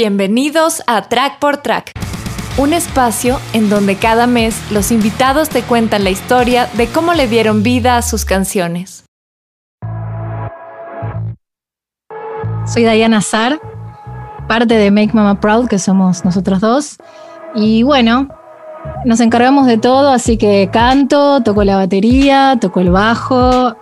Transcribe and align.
Bienvenidos 0.00 0.84
a 0.86 1.02
Track 1.02 1.40
por 1.40 1.56
Track, 1.56 1.90
un 2.56 2.72
espacio 2.72 3.40
en 3.52 3.68
donde 3.68 3.96
cada 3.96 4.28
mes 4.28 4.56
los 4.70 4.92
invitados 4.92 5.48
te 5.48 5.62
cuentan 5.62 6.04
la 6.04 6.10
historia 6.10 6.68
de 6.74 6.86
cómo 6.86 7.14
le 7.14 7.26
dieron 7.26 7.64
vida 7.64 7.96
a 7.96 8.02
sus 8.02 8.24
canciones. 8.24 9.06
Soy 12.64 12.84
Diana 12.84 13.22
Sar, 13.22 13.58
parte 14.46 14.74
de 14.74 14.92
Make 14.92 15.14
Mama 15.14 15.40
Proud, 15.40 15.66
que 15.66 15.80
somos 15.80 16.24
nosotros 16.24 16.60
dos. 16.60 16.98
Y 17.56 17.82
bueno, 17.82 18.28
nos 19.04 19.18
encargamos 19.18 19.66
de 19.66 19.78
todo, 19.78 20.12
así 20.12 20.36
que 20.36 20.70
canto, 20.72 21.42
toco 21.42 21.64
la 21.64 21.74
batería, 21.74 22.56
toco 22.60 22.78
el 22.78 22.92
bajo, 22.92 23.74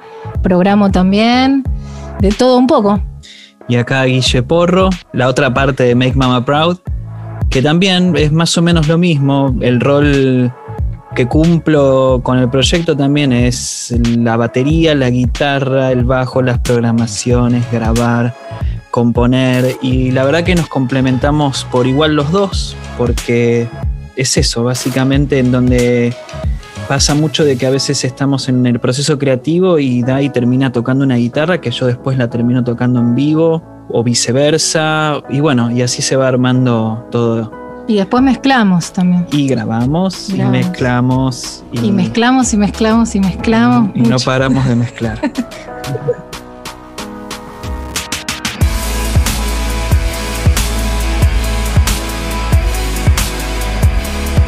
programo 0.42 0.90
también, 0.90 1.62
de 2.20 2.30
todo 2.30 2.56
un 2.56 2.66
poco. 2.66 3.02
Y 3.68 3.76
acá 3.76 4.04
Guille 4.04 4.42
Porro, 4.42 4.90
la 5.12 5.28
otra 5.28 5.52
parte 5.52 5.84
de 5.84 5.94
Make 5.94 6.14
Mama 6.14 6.44
Proud, 6.44 6.78
que 7.50 7.62
también 7.62 8.14
es 8.16 8.32
más 8.32 8.56
o 8.58 8.62
menos 8.62 8.88
lo 8.88 8.98
mismo. 8.98 9.54
El 9.60 9.80
rol 9.80 10.52
que 11.14 11.26
cumplo 11.26 12.20
con 12.22 12.38
el 12.38 12.48
proyecto 12.50 12.96
también 12.96 13.32
es 13.32 13.94
la 14.18 14.36
batería, 14.36 14.94
la 14.94 15.10
guitarra, 15.10 15.90
el 15.90 16.04
bajo, 16.04 16.42
las 16.42 16.58
programaciones, 16.58 17.64
grabar, 17.72 18.34
componer. 18.90 19.76
Y 19.82 20.10
la 20.10 20.24
verdad 20.24 20.44
que 20.44 20.54
nos 20.54 20.68
complementamos 20.68 21.66
por 21.72 21.86
igual 21.86 22.14
los 22.14 22.30
dos, 22.30 22.76
porque 22.98 23.66
es 24.14 24.36
eso, 24.36 24.64
básicamente 24.64 25.38
en 25.38 25.52
donde 25.52 26.14
pasa 26.86 27.14
mucho 27.14 27.44
de 27.44 27.56
que 27.56 27.66
a 27.66 27.70
veces 27.70 28.04
estamos 28.04 28.48
en 28.48 28.64
el 28.66 28.78
proceso 28.78 29.18
creativo 29.18 29.78
y 29.78 30.02
Dai 30.02 30.30
termina 30.30 30.72
tocando 30.72 31.04
una 31.04 31.16
guitarra 31.16 31.60
que 31.60 31.70
yo 31.70 31.86
después 31.86 32.16
la 32.16 32.30
termino 32.30 32.62
tocando 32.64 33.00
en 33.00 33.14
vivo 33.14 33.62
o 33.88 34.02
viceversa 34.02 35.22
y 35.28 35.40
bueno, 35.40 35.70
y 35.70 35.82
así 35.82 36.02
se 36.02 36.16
va 36.16 36.28
armando 36.28 37.06
todo. 37.10 37.52
Y 37.88 37.96
después 37.96 38.22
mezclamos 38.22 38.92
también. 38.92 39.26
Y 39.30 39.46
grabamos, 39.46 40.30
y 40.30 40.42
mezclamos. 40.42 41.64
Y, 41.70 41.92
mezclamos 41.92 42.52
y 42.52 42.56
mezclamos 42.56 43.14
y 43.14 43.20
mezclamos. 43.20 43.90
Y 43.94 44.00
no 44.00 44.16
paramos 44.18 44.66
de 44.66 44.76
mezclar. 44.76 45.20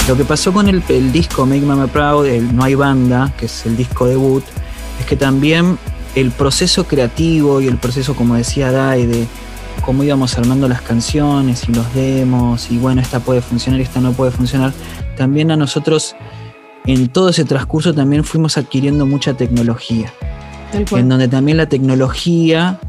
Lo 0.08 0.16
que 0.16 0.24
pasó 0.24 0.54
con 0.54 0.68
el, 0.68 0.82
disco 1.12 1.44
Make 1.44 1.60
Mama 1.60 1.86
Proud, 1.86 2.24
el 2.24 2.56
No 2.56 2.64
hay 2.64 2.74
banda, 2.74 3.30
que 3.36 3.44
es 3.44 3.66
el 3.66 3.76
disco 3.76 4.06
debut, 4.06 4.42
es 4.98 5.04
que 5.04 5.16
también 5.16 5.78
el 6.14 6.30
proceso 6.30 6.86
creativo 6.86 7.60
y 7.60 7.66
el 7.66 7.76
proceso, 7.76 8.16
como 8.16 8.34
decía 8.34 8.72
Dai, 8.72 9.04
de 9.04 9.26
cómo 9.84 10.02
íbamos 10.02 10.38
armando 10.38 10.66
las 10.66 10.80
canciones 10.80 11.68
y 11.68 11.74
los 11.74 11.94
demos, 11.94 12.70
y 12.70 12.78
bueno, 12.78 13.02
esta 13.02 13.20
puede 13.20 13.42
funcionar, 13.42 13.82
esta 13.82 14.00
no 14.00 14.12
puede 14.12 14.30
funcionar, 14.30 14.72
también 15.18 15.50
a 15.50 15.56
nosotros 15.56 16.16
en 16.86 17.08
todo 17.08 17.28
ese 17.28 17.44
transcurso 17.44 17.92
también 17.92 18.24
fuimos 18.24 18.56
adquiriendo 18.56 19.04
mucha 19.04 19.34
tecnología. 19.34 20.10
En 20.72 21.10
donde 21.10 21.28
también 21.28 21.58
la 21.58 21.68
tecnología 21.68 22.80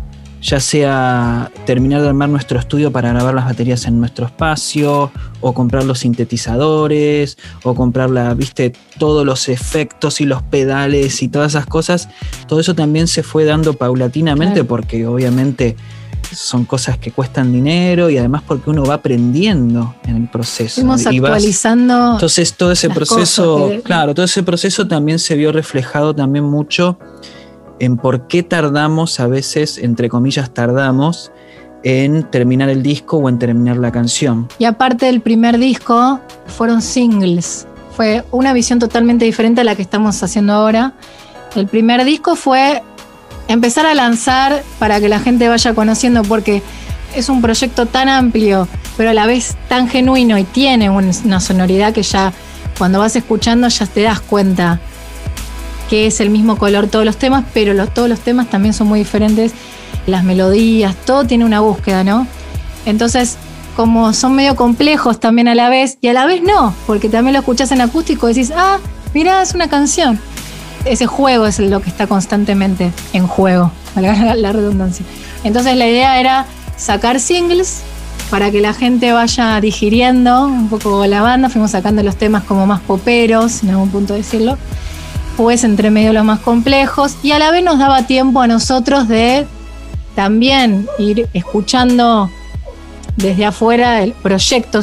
ya 0.41 0.59
sea 0.59 1.51
terminar 1.65 2.01
de 2.01 2.09
armar 2.09 2.29
nuestro 2.29 2.59
estudio 2.59 2.91
para 2.91 3.09
grabar 3.09 3.33
las 3.33 3.45
baterías 3.45 3.85
en 3.85 3.99
nuestro 3.99 4.25
espacio, 4.25 5.11
o 5.41 5.53
comprar 5.53 5.83
los 5.83 5.99
sintetizadores, 5.99 7.37
o 7.63 7.75
comprar 7.75 8.09
la, 8.09 8.33
viste, 8.33 8.73
todos 8.97 9.25
los 9.25 9.49
efectos 9.49 10.21
y 10.21 10.25
los 10.25 10.41
pedales 10.43 11.21
y 11.21 11.27
todas 11.27 11.53
esas 11.53 11.65
cosas, 11.65 12.09
todo 12.47 12.59
eso 12.59 12.75
también 12.75 13.07
se 13.07 13.23
fue 13.23 13.45
dando 13.45 13.73
paulatinamente 13.73 14.63
porque 14.63 15.05
obviamente 15.07 15.75
son 16.31 16.65
cosas 16.65 16.97
que 16.97 17.11
cuestan 17.11 17.51
dinero 17.51 18.09
y 18.09 18.17
además 18.17 18.43
porque 18.45 18.69
uno 18.69 18.83
va 18.83 18.95
aprendiendo 18.95 19.95
en 20.05 20.15
el 20.15 20.29
proceso. 20.29 20.75
Fuimos 20.75 21.05
actualizando. 21.05 22.13
entonces 22.13 22.53
todo 22.53 22.71
ese 22.71 22.89
proceso, 22.89 23.71
claro, 23.83 24.13
todo 24.13 24.25
ese 24.25 24.43
proceso 24.43 24.87
también 24.87 25.19
se 25.19 25.35
vio 25.35 25.51
reflejado 25.51 26.13
también 26.13 26.45
mucho 26.45 26.99
en 27.79 27.97
por 27.97 28.27
qué 28.27 28.43
tardamos, 28.43 29.19
a 29.19 29.27
veces, 29.27 29.77
entre 29.77 30.09
comillas, 30.09 30.53
tardamos 30.53 31.31
en 31.83 32.23
terminar 32.23 32.69
el 32.69 32.83
disco 32.83 33.17
o 33.17 33.29
en 33.29 33.39
terminar 33.39 33.77
la 33.77 33.91
canción. 33.91 34.47
Y 34.59 34.65
aparte 34.65 35.05
del 35.05 35.21
primer 35.21 35.57
disco, 35.57 36.19
fueron 36.47 36.81
singles. 36.81 37.67
Fue 37.95 38.23
una 38.31 38.53
visión 38.53 38.79
totalmente 38.79 39.25
diferente 39.25 39.61
a 39.61 39.63
la 39.63 39.75
que 39.75 39.81
estamos 39.81 40.21
haciendo 40.21 40.53
ahora. 40.53 40.93
El 41.55 41.67
primer 41.67 42.03
disco 42.03 42.35
fue 42.35 42.83
empezar 43.47 43.85
a 43.85 43.95
lanzar 43.95 44.63
para 44.77 44.99
que 44.99 45.09
la 45.09 45.19
gente 45.19 45.47
vaya 45.47 45.73
conociendo, 45.73 46.23
porque 46.23 46.61
es 47.15 47.29
un 47.29 47.41
proyecto 47.41 47.85
tan 47.85 48.07
amplio, 48.07 48.67
pero 48.97 49.09
a 49.09 49.13
la 49.13 49.25
vez 49.25 49.57
tan 49.67 49.87
genuino 49.87 50.37
y 50.37 50.43
tiene 50.43 50.89
una 50.89 51.39
sonoridad 51.39 51.93
que 51.93 52.03
ya 52.03 52.33
cuando 52.77 52.99
vas 52.99 53.15
escuchando 53.15 53.67
ya 53.67 53.85
te 53.85 54.03
das 54.03 54.19
cuenta 54.19 54.79
que 55.89 56.07
es 56.07 56.19
el 56.19 56.29
mismo 56.29 56.57
color 56.57 56.87
todos 56.87 57.03
los 57.03 57.17
temas, 57.17 57.43
pero 57.53 57.87
todos 57.87 58.07
los 58.07 58.19
temas 58.19 58.49
también 58.49 58.73
son 58.73 58.87
muy 58.87 58.99
diferentes, 58.99 59.53
las 60.05 60.23
melodías, 60.23 60.95
todo 61.05 61.25
tiene 61.25 61.45
una 61.45 61.61
búsqueda, 61.61 62.03
¿no? 62.03 62.27
Entonces, 62.85 63.37
como 63.75 64.13
son 64.13 64.35
medio 64.35 64.55
complejos 64.55 65.19
también 65.19 65.47
a 65.47 65.55
la 65.55 65.69
vez, 65.69 65.97
y 66.01 66.07
a 66.09 66.13
la 66.13 66.25
vez 66.25 66.41
no, 66.43 66.75
porque 66.85 67.09
también 67.09 67.33
lo 67.33 67.39
escuchas 67.39 67.71
en 67.71 67.81
acústico 67.81 68.27
decís, 68.27 68.51
ah, 68.55 68.77
mira, 69.13 69.41
es 69.41 69.53
una 69.55 69.67
canción. 69.67 70.19
Ese 70.85 71.07
juego 71.07 71.45
es 71.45 71.59
lo 71.59 71.81
que 71.81 71.89
está 71.89 72.07
constantemente 72.07 72.91
en 73.13 73.27
juego, 73.27 73.71
valga 73.95 74.35
la 74.35 74.51
redundancia. 74.51 75.05
Entonces 75.43 75.75
la 75.75 75.87
idea 75.87 76.19
era 76.19 76.45
sacar 76.77 77.19
singles 77.19 77.81
para 78.29 78.51
que 78.51 78.61
la 78.61 78.73
gente 78.73 79.11
vaya 79.11 79.59
digiriendo 79.59 80.45
un 80.45 80.69
poco 80.69 81.05
la 81.07 81.21
banda, 81.21 81.49
fuimos 81.49 81.71
sacando 81.71 82.03
los 82.03 82.15
temas 82.15 82.43
como 82.43 82.67
más 82.67 82.79
poperos, 82.81 83.63
en 83.63 83.71
algún 83.71 83.89
punto 83.89 84.13
decirlo, 84.13 84.57
después 85.39 85.63
entre 85.63 85.89
medio 85.89 86.11
los 86.11 86.25
más 86.25 86.41
complejos 86.41 87.15
y 87.23 87.31
a 87.31 87.39
la 87.39 87.49
vez 87.49 87.63
nos 87.63 87.79
daba 87.79 88.05
tiempo 88.05 88.41
a 88.41 88.47
nosotros 88.47 89.07
de 89.07 89.47
también 90.13 90.85
ir 90.97 91.29
escuchando 91.33 92.29
desde 93.15 93.45
afuera 93.45 94.03
el 94.03 94.11
proyecto 94.11 94.81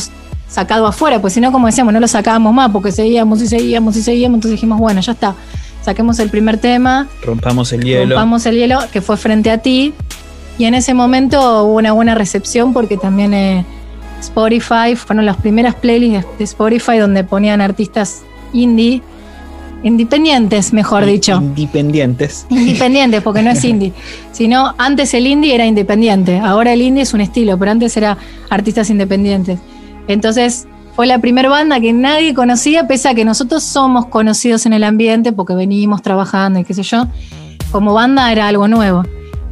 sacado 0.49 0.87
afuera, 0.87 1.21
pues 1.21 1.35
si 1.35 1.43
no, 1.43 1.53
como 1.53 1.67
decíamos, 1.67 1.93
no 1.93 2.01
lo 2.01 2.09
sacábamos 2.09 2.55
más 2.55 2.71
porque 2.71 2.91
seguíamos 2.91 3.43
y 3.43 3.49
seguíamos 3.49 3.99
y 3.99 4.03
seguíamos, 4.03 4.37
entonces 4.37 4.53
dijimos, 4.53 4.79
bueno, 4.79 5.03
ya 5.03 5.13
está, 5.13 5.35
saquemos 5.83 6.19
el 6.21 6.31
primer 6.31 6.57
tema. 6.57 7.07
Rompamos 7.23 7.71
el 7.75 7.85
hielo. 7.85 8.15
Rompamos 8.15 8.47
el 8.47 8.57
hielo, 8.57 8.79
que 8.91 9.03
fue 9.03 9.19
frente 9.19 9.51
a 9.51 9.59
ti. 9.59 9.93
Y 10.57 10.65
en 10.65 10.73
ese 10.75 10.95
momento 10.95 11.65
hubo 11.65 11.75
una 11.75 11.93
buena 11.93 12.15
recepción 12.15 12.73
porque 12.73 12.97
también 12.97 13.35
eh, 13.35 13.67
Spotify, 14.21 14.97
fueron 14.97 15.27
las 15.27 15.37
primeras 15.37 15.75
playlists 15.75 16.39
de 16.39 16.45
Spotify 16.45 16.97
donde 16.97 17.25
ponían 17.25 17.61
artistas 17.61 18.23
indie 18.55 19.03
Independientes, 19.83 20.73
mejor 20.73 21.05
dicho. 21.05 21.37
Independientes. 21.37 22.47
Independientes, 22.51 23.23
porque 23.23 23.43
no 23.43 23.51
es 23.51 23.65
indie. 23.65 23.93
Sino 24.33 24.75
antes 24.79 25.15
el 25.15 25.27
indie 25.27 25.55
era 25.55 25.67
independiente. 25.67 26.39
Ahora 26.39 26.73
el 26.73 26.83
indie 26.83 27.03
es 27.03 27.15
un 27.15 27.21
estilo, 27.21 27.59
pero 27.59 27.71
antes 27.71 27.97
era 27.97 28.17
artistas 28.51 28.91
independientes. 28.91 29.59
Entonces 30.09 30.67
fue 30.95 31.07
la 31.07 31.19
primera 31.19 31.49
banda 31.49 31.79
que 31.79 31.93
nadie 31.93 32.33
conocía, 32.35 32.89
pese 32.89 33.09
a 33.09 33.15
que 33.15 33.25
nosotros 33.25 33.63
somos 33.63 34.07
conocidos 34.07 34.65
en 34.67 34.73
el 34.73 34.83
ambiente 34.83 35.33
porque 35.33 35.55
venimos 35.55 36.01
trabajando 36.03 36.59
y 36.59 36.65
qué 36.65 36.75
sé 36.75 36.83
yo. 36.83 37.07
Como 37.71 37.93
banda 37.93 38.33
era 38.33 38.49
algo 38.49 38.67
nuevo. 38.67 39.05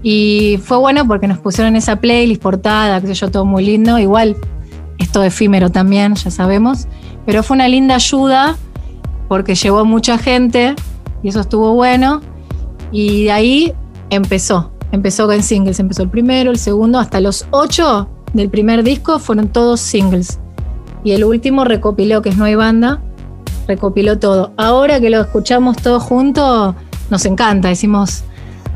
Y 0.03 0.59
fue 0.63 0.79
bueno 0.79 1.07
porque 1.07 1.27
nos 1.27 1.39
pusieron 1.39 1.77
esa 1.77 1.97
playlist 1.97 2.41
portada, 2.43 3.01
qué 3.01 3.09
sé 3.09 3.15
yo, 3.15 3.31
todo 3.31 3.45
muy 3.45 3.65
lindo. 3.65 3.99
Igual, 3.99 4.37
esto 4.99 5.23
efímero 5.23 5.71
también, 5.71 6.15
ya 6.15 6.31
sabemos. 6.31 6.87
Pero 7.27 7.43
fue 7.43 7.57
una 7.57 7.69
linda 7.69 7.95
ayuda 7.95 8.57
porque 9.29 9.55
llevó 9.55 9.85
mucha 9.85 10.19
gente 10.19 10.75
y 11.23 11.29
eso 11.29 11.41
estuvo 11.41 11.75
bueno. 11.75 12.21
Y 12.93 13.25
de 13.25 13.33
ahí 13.33 13.73
empezó, 14.11 14.73
empezó 14.93 15.27
con 15.27 15.43
singles, 15.43 15.81
empezó 15.81 16.03
el 16.03 16.09
primero, 16.09 16.51
el 16.51 16.59
segundo, 16.59 16.99
hasta 16.99 17.21
los 17.21 17.47
ocho 17.51 18.09
del 18.33 18.51
primer 18.51 18.83
disco 18.83 19.19
fueron 19.19 19.49
todos 19.49 19.81
singles. 19.81 20.39
Y 21.03 21.13
el 21.13 21.25
último 21.25 21.65
recopiló, 21.65 22.23
que 22.23 22.31
es 22.31 22.37
No 22.37 22.45
hay 22.45 22.55
banda, 22.55 23.01
recopiló 23.67 24.19
todo. 24.19 24.53
Ahora 24.57 25.01
que 25.01 25.11
lo 25.11 25.21
escuchamos 25.21 25.77
todos 25.77 26.03
juntos, 26.03 26.75
nos 27.11 27.25
encanta, 27.25 27.69
decimos... 27.69 28.25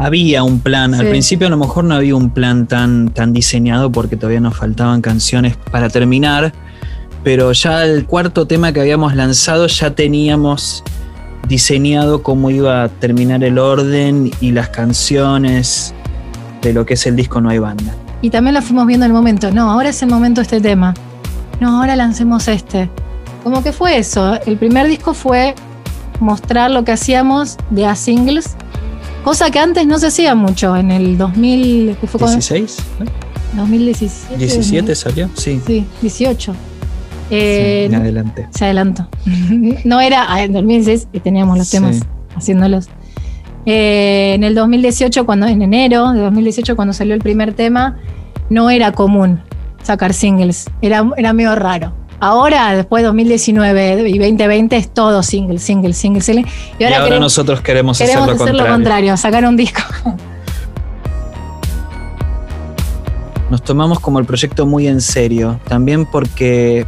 Había 0.00 0.44
un 0.44 0.61
plan, 0.61 0.94
al 0.94 1.08
principio 1.08 1.49
a 1.49 1.50
lo 1.50 1.56
mejor 1.56 1.82
no 1.82 1.96
había 1.96 2.14
un 2.14 2.31
plan 2.31 2.69
tan, 2.69 3.08
tan 3.08 3.32
diseñado 3.32 3.90
porque 3.90 4.17
todavía 4.17 4.38
nos 4.38 4.56
faltaban 4.56 5.02
canciones 5.02 5.56
para 5.72 5.88
terminar, 5.88 6.52
pero 7.25 7.53
ya 7.53 7.85
el 7.85 8.06
cuarto 8.06 8.47
tema 8.47 8.73
que 8.73 8.81
habíamos 8.81 9.15
lanzado 9.15 9.67
ya 9.67 9.94
teníamos 9.94 10.85
diseñado 11.49 12.23
cómo 12.23 12.50
iba 12.50 12.85
a 12.85 12.88
terminar 12.88 13.43
el 13.43 13.59
orden 13.59 14.31
y 14.41 14.53
las 14.53 14.69
canciones 14.69 15.94
de 16.62 16.73
lo 16.73 16.85
que 16.85 16.94
es 16.94 17.06
el 17.06 17.17
disco 17.17 17.41
No 17.41 17.50
hay 17.50 17.59
banda. 17.59 17.94
Y 18.20 18.31
también 18.31 18.55
lo 18.55 18.62
fuimos 18.62 18.87
viendo 18.87 19.06
en 19.06 19.12
el 19.12 19.17
momento, 19.17 19.50
no, 19.50 19.70
ahora 19.70 19.91
es 19.91 20.03
el 20.03 20.09
momento 20.09 20.41
de 20.41 20.43
este 20.43 20.61
tema, 20.61 20.94
no, 21.61 21.81
ahora 21.81 21.94
lancemos 21.97 22.49
este. 22.49 22.91
Como 23.44 23.62
que 23.62 23.73
fue 23.73 23.97
eso, 23.97 24.38
el 24.44 24.56
primer 24.59 24.88
disco 24.88 25.15
fue 25.15 25.55
mostrar 26.19 26.70
lo 26.70 26.85
que 26.85 26.93
hacíamos 26.93 27.56
de 27.70 27.87
a 27.87 27.94
singles, 27.94 28.56
cosa 29.23 29.50
que 29.50 29.61
antes 29.61 29.87
no 29.87 29.99
se 30.00 30.09
hacía 30.09 30.35
mucho, 30.35 30.76
en 30.76 30.91
el 30.91 31.17
2016. 31.17 32.76
2017. 33.55 34.37
17 34.37 34.94
salió, 34.94 35.31
sí. 35.35 35.61
Sí, 35.65 35.87
18. 36.03 36.55
Eh, 37.30 37.86
sí, 37.88 37.96
me 37.96 38.02
adelanté. 38.02 38.48
Se 38.50 38.64
adelantó. 38.64 39.08
no 39.84 40.00
era 40.00 40.26
ah, 40.32 40.42
en 40.42 40.52
2016 40.52 41.08
y 41.12 41.20
teníamos 41.20 41.58
los 41.58 41.70
temas 41.70 41.96
Sí. 41.96 42.02
haciéndolos. 42.36 42.88
Eh, 43.66 44.32
en 44.34 44.44
el 44.44 44.54
2018, 44.54 45.26
cuando, 45.26 45.46
en 45.46 45.60
enero 45.60 46.12
de 46.12 46.20
2018, 46.20 46.75
cuando 46.75 46.94
salió 46.94 47.14
el 47.14 47.20
primer 47.20 47.52
tema, 47.52 47.98
no 48.48 48.70
era 48.70 48.92
común 48.92 49.42
sacar 49.82 50.14
singles. 50.14 50.66
Era, 50.80 51.08
era 51.16 51.32
medio 51.32 51.54
raro. 51.54 51.92
Ahora, 52.20 52.75
después 52.75 53.02
de 53.02 53.06
2019 53.08 54.08
y 54.08 54.19
2020, 54.19 54.76
es 54.76 54.92
todo 54.92 55.22
single, 55.22 55.58
single, 55.58 55.92
single, 55.92 56.20
single. 56.20 56.46
Y 56.78 56.84
ahora, 56.84 57.04
queremos, 57.04 57.20
nosotros 57.20 57.60
queremos, 57.60 57.98
queremos 57.98 58.22
hacer 58.22 58.36
lo 58.36 58.42
hacer 58.42 58.54
lo 58.54 58.58
contrario. 58.64 58.74
contrario, 58.74 59.16
sacar 59.16 59.44
un 59.44 59.56
disco. 59.56 59.82
Nos 63.50 63.62
tomamos 63.62 64.00
como 64.00 64.19
el 64.19 64.26
proyecto 64.26 64.66
muy 64.66 64.88
en 64.88 65.00
serio, 65.00 65.60
también 65.69 66.06
porque 66.06 66.86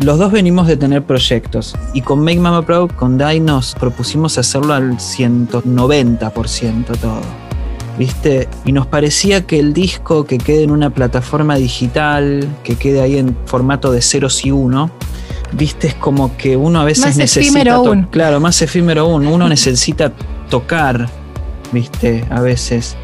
los 0.00 0.18
dos 0.18 0.32
venimos 0.32 0.66
de 0.66 0.76
tener 0.76 1.02
proyectos 1.04 1.76
y 1.92 2.00
con 2.00 2.20
Make 2.20 2.40
Mama 2.40 2.62
Proud, 2.66 2.90
con 2.92 3.16
Dai 3.16 3.40
nos 3.40 3.74
propusimos 3.74 4.38
hacerlo 4.38 4.74
al 4.74 4.98
190% 4.98 6.84
todo. 6.98 7.20
¿Viste? 7.96 8.48
Y 8.64 8.72
nos 8.72 8.88
parecía 8.88 9.46
que 9.46 9.60
el 9.60 9.72
disco 9.72 10.24
que 10.24 10.38
quede 10.38 10.64
en 10.64 10.72
una 10.72 10.90
plataforma 10.90 11.54
digital, 11.54 12.48
que 12.64 12.74
quede 12.74 13.00
ahí 13.00 13.18
en 13.18 13.36
formato 13.46 13.92
de 13.92 14.02
ceros 14.02 14.44
y 14.44 14.50
uno, 14.50 14.90
¿viste? 15.52 15.86
Es 15.86 15.94
como 15.94 16.36
que 16.36 16.56
uno 16.56 16.80
a 16.80 16.84
veces 16.84 17.06
Más 17.06 17.16
necesita. 17.16 17.46
efímero 17.60 17.74
aún. 17.74 18.08
Claro, 18.10 18.40
más 18.40 18.60
efímero 18.62 19.02
aún. 19.02 19.28
Uno 19.28 19.48
necesita 19.48 20.12
tocar, 20.50 21.08
¿viste? 21.70 22.24
A 22.30 22.40
veces 22.40 22.96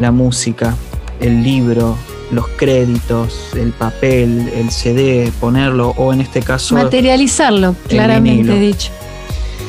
la 0.00 0.10
música, 0.10 0.74
el 1.20 1.44
libro, 1.44 1.96
los 2.34 2.48
créditos, 2.48 3.50
el 3.54 3.72
papel, 3.72 4.50
el 4.54 4.70
CD, 4.70 5.32
ponerlo, 5.40 5.90
o 5.96 6.12
en 6.12 6.20
este 6.20 6.40
caso. 6.42 6.74
Materializarlo, 6.74 7.74
claramente 7.88 8.58
dicho. 8.58 8.90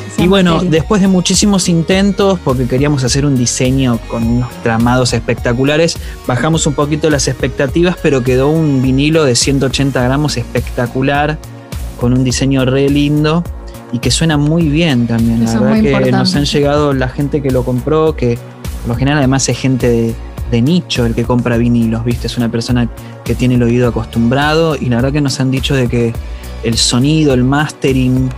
Esa 0.08 0.24
Y 0.24 0.28
bueno, 0.28 0.56
materia. 0.56 0.72
después 0.72 1.02
de 1.02 1.08
muchísimos 1.08 1.70
intentos, 1.70 2.40
porque 2.44 2.66
queríamos 2.68 3.04
hacer 3.04 3.26
un 3.26 3.36
diseño 3.38 4.00
con 4.08 4.26
unos 4.26 4.52
tramados 4.64 5.14
espectaculares, 5.14 5.98
bajamos 6.26 6.66
un 6.68 6.74
poquito 6.74 7.10
las 7.10 7.28
expectativas, 7.28 7.98
pero 8.02 8.24
quedó 8.24 8.50
un 8.50 8.82
vinilo 8.82 9.24
de 9.24 9.36
180 9.36 10.02
gramos 10.02 10.38
espectacular, 10.38 11.38
con 12.00 12.14
un 12.14 12.24
diseño 12.24 12.66
re 12.66 12.90
lindo 12.90 13.44
y 13.92 14.00
que 14.00 14.12
suena 14.12 14.38
muy 14.38 14.68
bien 14.68 15.08
también. 15.08 15.44
Eso 15.44 15.56
la 15.56 15.62
verdad 15.62 15.82
que 15.82 15.88
importante. 15.88 16.12
nos 16.12 16.36
han 16.36 16.46
llegado 16.46 16.94
la 16.94 17.08
gente 17.10 17.42
que 17.42 17.52
lo 17.52 17.64
compró, 17.64 18.16
que 18.16 18.38
por 18.82 18.90
lo 18.90 18.96
general 18.96 19.20
además 19.20 19.48
es 19.50 19.58
gente 19.58 19.90
de, 19.90 20.16
de 20.56 20.62
nicho 20.62 21.06
el 21.06 21.14
que 21.14 21.26
compra 21.26 21.58
vinilos, 21.58 22.06
¿viste? 22.06 22.28
Es 22.28 22.38
una 22.38 22.50
persona 22.50 22.88
que 23.26 23.36
tiene 23.36 23.56
el 23.56 23.64
oído 23.64 23.90
acostumbrado 23.90 24.78
y 24.78 24.86
la 24.86 24.98
verdad 24.98 25.12
que 25.12 25.20
nos 25.20 25.42
han 25.42 25.52
dicho 25.52 25.76
de 25.76 25.90
que 25.90 26.14
el 26.64 26.78
sonido, 26.78 27.34
el 27.34 27.44
mastering, 27.44 28.30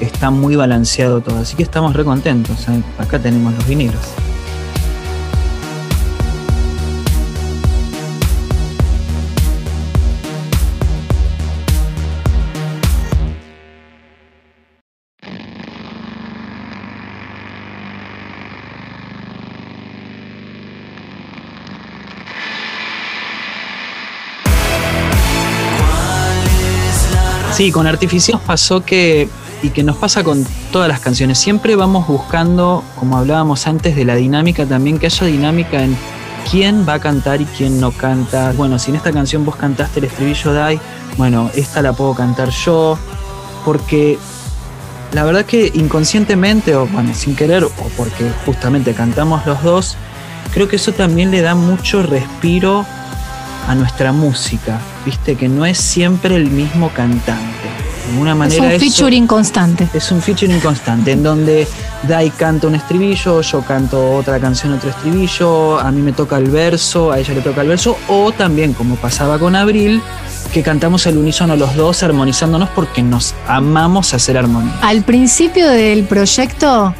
está 0.00 0.30
muy 0.30 0.54
balanceado 0.54 1.20
todo. 1.20 1.38
Así 1.38 1.56
que 1.56 1.64
estamos 1.64 1.94
re 1.94 2.04
contentos. 2.04 2.68
¿eh? 2.68 2.82
Acá 2.98 3.18
tenemos 3.18 3.52
los 3.52 3.66
vinilos. 3.66 4.25
Sí, 27.56 27.72
con 27.72 27.86
Artificios 27.86 28.38
pasó 28.42 28.84
que, 28.84 29.30
y 29.62 29.70
que 29.70 29.82
nos 29.82 29.96
pasa 29.96 30.22
con 30.22 30.46
todas 30.70 30.88
las 30.88 31.00
canciones, 31.00 31.38
siempre 31.38 31.74
vamos 31.74 32.06
buscando, 32.06 32.84
como 32.96 33.16
hablábamos 33.16 33.66
antes, 33.66 33.96
de 33.96 34.04
la 34.04 34.14
dinámica 34.14 34.66
también, 34.66 34.98
que 34.98 35.06
haya 35.06 35.26
dinámica 35.26 35.82
en 35.82 35.96
quién 36.50 36.86
va 36.86 36.92
a 36.92 36.98
cantar 36.98 37.40
y 37.40 37.46
quién 37.46 37.80
no 37.80 37.92
canta. 37.92 38.52
Bueno, 38.58 38.78
si 38.78 38.90
en 38.90 38.96
esta 38.98 39.10
canción 39.10 39.46
vos 39.46 39.56
cantaste 39.56 40.00
el 40.00 40.04
estribillo 40.04 40.52
Dai, 40.52 40.78
bueno, 41.16 41.50
esta 41.54 41.80
la 41.80 41.94
puedo 41.94 42.14
cantar 42.14 42.50
yo, 42.50 42.98
porque 43.64 44.18
la 45.12 45.24
verdad 45.24 45.46
que 45.46 45.72
inconscientemente, 45.72 46.76
o 46.76 46.86
bueno, 46.86 47.14
sin 47.14 47.34
querer, 47.34 47.64
o 47.64 47.70
porque 47.96 48.30
justamente 48.44 48.92
cantamos 48.92 49.46
los 49.46 49.62
dos, 49.62 49.96
creo 50.52 50.68
que 50.68 50.76
eso 50.76 50.92
también 50.92 51.30
le 51.30 51.40
da 51.40 51.54
mucho 51.54 52.02
respiro 52.02 52.84
a 53.66 53.74
nuestra 53.74 54.12
música, 54.12 54.78
viste 55.06 55.36
que 55.36 55.48
no 55.48 55.64
es 55.64 55.78
siempre 55.78 56.36
el 56.36 56.50
mismo 56.50 56.90
cantante. 56.90 57.68
De 58.06 58.12
alguna 58.12 58.32
es 58.32 58.36
manera 58.36 58.62
un 58.64 58.70
eso- 58.72 58.84
featuring 58.84 59.26
constante. 59.26 59.88
es 59.94 60.10
un 60.12 60.20
featuring 60.20 60.60
constante 60.60 61.12
en 61.12 61.22
donde 61.22 61.66
Dai 62.06 62.30
canta 62.30 62.66
un 62.66 62.74
estribillo, 62.74 63.40
yo 63.40 63.62
canto 63.62 64.14
otra 64.16 64.38
canción, 64.38 64.72
otro 64.74 64.90
estribillo, 64.90 65.80
a 65.80 65.90
mí 65.90 66.02
me 66.02 66.12
toca 66.12 66.36
el 66.38 66.50
verso, 66.50 67.10
a 67.10 67.18
ella 67.18 67.34
le 67.34 67.40
toca 67.40 67.62
el 67.62 67.68
verso, 67.68 67.96
o 68.08 68.30
también 68.32 68.74
como 68.74 68.96
pasaba 68.96 69.38
con 69.38 69.56
Abril, 69.56 70.00
que 70.52 70.62
cantamos 70.62 71.06
al 71.08 71.16
unísono 71.18 71.56
los 71.56 71.74
dos 71.74 72.02
armonizándonos 72.02 72.68
porque 72.70 73.02
nos 73.02 73.34
amamos 73.48 74.14
hacer 74.14 74.36
armonía. 74.38 74.72
Al 74.82 75.02
principio 75.02 75.68
del 75.68 76.04
proyecto 76.04 76.94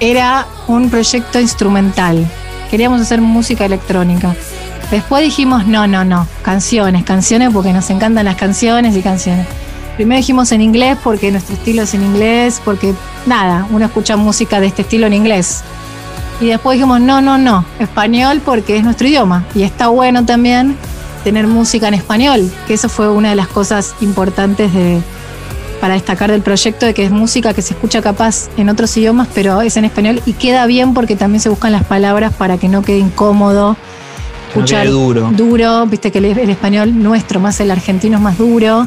era 0.00 0.46
un 0.66 0.90
proyecto 0.90 1.40
instrumental. 1.40 2.26
Queríamos 2.70 3.00
hacer 3.00 3.20
música 3.20 3.64
electrónica. 3.64 4.34
Después 4.90 5.24
dijimos, 5.24 5.66
no, 5.66 5.86
no, 5.86 6.04
no, 6.04 6.26
canciones, 6.42 7.04
canciones 7.04 7.50
porque 7.52 7.72
nos 7.72 7.88
encantan 7.90 8.24
las 8.26 8.36
canciones 8.36 8.96
y 8.96 9.02
canciones. 9.02 9.46
Primero 9.96 10.18
dijimos 10.18 10.50
en 10.52 10.60
inglés 10.60 10.98
porque 11.02 11.30
nuestro 11.30 11.54
estilo 11.54 11.82
es 11.82 11.94
en 11.94 12.02
inglés, 12.02 12.60
porque 12.64 12.94
nada, 13.26 13.66
uno 13.70 13.84
escucha 13.86 14.16
música 14.16 14.60
de 14.60 14.66
este 14.66 14.82
estilo 14.82 15.06
en 15.06 15.14
inglés. 15.14 15.62
Y 16.40 16.46
después 16.46 16.76
dijimos, 16.76 17.00
no, 17.00 17.20
no, 17.20 17.38
no, 17.38 17.64
español 17.78 18.42
porque 18.44 18.76
es 18.76 18.84
nuestro 18.84 19.06
idioma. 19.06 19.44
Y 19.54 19.62
está 19.62 19.88
bueno 19.88 20.24
también 20.24 20.76
tener 21.22 21.46
música 21.46 21.88
en 21.88 21.94
español, 21.94 22.52
que 22.66 22.74
eso 22.74 22.88
fue 22.88 23.08
una 23.08 23.30
de 23.30 23.36
las 23.36 23.48
cosas 23.48 23.94
importantes 24.00 24.74
de, 24.74 25.00
para 25.80 25.94
destacar 25.94 26.30
del 26.30 26.42
proyecto, 26.42 26.86
de 26.86 26.94
que 26.94 27.04
es 27.04 27.10
música 27.10 27.54
que 27.54 27.62
se 27.62 27.74
escucha 27.74 28.02
capaz 28.02 28.48
en 28.56 28.68
otros 28.68 28.96
idiomas, 28.96 29.28
pero 29.34 29.62
es 29.62 29.76
en 29.76 29.84
español 29.84 30.22
y 30.26 30.34
queda 30.34 30.66
bien 30.66 30.92
porque 30.92 31.16
también 31.16 31.40
se 31.40 31.48
buscan 31.48 31.72
las 31.72 31.84
palabras 31.84 32.34
para 32.34 32.58
que 32.58 32.68
no 32.68 32.82
quede 32.82 32.98
incómodo. 32.98 33.76
Quede 34.54 34.86
duro. 34.86 35.30
Duro, 35.32 35.86
viste 35.86 36.12
que 36.12 36.18
el, 36.18 36.26
el 36.26 36.50
español 36.50 37.02
nuestro, 37.02 37.40
más 37.40 37.58
el 37.60 37.70
argentino 37.70 38.18
es 38.18 38.22
más 38.22 38.38
duro. 38.38 38.86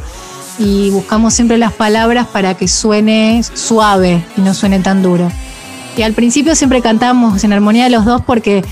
Y 0.60 0.90
buscamos 0.90 1.34
siempre 1.34 1.58
las 1.58 1.74
palabras 1.74 2.28
para 2.28 2.56
que 2.56 2.68
suene 2.68 3.44
suave 3.54 4.24
y 4.38 4.42
no 4.42 4.54
suene 4.54 4.80
tan 4.80 5.04
duro. 5.04 5.32
Y 5.98 6.04
al 6.04 6.14
principio 6.14 6.56
siempre 6.56 6.82
cantamos 6.82 7.44
en 7.44 7.54
armonía 7.54 7.90
los 7.90 8.06
dos 8.06 8.22
porque 8.22 8.64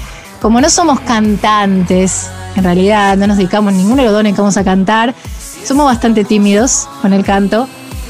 como 0.41 0.62
no 0.62 0.69
somos 0.69 1.00
cantantes, 1.00 2.29
en 2.55 2.63
realidad 2.63 3.17
no 3.17 3.25
nos 3.25 3.38
dedicamos, 3.38 3.74
ninguno 3.74 3.98
de 3.98 4.03
los 4.03 4.13
dos 4.13 4.24
dedicamos 4.24 4.58
a 4.58 4.63
cantar, 4.63 5.15
somos 5.65 5.86
bastante 5.86 6.24
tímidos 6.24 6.88
con 7.01 7.13
el 7.13 7.24
canto. 7.24 7.67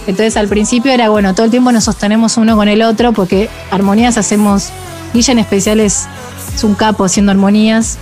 Entonces 0.07 0.35
al 0.35 0.49
principio 0.49 0.91
era 0.91 1.07
bueno, 1.09 1.33
todo 1.33 1.45
el 1.45 1.51
tiempo 1.51 1.71
nos 1.71 1.85
sostenemos 1.85 2.35
uno 2.35 2.57
con 2.57 2.67
el 2.67 2.81
otro 2.81 3.13
porque 3.13 3.49
armonías 3.71 4.17
hacemos, 4.17 4.69
Guilla 5.13 5.31
en 5.31 5.39
especial 5.39 5.79
es, 5.79 6.07
es 6.53 6.63
un 6.65 6.75
capo 6.75 7.05
haciendo 7.05 7.31
armonías, 7.31 7.97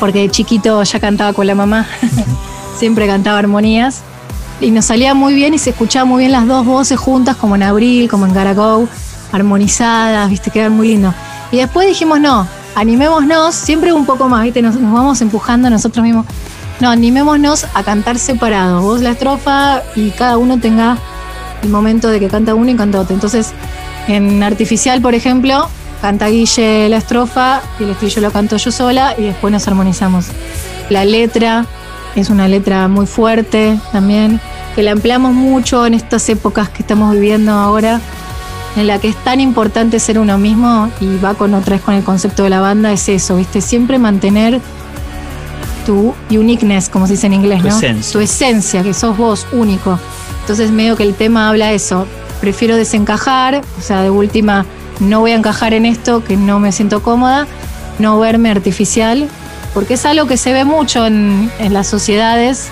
porque 0.00 0.20
de 0.20 0.30
chiquito 0.30 0.82
ya 0.82 0.98
cantaba 0.98 1.32
con 1.32 1.46
la 1.46 1.54
mamá, 1.54 1.86
siempre 2.78 3.06
cantaba 3.06 3.38
armonías 3.38 4.02
y 4.60 4.70
nos 4.70 4.86
salía 4.86 5.14
muy 5.14 5.34
bien 5.34 5.54
y 5.54 5.58
se 5.58 5.70
escuchaba 5.70 6.04
muy 6.04 6.20
bien 6.20 6.32
las 6.32 6.46
dos 6.46 6.66
voces 6.66 6.98
juntas, 6.98 7.36
como 7.36 7.54
en 7.54 7.62
Abril, 7.62 8.08
como 8.08 8.26
en 8.26 8.32
Garagou, 8.32 8.88
armonizadas, 9.32 10.28
viste, 10.28 10.50
quedan 10.50 10.72
muy 10.72 10.88
lindo. 10.88 11.14
Y 11.52 11.58
después 11.58 11.86
dijimos, 11.86 12.20
no, 12.20 12.48
animémonos, 12.74 13.54
siempre 13.54 13.92
un 13.92 14.06
poco 14.06 14.28
más, 14.28 14.42
viste, 14.42 14.62
nos, 14.62 14.76
nos 14.76 14.92
vamos 14.92 15.20
empujando 15.20 15.70
nosotros 15.70 16.04
mismos. 16.04 16.26
No, 16.80 16.90
animémonos 16.90 17.66
a 17.74 17.82
cantar 17.82 18.18
separados, 18.18 18.82
vos 18.82 19.02
la 19.02 19.10
estrofa 19.10 19.82
y 19.94 20.10
cada 20.10 20.38
uno 20.38 20.58
tenga 20.58 20.96
el 21.62 21.68
momento 21.68 22.08
de 22.08 22.20
que 22.20 22.28
canta 22.28 22.54
uno 22.54 22.70
y 22.70 22.74
canta 22.74 23.00
otro. 23.00 23.14
Entonces, 23.14 23.52
en 24.08 24.42
Artificial, 24.42 25.00
por 25.02 25.14
ejemplo, 25.14 25.68
canta 26.00 26.28
Guille 26.28 26.88
la 26.88 26.96
estrofa 26.96 27.60
y 27.78 27.84
el 27.84 27.90
estribillo 27.90 28.22
lo 28.22 28.30
canto 28.30 28.56
yo 28.56 28.70
sola 28.72 29.14
y 29.16 29.22
después 29.22 29.52
nos 29.52 29.66
armonizamos. 29.68 30.26
La 30.88 31.04
letra 31.04 31.66
es 32.16 32.30
una 32.30 32.48
letra 32.48 32.88
muy 32.88 33.06
fuerte 33.06 33.78
también, 33.92 34.40
que 34.74 34.82
la 34.82 34.90
empleamos 34.90 35.32
mucho 35.32 35.86
en 35.86 35.94
estas 35.94 36.28
épocas 36.28 36.68
que 36.68 36.82
estamos 36.82 37.12
viviendo 37.12 37.52
ahora, 37.52 38.00
en 38.76 38.86
la 38.86 38.98
que 38.98 39.08
es 39.08 39.16
tan 39.24 39.40
importante 39.40 39.98
ser 39.98 40.18
uno 40.18 40.38
mismo 40.38 40.90
y 41.00 41.16
va 41.18 41.34
con 41.34 41.54
otra 41.54 41.76
vez 41.76 41.82
con 41.82 41.94
el 41.94 42.02
concepto 42.04 42.44
de 42.44 42.50
la 42.50 42.60
banda, 42.60 42.92
es 42.92 43.08
eso, 43.08 43.36
¿viste? 43.36 43.60
Siempre 43.60 43.98
mantener 43.98 44.60
tu 45.86 46.14
uniqueness, 46.30 46.88
como 46.88 47.06
se 47.06 47.14
dice 47.14 47.26
en 47.26 47.34
inglés, 47.34 47.62
Tu 47.62 47.68
¿no? 47.68 47.76
esencia. 47.76 48.12
Tu 48.12 48.20
esencia, 48.20 48.82
que 48.82 48.94
sos 48.94 49.16
vos, 49.16 49.46
único. 49.52 49.98
Entonces 50.40 50.70
medio 50.70 50.96
que 50.96 51.02
el 51.02 51.14
tema 51.14 51.48
habla 51.48 51.72
eso. 51.72 52.06
Prefiero 52.40 52.76
desencajar, 52.76 53.62
o 53.78 53.82
sea, 53.82 54.02
de 54.02 54.10
última, 54.10 54.66
no 55.00 55.20
voy 55.20 55.32
a 55.32 55.34
encajar 55.34 55.74
en 55.74 55.86
esto, 55.86 56.22
que 56.22 56.36
no 56.36 56.60
me 56.60 56.72
siento 56.72 57.02
cómoda, 57.02 57.46
no 57.98 58.18
verme 58.18 58.50
artificial 58.50 59.28
porque 59.74 59.94
es 59.94 60.04
algo 60.04 60.26
que 60.26 60.36
se 60.36 60.52
ve 60.52 60.64
mucho 60.64 61.06
en, 61.06 61.50
las 61.70 61.86
sociedades, 61.86 62.68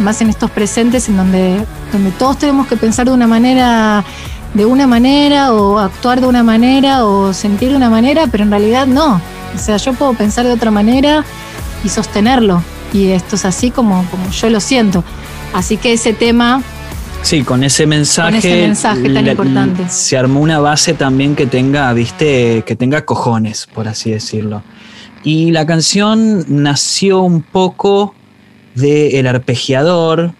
más 0.00 0.20
en 0.22 0.30
estos 0.30 0.50
presentes, 0.50 1.08
en 1.08 1.16
donde, 1.16 1.64
todos 2.18 2.38
tenemos 2.38 2.66
que 2.66 2.76
pensar 2.76 3.06
de 3.06 3.12
una 3.12 3.26
manera 3.26 4.04
de 4.54 4.66
una 4.66 4.86
manera 4.86 5.54
o 5.54 5.78
actuar 5.78 6.20
de 6.20 6.26
una 6.26 6.42
manera 6.42 7.06
o 7.06 7.32
sentir 7.32 7.70
de 7.70 7.76
una 7.76 7.88
manera, 7.88 8.26
pero 8.30 8.44
en 8.44 8.50
realidad 8.50 8.86
no. 8.86 9.18
O 9.54 9.58
sea, 9.58 9.78
yo 9.78 9.94
puedo 9.94 10.12
pensar 10.12 10.44
de 10.44 10.52
otra 10.52 10.70
manera 10.70 11.24
y 11.82 11.88
sostenerlo. 11.88 12.62
Y 12.92 13.08
esto 13.12 13.36
es 13.36 13.46
así 13.46 13.70
como 13.70 14.04
yo 14.30 14.50
lo 14.50 14.60
siento. 14.60 15.04
Así 15.54 15.78
que 15.78 15.94
ese 15.94 16.12
tema 16.12 16.62
Sí, 17.22 17.42
con 17.42 17.62
ese 17.64 17.86
mensaje. 17.86 18.30
Con 18.30 18.38
ese 18.38 18.62
mensaje 18.62 19.10
tan 19.10 19.26
importante. 19.26 19.88
Se 19.88 20.16
armó 20.18 20.40
una 20.40 20.58
base 20.58 20.94
también 20.94 21.34
que 21.36 21.46
tenga, 21.46 21.92
viste, 21.92 22.62
que 22.66 22.76
tenga 22.76 23.04
cojones, 23.04 23.68
por 23.72 23.88
así 23.88 24.10
decirlo. 24.10 24.62
Y 25.24 25.52
la 25.52 25.64
canción 25.66 26.44
nació 26.48 27.20
un 27.20 27.42
poco 27.42 28.14
de 28.74 29.20
El 29.20 29.28
Arpegiador, 29.28 30.32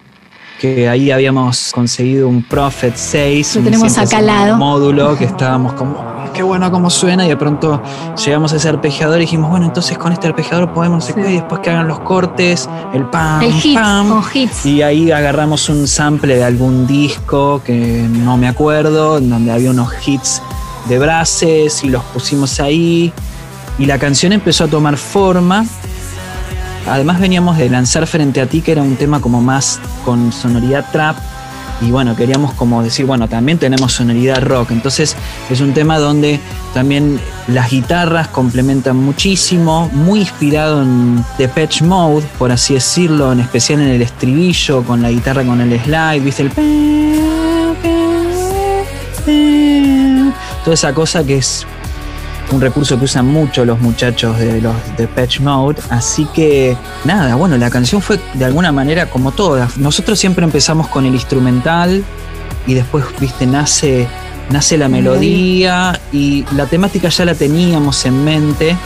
que 0.61 0.89
ahí 0.89 1.11
habíamos 1.11 1.71
conseguido 1.73 2.29
un 2.29 2.43
Prophet 2.43 2.95
6. 2.97 3.57
Lo 3.57 3.63
tenemos 3.63 3.99
acá 3.99 4.19
al 4.19 4.27
lado. 4.27 4.57
módulo 4.57 5.17
que 5.17 5.25
estábamos 5.25 5.75
como, 5.75 5.97
"Ay, 6.19 6.22
qué 6.33 6.43
bueno 6.43 6.71
cómo 6.71 6.91
suena, 6.91 7.25
y 7.25 7.29
de 7.29 7.37
pronto 7.37 7.83
llegamos 8.25 8.53
a 8.53 8.57
ese 8.57 8.69
arpegiador 8.69 9.19
y 9.19 9.23
dijimos, 9.23 9.51
bueno, 9.51 9.67
entonces 9.67 9.99
con 9.99 10.13
este 10.13 10.27
arpegiador 10.29 10.73
podemos, 10.73 11.05
Sí. 11.05 11.15
y 11.17 11.33
después 11.35 11.61
que 11.61 11.71
hagan 11.71 11.89
los 11.89 12.01
cortes, 12.01 12.69
el 12.93 13.05
pam, 13.07 13.43
el 13.43 13.53
hit, 13.53 13.75
pam. 13.75 14.23
hits. 14.33 14.67
Y 14.67 14.83
ahí 14.83 15.11
agarramos 15.11 15.69
un 15.69 15.87
sample 15.87 16.37
de 16.37 16.45
algún 16.45 16.87
disco 16.87 17.63
que 17.65 18.07
no 18.11 18.37
me 18.37 18.49
acuerdo, 18.49 19.19
en 19.19 19.31
donde 19.31 19.53
había 19.53 19.71
unos 19.71 19.91
hits 20.07 20.43
de 20.89 20.99
brases 20.99 21.85
y 21.85 21.89
los 21.89 22.03
pusimos 22.05 22.59
ahí. 22.61 23.13
Y 23.79 23.87
la 23.87 23.99
canción 23.99 24.33
empezó 24.33 24.65
a 24.65 24.69
tomar 24.69 24.97
forma. 24.97 25.65
Además 26.91 27.21
veníamos 27.21 27.57
de 27.59 27.71
lanzar 27.71 28.07
Frente 28.07 28.41
a 28.41 28.47
ti, 28.47 28.61
que 28.61 28.73
era 28.73 28.83
un 28.83 28.97
tema 28.97 29.21
como 29.21 29.41
más 29.41 29.81
con 30.05 30.33
sonoridad 30.33 30.85
trap. 30.93 31.17
Y 31.83 31.91
bueno, 31.91 32.15
queríamos 32.15 32.53
como 32.55 32.83
decir, 32.83 33.07
bueno, 33.07 33.29
también 33.29 33.59
tenemos 33.59 33.93
sonoridad 33.93 34.43
rock. 34.43 34.71
Entonces 34.71 35.17
es 35.51 35.61
un 35.61 35.75
tema 35.75 35.99
donde 35.99 36.39
también 36.75 37.21
las 37.49 37.71
guitarras 37.71 38.29
complementan 38.29 38.97
muchísimo, 38.97 39.91
muy 39.93 40.21
inspirado 40.21 40.83
en 40.83 41.25
Depeche 41.39 41.85
Mode, 41.85 42.25
por 42.39 42.53
así 42.53 42.75
decirlo, 42.75 43.33
en 43.33 43.41
especial 43.41 43.81
en 43.81 43.89
el 43.89 44.03
estribillo, 44.03 44.83
con 44.85 45.03
la 45.03 45.11
guitarra 45.11 45.45
con 45.45 45.61
el 45.61 45.81
slide, 45.81 46.21
¿viste? 46.23 46.43
El... 46.43 46.53
Toda 50.65 50.75
esa 50.75 50.95
cosa 50.95 51.25
que 51.25 51.39
es 51.39 51.67
un 52.53 52.61
recurso 52.61 52.99
que 52.99 53.05
usan 53.05 53.27
mucho 53.27 53.65
los 53.65 53.81
muchachos 53.81 54.39
de 54.39 54.61
los 54.61 54.75
Depeche 54.97 55.41
Mode. 55.41 55.81
Así 55.91 56.27
que 56.35 56.77
nada, 57.05 57.35
bueno, 57.35 57.57
la 57.57 57.71
canción 57.71 58.03
fue 58.03 58.21
de 58.35 58.45
alguna 58.45 58.73
manera 58.73 59.09
como 59.11 59.33
todas. 59.33 59.79
Nosotros 59.79 60.19
siempre 60.19 60.45
empezamos 60.45 60.89
con 60.89 61.07
el 61.07 61.15
instrumental 61.15 62.05
y 62.67 62.75
después, 62.75 63.05
viste, 63.19 63.47
nace, 63.47 64.07
nace 64.51 64.77
la 64.77 64.89
melodía 64.89 65.99
y 66.13 66.45
la 66.55 66.67
temática 66.67 67.09
ya 67.09 67.25
la 67.25 67.35
teníamos 67.35 68.05
en 68.05 68.25
mente. 68.25 68.77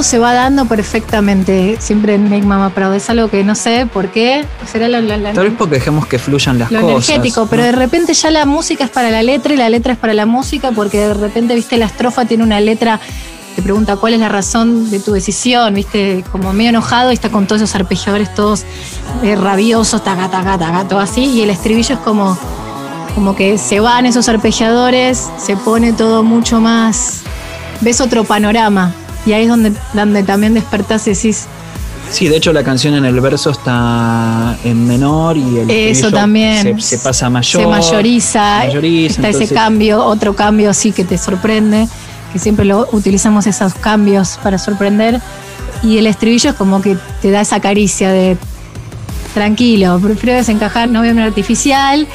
Todo 0.00 0.08
se 0.08 0.18
va 0.18 0.32
dando 0.32 0.64
perfectamente, 0.64 1.76
siempre 1.78 2.14
en 2.14 2.24
Make 2.30 2.40
Mama 2.46 2.70
Proud. 2.70 2.94
Es 2.94 3.10
algo 3.10 3.28
que 3.28 3.44
no 3.44 3.54
sé 3.54 3.84
por 3.84 4.08
qué. 4.08 4.46
Será 4.72 4.88
la, 4.88 5.02
la- 5.02 5.18
la- 5.18 5.34
Tal 5.34 5.44
vez 5.44 5.52
porque 5.58 5.74
dejemos 5.74 6.06
que 6.06 6.18
fluyan 6.18 6.58
las 6.58 6.70
lo 6.72 6.80
cosas. 6.80 7.10
energético, 7.10 7.46
pero 7.50 7.64
de 7.64 7.72
repente 7.72 8.14
ya 8.14 8.30
la 8.30 8.46
música 8.46 8.84
es 8.84 8.88
para 8.90 9.10
la 9.10 9.22
letra 9.22 9.52
y 9.52 9.58
la 9.58 9.68
letra 9.68 9.92
es 9.92 9.98
para 9.98 10.14
la 10.14 10.24
música, 10.24 10.72
porque 10.72 11.00
de 11.06 11.12
repente, 11.12 11.54
viste, 11.54 11.76
la 11.76 11.84
estrofa 11.84 12.24
tiene 12.24 12.44
una 12.44 12.60
letra 12.60 12.98
te 13.54 13.60
pregunta 13.60 13.96
cuál 13.96 14.14
es 14.14 14.20
la 14.20 14.30
razón 14.30 14.90
de 14.90 15.00
tu 15.00 15.12
decisión, 15.12 15.74
viste, 15.74 16.24
como 16.32 16.54
medio 16.54 16.70
enojado 16.70 17.10
y 17.10 17.14
está 17.14 17.28
con 17.28 17.46
todos 17.46 17.60
esos 17.60 17.74
arpegiadores 17.74 18.34
todos 18.34 18.64
eh, 19.22 19.36
rabiosos, 19.36 20.02
taca, 20.02 20.30
taca, 20.30 20.56
taca, 20.56 20.84
todo 20.88 21.00
así, 21.00 21.24
y 21.26 21.42
el 21.42 21.50
estribillo 21.50 21.96
es 21.96 22.00
como, 22.00 22.38
como 23.14 23.36
que 23.36 23.58
se 23.58 23.80
van 23.80 24.06
esos 24.06 24.30
arpegiadores, 24.30 25.28
se 25.36 25.56
pone 25.58 25.92
todo 25.92 26.22
mucho 26.22 26.58
más, 26.58 27.20
ves 27.82 28.00
otro 28.00 28.24
panorama, 28.24 28.94
y 29.26 29.32
ahí 29.32 29.42
es 29.44 29.48
donde, 29.48 29.72
donde 29.94 30.22
también 30.22 30.54
despertás 30.54 31.06
y 31.06 31.10
decís, 31.10 31.46
Sí, 32.10 32.26
de 32.26 32.36
hecho 32.38 32.52
la 32.52 32.64
canción 32.64 32.94
en 32.94 33.04
el 33.04 33.20
verso 33.20 33.50
está 33.50 34.56
en 34.64 34.88
menor 34.88 35.36
y 35.36 35.58
el 35.58 35.70
Eso 35.70 36.10
también. 36.10 36.80
se, 36.80 36.96
se 36.96 36.98
pasa 37.04 37.30
mayor. 37.30 37.62
se 37.62 37.68
mayoriza, 37.68 38.58
mayoriza, 38.66 39.14
está 39.14 39.28
ese 39.28 39.54
cambio, 39.54 40.04
otro 40.04 40.34
cambio 40.34 40.74
sí 40.74 40.90
que 40.90 41.04
te 41.04 41.16
sorprende, 41.16 41.86
que 42.32 42.40
siempre 42.40 42.64
lo 42.64 42.88
utilizamos 42.90 43.46
esos 43.46 43.74
cambios 43.74 44.40
para 44.42 44.58
sorprender. 44.58 45.20
Y 45.84 45.98
el 45.98 46.06
estribillo 46.08 46.50
es 46.50 46.56
como 46.56 46.82
que 46.82 46.96
te 47.22 47.30
da 47.30 47.42
esa 47.42 47.60
caricia 47.60 48.10
de 48.10 48.36
tranquilo, 49.34 49.98
prefiero 50.02 50.36
desencajar 50.36 50.88
noviembre 50.88 51.24
artificial. 51.24 52.06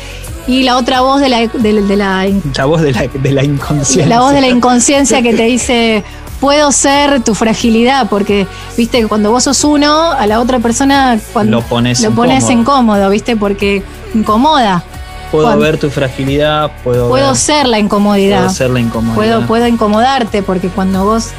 Y 0.47 0.61
la 0.63 0.77
otra 0.77 1.01
voz 1.01 1.21
de 1.21 1.29
la, 1.29 1.39
de, 1.47 1.81
de 1.81 1.95
la, 1.95 2.27
La 2.55 2.65
voz 2.65 2.81
de 2.81 2.91
la, 2.91 3.07
de 3.07 3.31
la 3.31 3.43
inconsciencia. 3.43 4.05
la 4.05 4.19
voz 4.19 4.31
de 4.33 4.41
la 4.41 4.47
inconsciencia 4.49 5.23
que 5.23 5.33
te 5.33 5.43
dice 5.43 6.03
puedo 6.45 6.71
ser 6.71 7.23
tu 7.23 7.33
fragilidad, 7.33 8.07
porque 8.07 8.45
viste 8.77 8.99
que 9.01 9.07
cuando 9.07 9.31
vos 9.31 9.43
sos 9.45 9.63
uno, 9.63 10.11
a 10.11 10.27
la 10.27 10.39
otra 10.39 10.59
persona 10.59 11.19
cuando 11.33 11.57
Lo 11.57 11.63
pones 11.63 12.01
lo 12.01 12.11
pones 12.11 12.43
incómodo. 12.43 12.61
incómodo, 12.61 13.09
viste, 13.09 13.35
porque 13.35 13.81
incomoda. 14.13 14.83
Puedo 15.31 15.45
cuando- 15.45 15.63
ver 15.63 15.79
tu 15.79 15.89
fragilidad, 15.89 16.71
puedo, 16.83 17.09
Puedo 17.09 17.29
ver- 17.29 17.35
ser 17.35 17.65
la 17.67 17.79
incomodidad. 17.79 18.41
puedo 18.43 18.49
ser 18.51 18.69
la 18.69 18.79
incomodidad. 18.79 19.15
Puedo, 19.15 19.47
puedo 19.47 19.65
incomodarte 19.67 20.43
porque 20.43 20.69
cuando 20.69 21.03
vos 21.03 21.29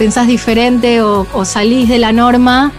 pensás 0.00 0.26
diferente 0.26 1.00
o, 1.00 1.28
o 1.32 1.44
salís 1.44 1.88
de 1.88 1.98
la 2.00 2.10
norma, 2.12 2.72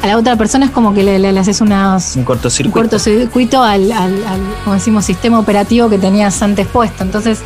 a 0.00 0.06
la 0.06 0.16
otra 0.18 0.36
persona 0.36 0.66
es 0.66 0.70
como 0.70 0.94
que 0.94 1.02
le, 1.02 1.18
le- 1.18 1.32
le 1.32 1.40
haces 1.40 1.60
unas, 1.60 2.14
Un 2.14 2.20
un 2.20 2.24
cortocircuito. 2.26 2.78
cortocircuito 2.78 3.60
al, 3.60 3.90
al, 3.90 4.12
al, 4.24 4.40
como 4.62 4.74
decimos, 4.74 5.04
sistema 5.04 5.40
operativo 5.40 5.88
que 5.90 5.98
tenías 5.98 6.40
antes 6.42 6.68
puesto. 6.68 7.02
Entonces, 7.02 7.40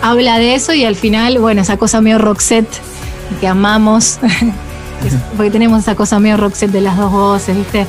habla 0.00 0.38
de 0.38 0.54
eso 0.54 0.72
y 0.72 0.86
al 0.86 0.96
final, 0.96 1.38
bueno, 1.38 1.60
esa 1.60 1.76
cosa 1.76 2.00
medio 2.00 2.16
Roxette 2.16 2.80
que 3.36 3.48
amamos, 3.48 4.18
porque 5.36 5.50
tenemos 5.50 5.80
esa 5.80 5.94
cosa 5.94 6.18
medio 6.18 6.36
Roxette 6.36 6.72
de 6.72 6.80
las 6.80 6.96
dos 6.96 7.12
voces, 7.12 7.56
¿viste? 7.56 7.86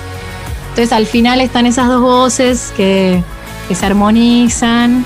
Entonces, 0.70 0.92
al 0.94 1.06
final 1.06 1.42
están 1.42 1.66
esas 1.66 1.88
dos 1.88 2.02
voces 2.02 2.74
que, 2.78 3.24
que 3.68 3.76
se 3.76 3.86
armonizan 3.86 5.06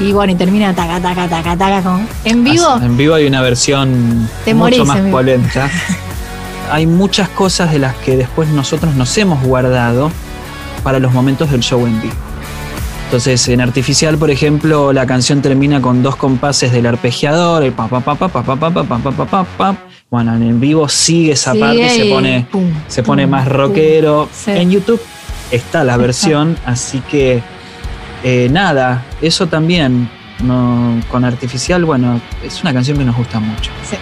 y 0.00 0.12
bueno, 0.12 0.32
y 0.32 0.36
termina 0.36 0.74
taca, 0.74 1.00
taca, 1.00 1.28
taca, 1.28 1.56
taca 1.56 1.82
con... 1.82 2.06
En 2.24 2.44
vivo, 2.44 2.66
Así, 2.66 2.86
En 2.86 2.96
vivo 2.96 3.14
hay 3.14 3.26
una 3.26 3.42
versión 3.42 4.28
Te 4.44 4.54
mucho 4.54 4.84
morís 4.84 4.84
más 4.84 4.98
polenta. 5.10 5.70
hay 6.70 6.86
muchas 6.86 7.28
cosas 7.28 7.72
de 7.72 7.78
las 7.78 7.94
que 7.96 8.16
después 8.16 8.48
nosotros 8.48 8.94
nos 8.94 9.16
hemos 9.18 9.42
guardado 9.42 10.10
para 10.82 10.98
los 10.98 11.12
momentos 11.12 11.50
del 11.50 11.60
show 11.60 11.86
en 11.86 12.00
vivo. 12.00 12.14
Entonces, 13.12 13.46
en 13.48 13.60
Artificial, 13.60 14.16
por 14.16 14.30
ejemplo, 14.30 14.90
la 14.90 15.04
canción 15.04 15.42
termina 15.42 15.82
con 15.82 16.02
dos 16.02 16.16
compases 16.16 16.72
del 16.72 16.86
arpegiador, 16.86 17.62
el 17.62 17.72
pa 17.72 17.86
pa 17.86 18.00
pa 18.00 18.14
pa 18.14 18.26
pa 18.26 18.42
pa 18.42 18.56
pa 18.56 18.70
pa 18.70 18.84
pa 18.84 18.98
pa 18.98 19.10
pa 19.12 19.26
pa 19.26 19.44
pa. 19.44 19.76
Bueno, 20.10 20.34
en 20.34 20.58
vivo 20.58 20.88
sigue 20.88 21.32
esa 21.32 21.54
parte, 21.54 21.90
se 21.90 22.06
y 22.06 22.10
pone, 22.10 22.46
pum, 22.50 22.72
se 22.88 23.02
pone 23.02 23.26
más 23.26 23.46
rockero. 23.46 24.30
En 24.46 24.70
YouTube 24.70 24.98
está 25.50 25.84
la 25.84 25.98
versión, 25.98 26.56
así 26.64 27.00
que 27.00 27.42
eh, 28.24 28.48
nada, 28.50 29.04
eso 29.20 29.46
también 29.46 30.08
no, 30.42 30.98
con 31.10 31.26
Artificial, 31.26 31.84
bueno, 31.84 32.18
es 32.42 32.62
una 32.62 32.72
canción 32.72 32.96
que 32.96 33.04
nos 33.04 33.14
gusta 33.14 33.40
mucho. 33.40 33.70
Sí. 33.84 33.98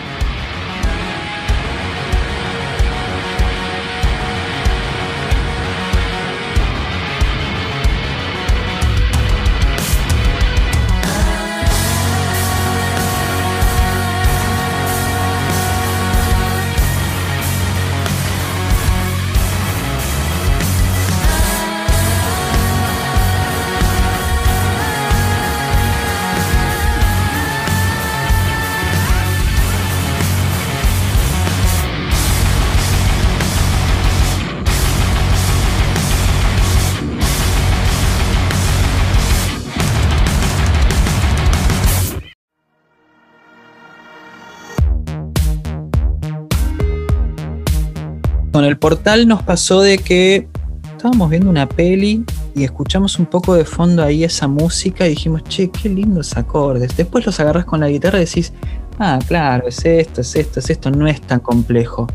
Con 48.52 48.64
el 48.64 48.78
portal 48.78 49.28
nos 49.28 49.42
pasó 49.42 49.80
de 49.80 49.98
que 49.98 50.48
estábamos 50.96 51.30
viendo 51.30 51.48
una 51.48 51.68
peli 51.68 52.24
y 52.54 52.64
escuchamos 52.64 53.18
un 53.18 53.26
poco 53.26 53.54
de 53.54 53.64
fondo 53.64 54.02
ahí 54.02 54.24
esa 54.24 54.48
música 54.48 55.06
y 55.06 55.10
dijimos, 55.10 55.44
che, 55.44 55.70
qué 55.70 55.88
lindos 55.88 56.36
acordes. 56.36 56.96
Después 56.96 57.24
los 57.24 57.38
agarras 57.38 57.64
con 57.64 57.80
la 57.80 57.88
guitarra 57.88 58.18
y 58.18 58.24
decís, 58.24 58.52
ah, 58.98 59.20
claro, 59.26 59.68
es 59.68 59.84
esto, 59.84 60.20
es 60.20 60.34
esto, 60.34 60.58
es 60.58 60.68
esto, 60.68 60.90
no 60.90 61.06
es 61.06 61.20
tan 61.20 61.40
complejo. 61.40 62.06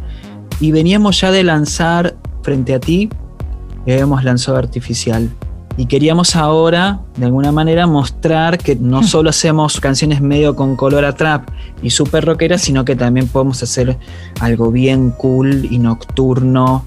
Y 0.59 0.71
veníamos 0.71 1.21
ya 1.21 1.31
de 1.31 1.43
lanzar 1.43 2.15
frente 2.43 2.73
a 2.73 2.79
ti, 2.79 3.09
y 3.85 3.91
habíamos 3.91 4.23
lanzado 4.23 4.57
artificial. 4.57 5.29
Y 5.77 5.87
queríamos 5.87 6.35
ahora, 6.35 7.01
de 7.17 7.25
alguna 7.25 7.51
manera, 7.51 7.85
mostrar 7.85 8.57
que 8.57 8.75
no 8.75 9.03
solo 9.03 9.29
hacemos 9.29 9.81
canciones 9.81 10.21
medio 10.21 10.55
con 10.55 10.75
color 10.75 11.03
a 11.03 11.13
trap 11.13 11.49
y 11.81 11.89
super 11.89 12.23
rockeras, 12.25 12.61
sino 12.61 12.85
que 12.85 12.95
también 12.95 13.27
podemos 13.27 13.61
hacer 13.61 13.97
algo 14.39 14.71
bien 14.71 15.11
cool 15.11 15.67
y 15.69 15.77
nocturno 15.77 16.85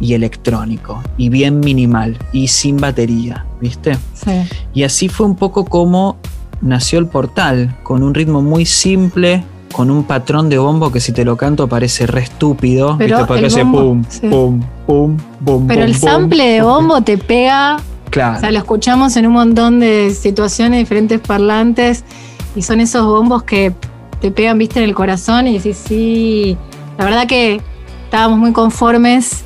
y 0.00 0.14
electrónico 0.14 1.02
y 1.18 1.28
bien 1.28 1.60
minimal 1.60 2.16
y 2.32 2.48
sin 2.48 2.78
batería, 2.78 3.44
¿viste? 3.60 3.98
Sí. 4.14 4.42
Y 4.72 4.84
así 4.84 5.08
fue 5.08 5.26
un 5.26 5.36
poco 5.36 5.66
como 5.66 6.16
nació 6.62 6.98
el 6.98 7.06
portal, 7.06 7.76
con 7.82 8.02
un 8.02 8.14
ritmo 8.14 8.42
muy 8.42 8.64
simple, 8.64 9.44
con 9.72 9.90
un 9.90 10.04
patrón 10.04 10.48
de 10.48 10.58
bombo 10.58 10.90
que 10.90 11.00
si 11.00 11.12
te 11.12 11.24
lo 11.24 11.36
canto 11.36 11.68
parece 11.68 12.06
re 12.06 12.22
estúpido, 12.22 12.96
Pero 12.98 13.16
¿viste? 13.16 13.26
Porque 13.26 13.40
el 13.40 13.46
hace 13.46 13.62
bombo, 13.62 13.80
pum, 13.80 14.04
sí. 14.08 14.28
pum, 14.28 14.62
pum, 14.86 15.16
pum. 15.44 15.66
Pero 15.66 15.84
el 15.84 15.94
sample 15.94 16.44
de 16.44 16.62
bombo 16.62 17.02
te 17.02 17.18
pega, 17.18 17.78
Claro. 18.10 18.38
o 18.38 18.40
sea, 18.40 18.50
lo 18.50 18.58
escuchamos 18.58 19.16
en 19.16 19.26
un 19.26 19.34
montón 19.34 19.80
de 19.80 20.10
situaciones, 20.12 20.80
diferentes 20.80 21.20
parlantes, 21.20 22.04
y 22.56 22.62
son 22.62 22.80
esos 22.80 23.06
bombos 23.06 23.44
que 23.44 23.72
te 24.20 24.30
pegan, 24.30 24.58
viste, 24.58 24.80
en 24.80 24.84
el 24.88 24.94
corazón 24.94 25.46
y 25.46 25.58
decís, 25.58 25.80
sí, 25.86 26.56
la 26.98 27.04
verdad 27.04 27.26
que 27.26 27.60
estábamos 28.04 28.38
muy 28.38 28.52
conformes, 28.52 29.44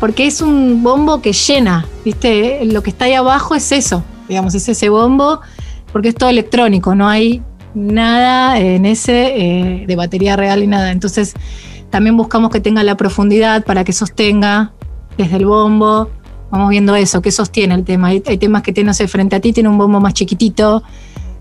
porque 0.00 0.26
es 0.26 0.42
un 0.42 0.82
bombo 0.82 1.22
que 1.22 1.32
llena, 1.32 1.86
viste, 2.04 2.64
lo 2.64 2.82
que 2.82 2.90
está 2.90 3.04
ahí 3.04 3.14
abajo 3.14 3.54
es 3.54 3.70
eso, 3.70 4.02
digamos, 4.28 4.54
es 4.54 4.68
ese 4.68 4.88
bombo, 4.88 5.40
porque 5.92 6.08
es 6.08 6.14
todo 6.14 6.28
electrónico, 6.28 6.94
no 6.94 7.08
hay 7.08 7.42
nada 7.74 8.58
en 8.58 8.86
ese 8.86 9.32
eh, 9.36 9.84
de 9.86 9.96
batería 9.96 10.36
real 10.36 10.62
y 10.62 10.66
nada. 10.66 10.90
Entonces, 10.90 11.34
también 11.90 12.16
buscamos 12.16 12.50
que 12.50 12.60
tenga 12.60 12.82
la 12.82 12.96
profundidad 12.96 13.64
para 13.64 13.84
que 13.84 13.92
sostenga 13.92 14.72
desde 15.16 15.36
el 15.36 15.46
bombo. 15.46 16.10
Vamos 16.52 16.68
viendo 16.68 16.94
eso, 16.94 17.20
que 17.22 17.32
sostiene 17.32 17.74
el 17.74 17.82
tema. 17.82 18.08
Hay, 18.08 18.22
hay 18.26 18.36
temas 18.36 18.62
que 18.62 18.72
tiene, 18.74 18.88
no 18.88 18.94
sé, 18.94 19.08
frente 19.08 19.34
a 19.34 19.40
ti 19.40 19.52
tiene 19.54 19.68
un 19.70 19.78
bombo 19.78 19.98
más 20.00 20.12
chiquitito, 20.12 20.82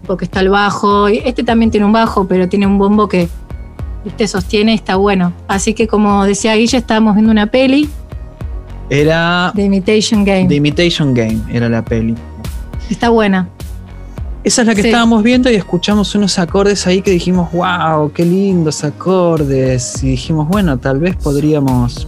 porque 0.08 0.24
está 0.26 0.40
el 0.40 0.48
bajo. 0.50 1.08
Este 1.10 1.44
también 1.44 1.70
tiene 1.70 1.86
un 1.86 1.92
bajo, 1.92 2.26
pero 2.28 2.48
tiene 2.48 2.66
un 2.66 2.78
bombo 2.78 3.10
que 3.10 3.28
te 4.18 4.26
sostiene 4.28 4.72
y 4.72 4.76
está 4.76 4.96
bueno. 4.96 5.34
Así 5.50 5.74
que, 5.74 5.86
como 5.88 6.24
decía 6.26 6.56
Guille, 6.56 6.78
estábamos 6.78 7.14
viendo 7.16 7.30
una 7.32 7.48
peli 7.48 7.90
Era 8.90 9.52
de 9.54 9.64
Imitation 9.66 10.24
Game. 10.24 10.48
The 10.48 10.56
Imitation 10.56 11.14
Game, 11.14 11.42
era 11.52 11.68
la 11.70 11.84
peli. 11.84 12.16
Está 12.90 13.10
buena. 13.10 13.50
Esa 14.44 14.62
es 14.62 14.68
la 14.68 14.74
que 14.76 14.82
Sí. 14.82 14.88
estábamos 14.88 15.22
viendo 15.24 15.52
y 15.52 15.56
escuchamos 15.56 16.16
unos 16.16 16.40
acordes 16.40 16.88
ahí 16.88 17.02
que 17.02 17.12
dijimos, 17.12 17.52
wow, 17.52 18.12
qué 18.12 18.26
lindos 18.26 18.84
acordes. 18.84 20.02
Y 20.04 20.08
dijimos, 20.08 20.48
bueno, 20.48 20.78
tal 20.80 21.00
vez 21.00 21.16
podríamos 21.18 22.08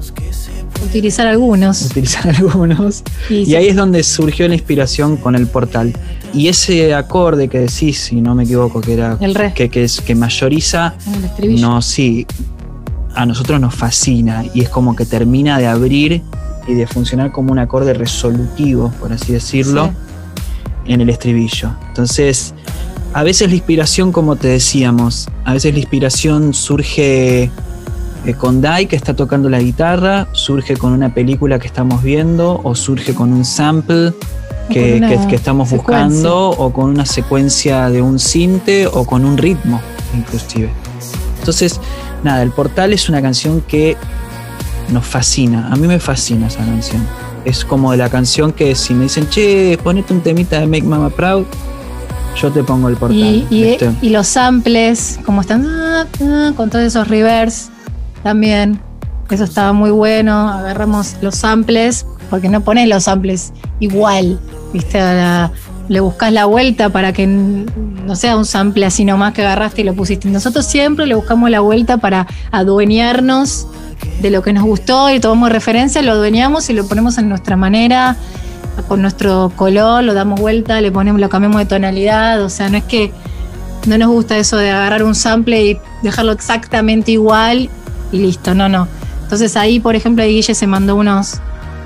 Utilizar 0.84 1.28
algunos. 1.28 1.82
utilizar 1.86 2.28
algunos. 2.36 3.04
Y 3.30 3.46
sí, 3.46 3.56
ahí 3.56 3.68
es 3.68 3.76
donde 3.76 4.04
surgió 4.04 4.48
la 4.48 4.56
inspiración 4.56 5.18
con 5.18 5.36
el 5.36 5.48
portal. 5.48 5.94
Y 6.34 6.48
ese 6.48 6.94
acorde 6.94 7.48
que 7.48 7.60
decís, 7.60 8.00
si 8.00 8.22
no 8.22 8.34
me 8.36 8.44
equivoco, 8.44 8.82
que 8.82 8.94
era 8.94 9.18
El 9.20 9.36
re. 9.36 9.54
que, 9.54 9.70
que, 9.70 9.84
es, 9.84 10.02
que 10.02 10.16
mayoriza, 10.16 10.96
el 11.16 11.24
estribillo. 11.26 11.68
no, 11.68 11.82
sí, 11.82 12.26
a 13.16 13.26
nosotros 13.26 13.60
nos 13.62 13.76
fascina 13.76 14.44
y 14.54 14.62
es 14.62 14.70
como 14.70 14.96
que 14.96 15.06
termina 15.06 15.60
de 15.60 15.68
abrir 15.68 16.22
y 16.68 16.74
de 16.74 16.88
funcionar 16.88 17.32
como 17.32 17.52
un 17.52 17.60
acorde 17.60 17.94
resolutivo, 17.94 18.92
por 19.00 19.14
así 19.14 19.34
decirlo, 19.34 19.92
en 20.86 21.02
el 21.02 21.10
estribillo. 21.10 21.70
Entonces, 21.90 22.54
a 23.14 23.22
veces 23.22 23.50
la 23.50 23.56
inspiración, 23.56 24.12
como 24.12 24.36
te 24.36 24.48
decíamos, 24.48 25.28
a 25.46 25.54
veces 25.54 25.74
la 25.74 25.80
inspiración 25.80 26.54
surge 26.54 27.52
eh, 28.26 28.34
con 28.34 28.62
Dai 28.62 28.86
que 28.88 28.96
está 28.96 29.14
tocando 29.16 29.50
la 29.50 29.60
guitarra, 29.60 30.28
surge 30.32 30.78
con 30.78 30.94
una 30.94 31.14
película 31.14 31.60
que 31.60 31.68
estamos 31.68 32.02
viendo 32.04 32.60
o 32.64 32.76
surge 32.76 33.14
con 33.14 33.32
un 33.34 33.44
sample 33.46 34.14
que, 34.70 35.02
que- 35.02 35.28
que 35.28 35.36
estamos 35.36 35.70
secuencia. 35.70 36.06
buscando 36.08 36.50
o 36.52 36.72
con 36.72 36.90
una 36.90 37.06
secuencia 37.06 37.90
de 37.90 38.02
un 38.02 38.18
cinte 38.20 38.88
o 38.88 39.06
con 39.06 39.26
un 39.26 39.38
ritmo 39.38 39.82
inclusive. 40.16 40.70
Entonces, 41.40 41.80
nada, 42.24 42.42
el 42.44 42.52
portal 42.52 42.94
es 42.94 43.10
una 43.10 43.22
canción 43.22 43.62
que 43.68 43.98
nos 44.90 45.06
fascina, 45.06 45.68
a 45.72 45.76
mí 45.76 45.88
me 45.88 46.00
fascina 46.00 46.48
esa 46.48 46.60
canción. 46.60 47.02
Es 47.44 47.66
como 47.66 47.92
de 47.92 47.98
la 47.98 48.10
canción 48.10 48.54
que 48.54 48.74
si 48.76 48.94
me 48.94 49.04
dicen, 49.04 49.28
che, 49.30 49.78
ponete 49.84 50.14
un 50.14 50.22
temita 50.22 50.60
de 50.62 50.66
Make 50.68 50.84
Mama 50.84 51.10
Proud, 51.10 51.44
yo 52.42 52.52
te 52.52 52.64
pongo 52.64 52.88
el 52.88 52.96
portal. 52.96 53.18
Y, 53.18 53.46
y- 53.50 53.64
¿viste? 53.64 53.92
y 54.02 54.10
los 54.10 54.28
samples, 54.28 55.20
como 55.26 55.42
están 55.42 55.66
ah, 55.68 56.08
ah, 56.22 56.52
con 56.56 56.70
todos 56.70 56.86
esos 56.86 57.08
reverbs 57.10 57.70
también. 58.24 58.80
Eso 59.30 59.44
estaba 59.44 59.74
muy 59.74 59.92
bueno. 59.92 60.50
Agarramos 60.50 61.16
los 61.22 61.36
samples, 61.36 62.06
porque 62.30 62.50
no 62.50 62.62
pones 62.62 62.88
los 62.88 63.04
samples 63.04 63.54
igual. 63.80 64.40
¿Viste? 64.74 65.00
Le 65.90 66.00
buscas 66.00 66.32
la 66.32 66.46
vuelta 66.46 66.90
para 66.90 67.14
que 67.14 67.28
no 67.28 68.16
sea 68.16 68.38
un 68.38 68.46
sample 68.46 68.86
así 68.86 69.06
nomás 69.06 69.34
que 69.34 69.42
agarraste 69.42 69.82
y 69.82 69.84
lo 69.84 69.94
pusiste. 69.94 70.30
Nosotros 70.30 70.66
siempre 70.66 71.06
le 71.06 71.16
buscamos 71.16 71.50
la 71.50 71.60
vuelta 71.60 71.98
para 71.98 72.26
adueñarnos 72.52 73.68
de 74.22 74.30
lo 74.32 74.42
que 74.42 74.54
nos 74.54 74.64
gustó 74.64 75.10
y 75.10 75.20
tomamos 75.20 75.52
referencia, 75.52 76.02
lo 76.02 76.14
adueñamos 76.14 76.70
y 76.70 76.74
lo 76.74 76.88
ponemos 76.88 77.18
en 77.18 77.30
nuestra 77.30 77.56
manera, 77.56 78.16
con 78.88 79.02
nuestro 79.02 79.52
color, 79.56 80.04
lo 80.04 80.14
damos 80.14 80.40
vuelta, 80.40 80.80
le 80.82 80.92
ponemos, 80.92 81.20
lo 81.20 81.30
cambiamos 81.30 81.60
de 81.60 81.66
tonalidad. 81.66 82.42
O 82.44 82.50
sea, 82.50 82.70
no 82.70 82.78
es 82.78 82.84
que 82.86 83.12
no 83.86 83.98
nos 83.98 84.10
gusta 84.10 84.38
eso 84.38 84.58
de 84.58 84.72
agarrar 84.72 85.04
un 85.04 85.16
sample 85.16 85.66
y 85.66 85.80
dejarlo 86.02 86.32
exactamente 86.32 87.12
igual 87.12 87.70
y 88.14 88.20
listo, 88.20 88.54
no, 88.54 88.70
no. 88.70 88.88
Entonces 89.24 89.58
ahí, 89.58 89.80
por 89.80 89.96
ejemplo, 89.96 90.24
Guille 90.24 90.54
se 90.54 90.68
mandó 90.68 90.96
unos, 90.96 91.42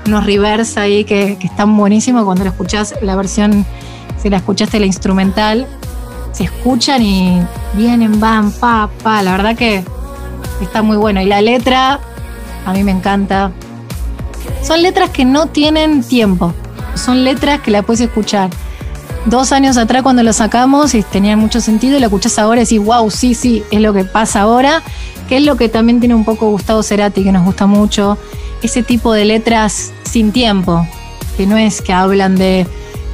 unos 0.06 0.24
reverse 0.24 0.78
ahí 0.78 1.04
que, 1.04 1.38
que 1.40 1.46
están 1.46 1.76
buenísimos 1.76 2.24
cuando 2.24 2.44
lo 2.44 2.50
escuchás, 2.50 2.94
la 3.02 3.16
versión, 3.16 3.64
si 4.22 4.28
la 4.28 4.36
escuchaste 4.36 4.78
la 4.78 4.86
instrumental, 4.86 5.66
se 6.32 6.44
escuchan 6.44 7.02
y 7.02 7.42
vienen, 7.74 8.20
van, 8.20 8.52
pa, 8.52 8.90
pa, 9.02 9.22
la 9.22 9.32
verdad 9.32 9.56
que 9.56 9.82
está 10.60 10.82
muy 10.82 10.98
bueno. 10.98 11.22
Y 11.22 11.24
la 11.24 11.40
letra, 11.40 11.98
a 12.66 12.72
mí 12.72 12.84
me 12.84 12.92
encanta. 12.92 13.50
Son 14.62 14.82
letras 14.82 15.10
que 15.10 15.24
no 15.24 15.46
tienen 15.46 16.02
tiempo, 16.02 16.52
son 16.94 17.24
letras 17.24 17.60
que 17.60 17.70
la 17.70 17.82
puedes 17.82 18.02
escuchar 18.02 18.50
dos 19.28 19.52
años 19.52 19.76
atrás 19.76 20.02
cuando 20.02 20.22
lo 20.22 20.32
sacamos 20.32 20.94
y 20.94 21.02
tenían 21.02 21.38
mucho 21.38 21.60
sentido 21.60 21.96
y 21.96 22.00
lo 22.00 22.06
escuchás 22.06 22.38
ahora 22.38 22.62
y 22.62 22.64
decís, 22.64 22.82
wow, 22.82 23.10
sí, 23.10 23.34
sí, 23.34 23.62
es 23.70 23.80
lo 23.80 23.92
que 23.92 24.04
pasa 24.04 24.42
ahora, 24.42 24.82
que 25.28 25.36
es 25.36 25.44
lo 25.44 25.56
que 25.56 25.68
también 25.68 26.00
tiene 26.00 26.14
un 26.14 26.24
poco 26.24 26.50
Gustavo 26.50 26.82
Cerati, 26.82 27.24
que 27.24 27.32
nos 27.32 27.44
gusta 27.44 27.66
mucho, 27.66 28.18
ese 28.62 28.82
tipo 28.82 29.12
de 29.12 29.24
letras 29.24 29.92
sin 30.04 30.32
tiempo, 30.32 30.86
que 31.36 31.46
no 31.46 31.56
es 31.56 31.82
que 31.82 31.92
hablan 31.92 32.36
de 32.36 32.66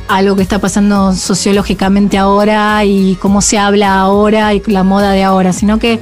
algo 0.09 0.37
que 0.37 0.43
está 0.43 0.59
pasando 0.59 1.15
sociológicamente 1.15 2.19
ahora 2.19 2.85
y 2.85 3.17
cómo 3.17 3.41
se 3.41 3.59
habla 3.59 3.99
ahora 3.99 4.55
y 4.55 4.63
la 4.67 4.83
moda 4.83 5.13
de 5.13 5.23
ahora, 5.23 5.53
sino 5.53 5.79
que 5.79 6.01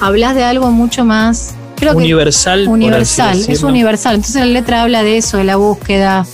hablas 0.00 0.34
de 0.34 0.44
algo 0.44 0.70
mucho 0.70 1.04
más, 1.04 1.54
creo 1.76 1.92
que 1.92 1.98
universal. 1.98 2.64
por 2.64 2.74
así 2.74 2.86
universal, 2.86 3.44
es 3.48 3.62
universal, 3.62 4.14
entonces 4.16 4.40
la 4.40 4.46
letra 4.46 4.82
habla 4.82 5.02
de 5.02 5.18
eso, 5.18 5.36
de 5.36 5.44
la 5.44 5.56
búsqueda, 5.56 6.26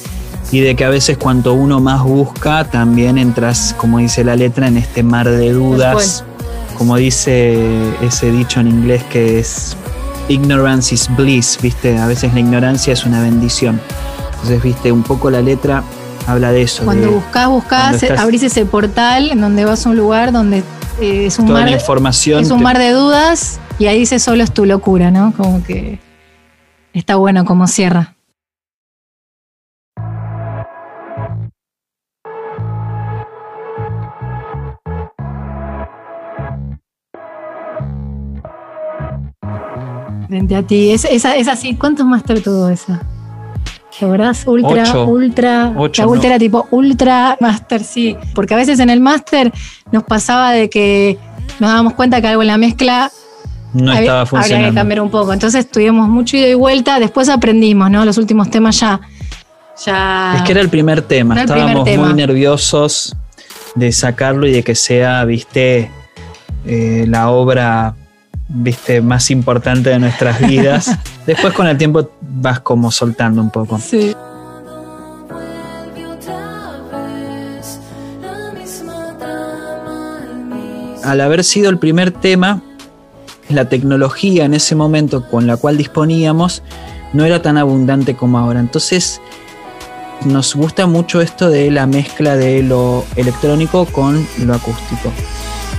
Y 0.52 0.60
de 0.60 0.76
que 0.76 0.84
a 0.84 0.90
veces 0.90 1.16
cuanto 1.18 1.54
uno 1.54 1.80
más 1.80 2.02
busca, 2.02 2.64
también 2.64 3.18
entras, 3.18 3.74
como 3.78 3.98
dice 3.98 4.22
la 4.22 4.36
letra, 4.36 4.68
en 4.68 4.76
este 4.76 5.02
mar 5.02 5.28
de 5.28 5.50
dudas. 5.52 6.24
Como 6.76 6.96
dice 6.96 7.56
ese 8.02 8.30
dicho 8.30 8.60
en 8.60 8.68
inglés 8.68 9.02
que 9.04 9.38
es 9.38 9.76
ignorance 10.28 10.94
is 10.94 11.08
bliss, 11.16 11.58
¿viste? 11.62 11.98
A 11.98 12.06
veces 12.06 12.32
la 12.34 12.40
ignorancia 12.40 12.92
es 12.92 13.04
una 13.06 13.20
bendición. 13.22 13.80
Entonces, 14.32 14.62
¿viste? 14.62 14.92
Un 14.92 15.02
poco 15.02 15.30
la 15.30 15.40
letra 15.40 15.82
habla 16.26 16.52
de 16.52 16.62
eso. 16.62 16.84
Cuando 16.84 17.06
de 17.08 17.14
buscas, 17.14 17.48
buscas, 17.48 17.80
cuando 17.80 17.96
estás- 17.98 18.20
abrís 18.20 18.42
ese 18.42 18.66
portal 18.66 19.30
en 19.30 19.40
donde 19.40 19.64
vas 19.64 19.86
a 19.86 19.90
un 19.90 19.96
lugar 19.96 20.32
donde 20.32 20.58
eh, 21.00 21.26
es 21.26 21.38
un 21.38 21.46
toda 21.46 21.60
mar, 21.60 21.70
la 21.70 21.76
información. 21.76 22.42
es 22.42 22.50
un 22.50 22.58
te- 22.58 22.64
mar 22.64 22.78
de 22.78 22.90
dudas 22.90 23.58
y 23.78 23.86
ahí 23.86 23.98
dice 24.00 24.18
solo 24.18 24.42
es 24.44 24.52
tu 24.52 24.64
locura, 24.66 25.10
¿no? 25.10 25.32
Como 25.36 25.62
que 25.64 25.98
está 26.92 27.16
bueno 27.16 27.44
como 27.44 27.66
cierra. 27.66 28.14
Frente 40.32 40.56
a 40.56 40.62
ti. 40.62 40.92
Es, 40.92 41.04
esa, 41.04 41.36
es 41.36 41.46
así. 41.46 41.74
¿Cuántos 41.74 42.06
máster 42.06 42.42
tuvo 42.42 42.70
esa? 42.70 43.02
¿Te 43.98 44.06
acordás? 44.06 44.46
Ultra, 44.46 44.82
Ocho. 44.84 45.04
ultra. 45.04 45.74
Ocho, 45.76 46.00
la 46.00 46.08
ultra 46.08 46.28
no. 46.30 46.34
era 46.34 46.38
tipo 46.38 46.66
ultra 46.70 47.36
máster, 47.38 47.84
sí. 47.84 48.16
Porque 48.34 48.54
a 48.54 48.56
veces 48.56 48.80
en 48.80 48.88
el 48.88 48.98
máster 49.00 49.52
nos 49.90 50.04
pasaba 50.04 50.52
de 50.52 50.70
que 50.70 51.18
nos 51.60 51.68
dábamos 51.68 51.92
cuenta 51.92 52.22
que 52.22 52.28
algo 52.28 52.40
en 52.40 52.48
la 52.48 52.56
mezcla 52.56 53.10
no 53.74 53.92
estaba 53.92 54.24
funcionando. 54.24 54.54
Habría 54.54 54.70
que 54.70 54.74
cambiar 54.74 55.00
un 55.02 55.10
poco. 55.10 55.34
Entonces 55.34 55.70
tuvimos 55.70 56.08
mucho 56.08 56.38
ida 56.38 56.48
y 56.48 56.54
vuelta. 56.54 56.98
Después 56.98 57.28
aprendimos, 57.28 57.90
¿no? 57.90 58.02
Los 58.06 58.16
últimos 58.16 58.48
temas 58.48 58.80
ya. 58.80 59.02
ya 59.84 60.36
es 60.36 60.42
que 60.44 60.52
era 60.52 60.62
el 60.62 60.70
primer 60.70 61.02
tema. 61.02 61.34
Primer 61.34 61.58
Estábamos 61.58 61.84
tema. 61.84 62.06
muy 62.06 62.14
nerviosos 62.14 63.14
de 63.74 63.92
sacarlo 63.92 64.46
y 64.46 64.52
de 64.52 64.62
que 64.62 64.76
sea, 64.76 65.26
viste, 65.26 65.90
eh, 66.64 67.04
la 67.06 67.28
obra, 67.28 67.96
viste, 68.52 69.00
más 69.00 69.30
importante 69.30 69.90
de 69.90 69.98
nuestras 69.98 70.40
vidas. 70.40 70.90
Después 71.26 71.52
con 71.54 71.66
el 71.66 71.78
tiempo 71.78 72.10
vas 72.20 72.60
como 72.60 72.90
soltando 72.90 73.40
un 73.40 73.50
poco. 73.50 73.78
Sí. 73.78 74.14
Al 81.04 81.20
haber 81.20 81.42
sido 81.42 81.68
el 81.68 81.78
primer 81.78 82.12
tema, 82.12 82.62
la 83.48 83.68
tecnología 83.68 84.44
en 84.44 84.54
ese 84.54 84.74
momento 84.74 85.28
con 85.28 85.46
la 85.46 85.56
cual 85.56 85.76
disponíamos 85.76 86.62
no 87.12 87.24
era 87.24 87.42
tan 87.42 87.58
abundante 87.58 88.14
como 88.14 88.38
ahora. 88.38 88.60
Entonces 88.60 89.20
nos 90.24 90.54
gusta 90.54 90.86
mucho 90.86 91.20
esto 91.20 91.50
de 91.50 91.70
la 91.70 91.86
mezcla 91.86 92.36
de 92.36 92.62
lo 92.62 93.04
electrónico 93.16 93.86
con 93.86 94.26
lo 94.38 94.54
acústico. 94.54 95.10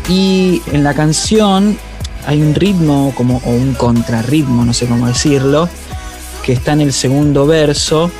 Y 0.09 0.61
en 0.73 0.83
la 0.83 0.93
canción 0.93 1.77
hay 2.25 2.41
un 2.41 2.55
ritmo 2.55 3.13
como, 3.15 3.41
o 3.45 3.49
un 3.49 3.73
contrarritmo, 3.73 4.65
no 4.65 4.73
sé 4.73 4.85
cómo 4.87 5.07
decirlo, 5.07 5.69
que 6.43 6.53
está 6.53 6.73
en 6.73 6.81
el 6.81 6.93
segundo 6.93 7.45
verso, 7.45 8.11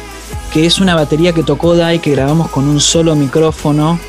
que 0.54 0.66
es 0.66 0.80
una 0.80 0.96
batería 0.96 1.34
que 1.34 1.44
tocó 1.44 1.76
Dai 1.76 2.00
que 2.00 2.12
grabamos 2.12 2.50
con 2.50 2.68
un 2.68 2.80
solo 2.80 3.16
micrófono 3.16 4.00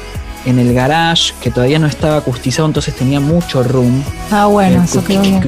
en 0.45 0.59
el 0.59 0.75
garage, 0.75 1.33
que 1.41 1.51
todavía 1.51 1.79
no 1.79 1.87
estaba 1.87 2.17
acustizado, 2.19 2.67
entonces 2.67 2.95
tenía 2.95 3.19
mucho 3.19 3.63
room. 3.63 4.03
Ah, 4.31 4.47
bueno, 4.47 4.83
Eh, 4.83 4.85
eso 4.85 5.03
quedó 5.05 5.23
bien. 5.23 5.41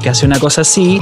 Que 0.00 0.08
hace 0.08 0.24
una 0.24 0.38
cosa 0.38 0.60
así. 0.60 1.00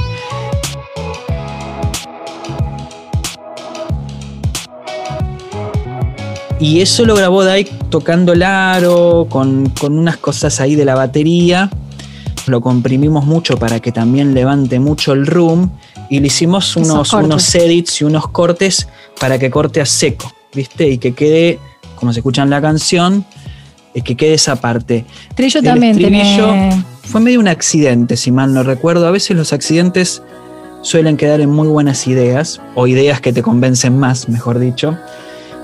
Y 6.63 6.79
eso 6.79 7.05
lo 7.05 7.13
grabó 7.13 7.43
Dai 7.43 7.65
tocando 7.89 8.31
el 8.31 8.41
aro, 8.41 9.27
con, 9.29 9.69
con 9.71 9.99
unas 9.99 10.15
cosas 10.15 10.61
ahí 10.61 10.75
de 10.75 10.85
la 10.85 10.95
batería. 10.95 11.69
Lo 12.47 12.61
comprimimos 12.61 13.25
mucho 13.25 13.57
para 13.57 13.81
que 13.81 13.91
también 13.91 14.33
levante 14.33 14.79
mucho 14.79 15.11
el 15.11 15.27
room. 15.27 15.71
Y 16.09 16.21
le 16.21 16.27
hicimos 16.27 16.77
unos, 16.77 17.11
unos 17.11 17.53
edits 17.53 17.99
y 17.99 18.05
unos 18.05 18.29
cortes 18.29 18.87
para 19.19 19.37
que 19.37 19.51
corte 19.51 19.81
a 19.81 19.85
seco, 19.85 20.31
¿viste? 20.53 20.87
Y 20.87 20.99
que 20.99 21.13
quede, 21.13 21.59
como 21.97 22.13
se 22.13 22.21
escucha 22.21 22.43
en 22.43 22.49
la 22.49 22.61
canción, 22.61 23.25
eh, 23.93 24.01
que 24.01 24.15
quede 24.15 24.35
esa 24.35 24.55
parte. 24.55 25.03
Trillo 25.35 25.59
El 25.59 25.65
también 25.65 25.91
estribillo 25.91 26.45
tiene. 26.45 26.85
fue 27.03 27.19
medio 27.19 27.41
un 27.41 27.49
accidente, 27.49 28.15
si 28.15 28.31
mal 28.31 28.53
no 28.53 28.63
recuerdo. 28.63 29.05
A 29.05 29.11
veces 29.11 29.35
los 29.35 29.51
accidentes 29.51 30.21
suelen 30.81 31.17
quedar 31.17 31.41
en 31.41 31.49
muy 31.49 31.67
buenas 31.67 32.07
ideas, 32.07 32.61
o 32.75 32.87
ideas 32.87 33.19
que 33.19 33.33
te 33.33 33.41
convencen 33.41 33.99
más, 33.99 34.29
mejor 34.29 34.59
dicho. 34.59 34.97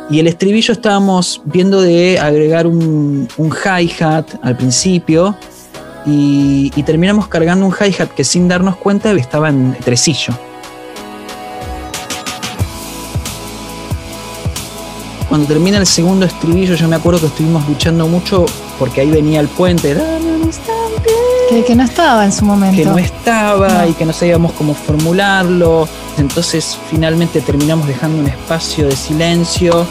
Y 0.09 0.19
el 0.19 0.27
estribillo 0.27 0.71
estábamos 0.73 1.41
viendo 1.45 1.81
de 1.81 2.17
agregar 2.19 2.65
un, 2.65 3.27
un 3.37 3.49
hi-hat 3.51 4.25
al 4.41 4.57
principio 4.57 5.35
y, 6.05 6.71
y 6.75 6.83
terminamos 6.83 7.27
cargando 7.27 7.65
un 7.67 7.73
hi-hat 7.73 8.09
que 8.09 8.23
sin 8.23 8.47
darnos 8.47 8.75
cuenta 8.77 9.11
estaba 9.11 9.49
en 9.49 9.75
tresillo. 9.83 10.33
Cuando 15.27 15.45
termina 15.47 15.77
el 15.77 15.85
segundo 15.85 16.25
estribillo, 16.25 16.73
yo 16.73 16.87
me 16.87 16.95
acuerdo 16.95 17.19
que 17.19 17.27
estuvimos 17.27 17.67
luchando 17.67 18.07
mucho 18.07 18.47
porque 18.79 19.01
ahí 19.01 19.11
venía 19.11 19.39
el 19.41 19.47
puente. 19.47 19.93
"Dame 19.93 20.31
un 20.37 20.43
instante", 20.43 21.09
Que, 21.49 21.63
que 21.63 21.75
no 21.75 21.83
estaba 21.83 22.25
en 22.25 22.31
su 22.31 22.45
momento. 22.45 22.75
que 22.77 22.85
no 22.85 22.97
estaba 22.97 23.83
No. 23.83 23.89
y 23.89 23.93
que 23.93 24.05
no 24.05 24.13
sabíamos 24.13 24.53
cómo 24.53 24.73
formularlo. 24.73 25.87
Entonces 26.19 26.77
finalmente 26.89 27.41
terminamos 27.41 27.87
dejando 27.87 28.19
un 28.19 28.27
espacio 28.27 28.87
de 28.87 28.95
silencio. 28.95 29.85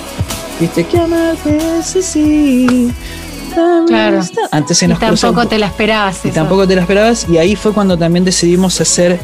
Viste, 0.60 0.84
que 0.86 0.98
amarte 0.98 1.56
es 1.78 1.96
así. 1.96 2.92
Claro. 3.86 4.16
un 4.16 4.22
instante". 4.22 4.48
Antes 4.56 4.78
se 4.78 4.84
y 4.84 4.88
nos 4.88 5.00
un 5.02 5.08
tampoco 5.16 5.42
po- 5.42 5.48
te 5.48 5.58
la 5.58 5.66
esperabas. 5.66 6.24
y 6.24 6.28
eso. 6.28 6.34
tampoco 6.34 6.66
te 6.68 6.74
la 6.76 6.82
esperabas. 6.82 7.26
Y 7.28 7.38
ahí 7.38 7.56
fue 7.56 7.72
cuando 7.72 7.96
también 7.96 8.24
decidimos 8.24 8.80
hacer 8.80 9.18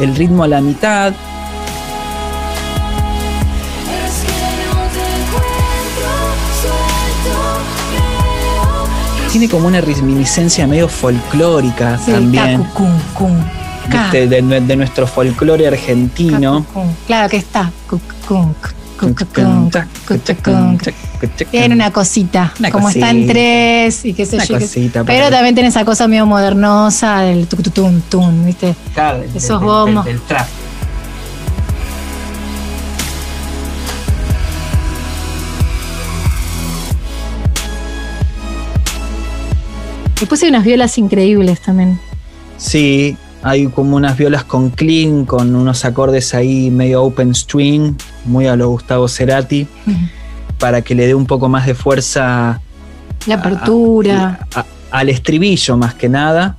el 0.00 0.14
ritmo 0.16 0.44
a 0.44 0.48
la 0.48 0.60
mitad. 0.60 1.12
Tiene 9.30 9.48
como 9.48 9.68
una 9.68 9.80
reminiscencia 9.80 10.66
medio 10.66 10.88
folclórica 10.88 11.98
Sí, 11.98 12.12
también. 12.12 12.62
tacu, 12.62 12.72
cum, 12.74 12.90
cum, 13.14 13.36
ca, 13.90 14.02
viste, 14.04 14.26
de, 14.28 14.60
de 14.60 14.76
nuestro 14.76 15.06
folclore 15.06 15.66
argentino. 15.68 16.64
Claro 17.06 17.28
que 17.28 17.36
está. 17.38 17.70
Tiene 21.50 21.74
una 21.74 21.90
cosita, 21.92 22.52
Una 22.58 22.70
como 22.70 22.88
está 22.88 23.10
en 23.10 23.16
cosita. 23.18 23.32
tres 23.32 24.04
y 24.04 24.12
qué 24.14 24.26
sé 24.26 24.38
yo. 24.46 24.58
cosita 24.58 25.04
para- 25.04 25.18
Pero 25.18 25.30
también 25.30 25.54
tiene 25.54 25.68
esa 25.68 25.84
cosa 25.84 26.08
medio 26.08 26.26
modernosa 26.26 27.20
del 27.20 27.46
tucutum, 27.46 28.00
tum, 28.08 28.44
¿viste? 28.44 28.74
Claro, 28.94 29.18
del- 29.20 29.36
Esos 29.36 29.60
del- 29.60 29.68
bombos. 29.68 30.04
del- 30.04 30.16
del 30.16 30.22
trap. 30.26 30.46
Después 40.18 40.42
hay 40.42 40.48
unas 40.48 40.64
violas 40.64 40.98
increíbles 40.98 41.60
también. 41.60 41.98
Sí, 42.56 43.16
hay 43.42 43.66
como 43.68 43.96
unas 43.96 44.16
violas 44.16 44.44
con 44.44 44.70
clean, 44.70 45.24
con 45.24 45.54
unos 45.54 45.84
acordes 45.84 46.34
ahí 46.34 46.70
medio 46.70 47.02
open 47.02 47.34
string, 47.34 47.94
muy 48.24 48.46
a 48.46 48.56
lo 48.56 48.68
Gustavo 48.70 49.08
Cerati, 49.08 49.66
para 50.58 50.82
que 50.82 50.94
le 50.94 51.06
dé 51.06 51.14
un 51.14 51.26
poco 51.26 51.48
más 51.48 51.66
de 51.66 51.74
fuerza 51.74 52.60
La 53.26 53.34
apertura. 53.36 54.40
a- 54.54 54.60
a- 54.60 54.66
al 54.90 55.08
estribillo 55.08 55.76
más 55.76 55.94
que 55.94 56.08
nada. 56.08 56.56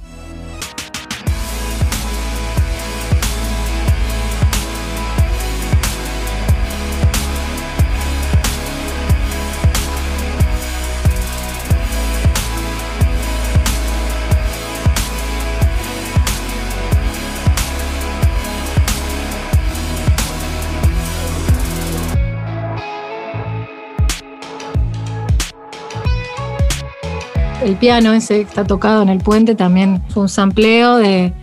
Piano 27.80 28.14
ese 28.14 28.36
que 28.36 28.42
está 28.42 28.66
tocado 28.66 29.02
en 29.02 29.10
el 29.10 29.20
puente 29.20 29.56
también 29.56 30.02
fue 30.10 30.24
un 30.24 30.30
sampleo 30.30 30.98
de 30.98 31.34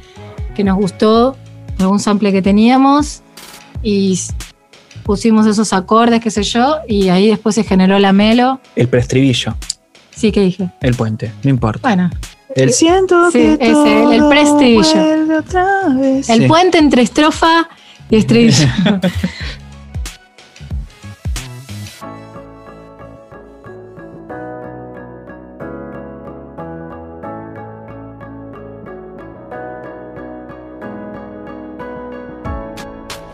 que 0.54 0.64
nos 0.64 0.76
gustó, 0.76 1.36
de 1.76 1.84
algún 1.84 1.98
sample 2.00 2.32
que 2.32 2.42
teníamos 2.42 3.22
y 3.82 4.18
pusimos 5.04 5.46
esos 5.46 5.72
acordes, 5.72 6.20
qué 6.20 6.30
sé 6.30 6.42
yo, 6.42 6.76
y 6.88 7.08
ahí 7.08 7.28
después 7.28 7.54
se 7.54 7.62
generó 7.64 7.98
la 7.98 8.12
melo. 8.12 8.60
El 8.74 8.88
preestribillo, 8.88 9.54
Sí, 10.14 10.32
que 10.32 10.40
dije. 10.40 10.70
el 10.80 10.94
puente, 10.94 11.32
no 11.42 11.50
importa. 11.50 11.80
Bueno, 11.88 12.10
El 12.54 12.72
siento 12.72 13.30
Sí, 13.30 13.38
que 13.38 13.54
ese, 13.60 14.14
el- 14.16 14.28
preestribillo. 14.28 15.02
el 16.06 16.24
Sí. 16.24 16.46
puente 16.48 16.78
entre 16.78 17.02
estrofa 17.02 17.68
y 18.10 18.16
estribillo. 18.16 18.66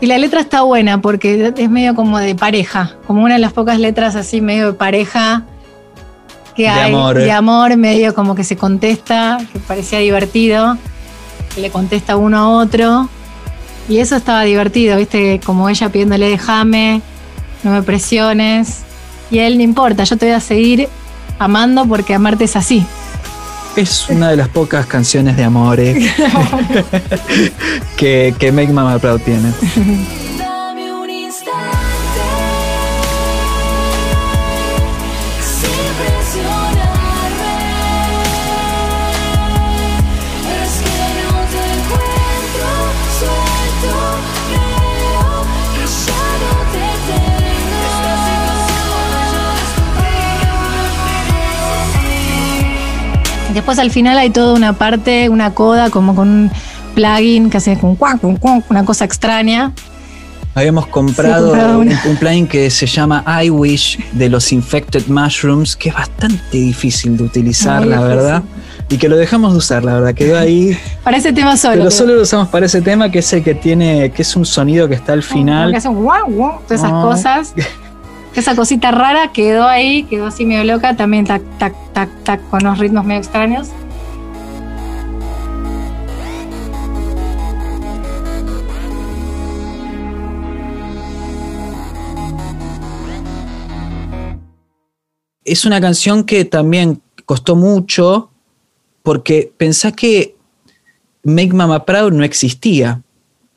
Y 0.03 0.05
la 0.05 0.17
letra 0.17 0.41
está 0.41 0.63
buena 0.63 0.99
porque 0.99 1.53
es 1.55 1.69
medio 1.69 1.95
como 1.95 2.19
de 2.19 2.35
pareja, 2.35 2.97
como 3.07 3.23
una 3.23 3.35
de 3.35 3.39
las 3.39 3.53
pocas 3.53 3.79
letras 3.79 4.17
así 4.17 4.41
medio 4.41 4.65
de 4.65 4.73
pareja 4.73 5.43
que 6.57 6.63
De 6.63 6.67
hay, 6.67 6.93
amor. 6.93 7.17
de 7.17 7.31
amor, 7.31 7.77
medio 7.77 8.13
como 8.13 8.35
que 8.35 8.43
se 8.43 8.57
contesta, 8.57 9.37
que 9.53 9.59
parecía 9.59 9.99
divertido, 9.99 10.77
que 11.55 11.61
le 11.61 11.69
contesta 11.69 12.17
uno 12.17 12.37
a 12.37 12.49
otro. 12.49 13.07
Y 13.87 13.99
eso 13.99 14.17
estaba 14.17 14.41
divertido, 14.41 14.97
viste, 14.97 15.39
como 15.45 15.69
ella 15.69 15.87
pidiéndole 15.87 16.27
déjame, 16.27 17.01
no 17.63 17.71
me 17.71 17.81
presiones. 17.81 18.79
Y 19.31 19.39
a 19.39 19.47
él 19.47 19.55
no 19.55 19.63
importa, 19.63 20.03
yo 20.03 20.17
te 20.17 20.25
voy 20.25 20.35
a 20.35 20.41
seguir 20.41 20.89
amando 21.39 21.85
porque 21.85 22.13
amarte 22.13 22.43
es 22.43 22.57
así. 22.57 22.85
Es 23.75 24.07
una 24.09 24.29
de 24.29 24.35
las 24.35 24.49
pocas 24.49 24.85
canciones 24.85 25.35
de 25.35 25.43
amor 25.43 25.79
eh, 25.79 25.95
que, 27.97 28.35
que 28.37 28.51
Make 28.51 28.71
Mama 28.71 28.99
Proud 28.99 29.21
tiene. 29.21 29.51
Después 53.53 53.79
al 53.79 53.91
final 53.91 54.17
hay 54.17 54.29
toda 54.29 54.53
una 54.53 54.73
parte, 54.73 55.29
una 55.29 55.53
coda, 55.53 55.89
como 55.89 56.15
con 56.15 56.27
un 56.29 56.51
plugin 56.95 57.49
que 57.49 57.57
hace 57.57 57.77
con 57.77 57.95
cuac, 57.95 58.19
cuac, 58.19 58.39
cuac, 58.39 58.71
una 58.71 58.83
cosa 58.85 59.05
extraña. 59.05 59.71
Habíamos 60.55 60.85
comprado, 60.85 61.47
comprado 61.49 61.79
un, 61.79 62.15
plugin 62.19 62.47
que 62.47 62.69
se 62.69 62.85
llama 62.85 63.23
I 63.43 63.49
Wish 63.49 63.97
de 64.11 64.29
los 64.29 64.51
Infected 64.51 65.07
Mushrooms, 65.07 65.75
que 65.75 65.89
es 65.89 65.95
bastante 65.95 66.57
difícil 66.57 67.17
de 67.17 67.23
utilizar, 67.23 67.79
Muy 67.81 67.89
la 67.89 67.97
difícil. 67.97 68.15
verdad. 68.17 68.43
Y 68.89 68.97
que 68.97 69.09
lo 69.09 69.15
dejamos 69.17 69.53
de 69.53 69.57
usar, 69.57 69.83
la 69.83 69.95
verdad. 69.95 70.13
Quedó 70.13 70.37
ahí. 70.37 70.77
Para 71.03 71.17
ese 71.17 71.33
tema 71.33 71.57
solo. 71.57 71.77
pero 71.77 71.89
solo 71.91 72.13
lo 72.13 72.21
usamos 72.21 72.49
para 72.49 72.67
ese 72.67 72.81
tema, 72.81 73.09
que 73.09 73.19
es 73.19 73.33
el 73.33 73.43
que 73.43 73.55
tiene, 73.55 74.11
que 74.11 74.21
es 74.21 74.35
un 74.35 74.45
sonido 74.45 74.87
que 74.87 74.93
está 74.95 75.13
al 75.13 75.23
final. 75.23 75.71
que 75.71 75.77
hace 75.77 75.89
un 75.89 76.03
guau, 76.03 76.29
guau, 76.29 76.59
todas 76.67 76.81
esas 76.81 76.91
Ah. 76.93 77.01
cosas. 77.01 77.53
Esa 78.35 78.55
cosita 78.55 78.89
rara 78.89 79.31
quedó 79.31 79.67
ahí, 79.67 80.05
quedó 80.05 80.25
así 80.25 80.43
medio 80.45 80.63
loca, 80.63 80.95
también 80.95 81.23
tac, 81.23 81.43
tac, 81.59 81.75
tac, 81.93 82.09
tac, 82.23 82.49
con 82.49 82.63
unos 82.65 82.79
ritmos 82.79 83.05
medio 83.05 83.21
extraños. 83.21 83.69
Es 95.45 95.65
una 95.65 95.79
canción 95.79 96.23
que 96.23 96.43
también 96.45 97.03
costó 97.25 97.55
mucho 97.55 98.31
porque 99.03 99.53
pensá 99.57 99.91
que 99.91 100.35
Make 101.23 101.53
Mama 101.53 101.85
Proud 101.85 102.13
no 102.13 102.23
existía. 102.23 103.03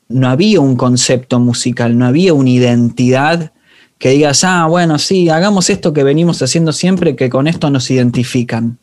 No 0.08 0.28
había 0.28 0.60
un 0.60 0.76
concepto 0.76 1.40
musical, 1.40 1.96
no 1.96 2.04
había 2.04 2.34
una 2.34 2.50
identidad 2.50 3.52
que 3.98 4.10
digas, 4.10 4.44
ah, 4.44 4.66
bueno, 4.66 4.98
sí, 4.98 5.28
hagamos 5.30 5.70
esto 5.70 5.92
que 5.92 6.04
venimos 6.04 6.42
haciendo 6.42 6.72
siempre, 6.72 7.16
que 7.16 7.30
con 7.30 7.46
esto 7.46 7.70
nos 7.70 7.90
identifican. 7.90 8.78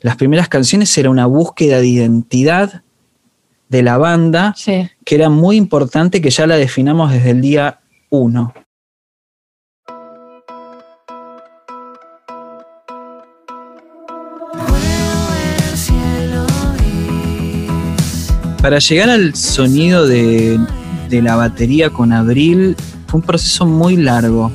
Las 0.00 0.16
primeras 0.16 0.48
canciones 0.48 0.96
era 0.98 1.10
una 1.10 1.26
búsqueda 1.26 1.78
de 1.80 1.86
identidad 1.86 2.82
de 3.68 3.82
la 3.82 3.98
banda 3.98 4.54
Sí. 4.56 4.88
que 5.04 5.14
era 5.14 5.30
muy 5.30 5.56
importante 5.56 6.20
que 6.20 6.30
ya 6.30 6.46
la 6.46 6.56
definamos 6.56 7.10
desde 7.10 7.30
el 7.30 7.40
día 7.40 7.80
uno. 8.10 8.52
el 15.70 15.76
cielo 15.76 16.46
gris. 16.76 18.32
Para 18.60 18.78
llegar 18.78 19.10
al 19.10 19.34
sonido 19.34 20.06
de, 20.06 20.58
de 21.08 21.22
la 21.22 21.36
batería 21.36 21.90
con 21.90 22.12
Abril 22.12 22.76
fue 23.12 23.20
un 23.20 23.26
proceso 23.26 23.66
muy 23.66 23.98
largo. 23.98 24.50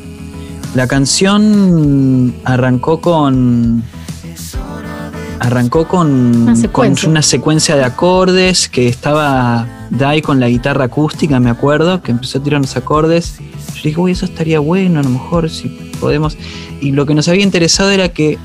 La 0.73 0.87
canción 0.87 2.33
arrancó 2.43 2.99
con. 2.99 3.83
Arrancó 5.39 5.87
con 5.87 6.07
Una 6.07 6.45
con 6.45 6.57
secuencia. 6.57 7.09
una 7.09 7.21
secuencia 7.21 7.75
de 7.75 7.83
acordes 7.83 8.67
que 8.67 8.87
estaba 8.87 9.67
Dai 9.91 10.23
con 10.23 10.39
la 10.39 10.49
guitarra 10.49 10.85
acústica, 10.85 11.39
me 11.39 11.51
acuerdo, 11.51 12.01
que 12.01 12.09
empezó 12.09 12.39
a 12.39 12.43
tirar 12.43 12.59
unos 12.59 12.75
acordes. 12.75 13.35
Yo 13.75 13.81
dije, 13.83 13.99
uy, 14.01 14.13
eso 14.13 14.25
estaría 14.25 14.57
bueno, 14.57 15.01
a 15.01 15.03
lo 15.03 15.09
mejor 15.09 15.51
si 15.51 15.67
podemos. 16.01 16.35
Y 16.81 16.93
lo 16.93 17.05
que 17.05 17.13
nos 17.13 17.27
había 17.27 17.43
interesado 17.43 17.91
era 17.91 18.09
que 18.09 18.39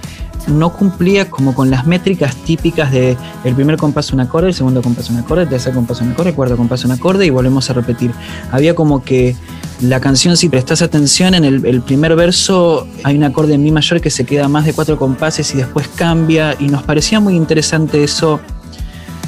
no 0.46 0.75
cumplía 0.75 1.31
como 1.31 1.55
con 1.55 1.70
las 1.70 1.87
métricas 1.87 2.37
típicas 2.37 2.92
de 2.92 3.16
el 3.44 3.55
primer 3.55 3.79
compás 3.79 4.12
un 4.12 4.20
acorde, 4.20 4.48
el 4.48 4.55
segundo 4.55 4.83
compás 4.83 5.09
un 5.09 5.16
acorde, 5.16 5.44
el 5.44 5.48
tercer 5.48 5.72
compás 5.72 6.03
un 6.03 6.11
acorde, 6.12 6.31
el 6.31 6.37
cuarto 6.37 6.59
compás 6.59 6.85
un 6.85 6.92
acorde 6.92 7.25
y 7.25 7.31
volvemos 7.31 7.70
a 7.70 7.72
repetir. 7.72 8.12
Había 8.51 8.75
como 8.75 9.03
que 9.03 9.35
la 9.83 10.01
canción, 10.01 10.37
si 10.37 10.49
prestas 10.49 10.81
atención, 10.81 11.35
en 11.35 11.45
el, 11.45 11.66
el 11.66 11.83
primer 11.83 12.14
verso 12.14 12.87
hay 13.03 13.16
un 13.16 13.25
acorde 13.25 13.55
en 13.55 13.62
mi 13.62 13.71
mayor 13.73 14.01
que 14.01 14.11
se 14.11 14.25
queda 14.25 14.49
más 14.49 14.64
de 14.64 14.73
cuatro 14.73 14.97
compases 14.97 15.53
y 15.55 15.57
después 15.59 15.88
cambia 15.88 16.55
y 16.59 16.68
nos 16.68 16.83
parecía 16.85 17.18
muy 17.21 17.35
interesante 17.35 18.05
eso 18.05 18.40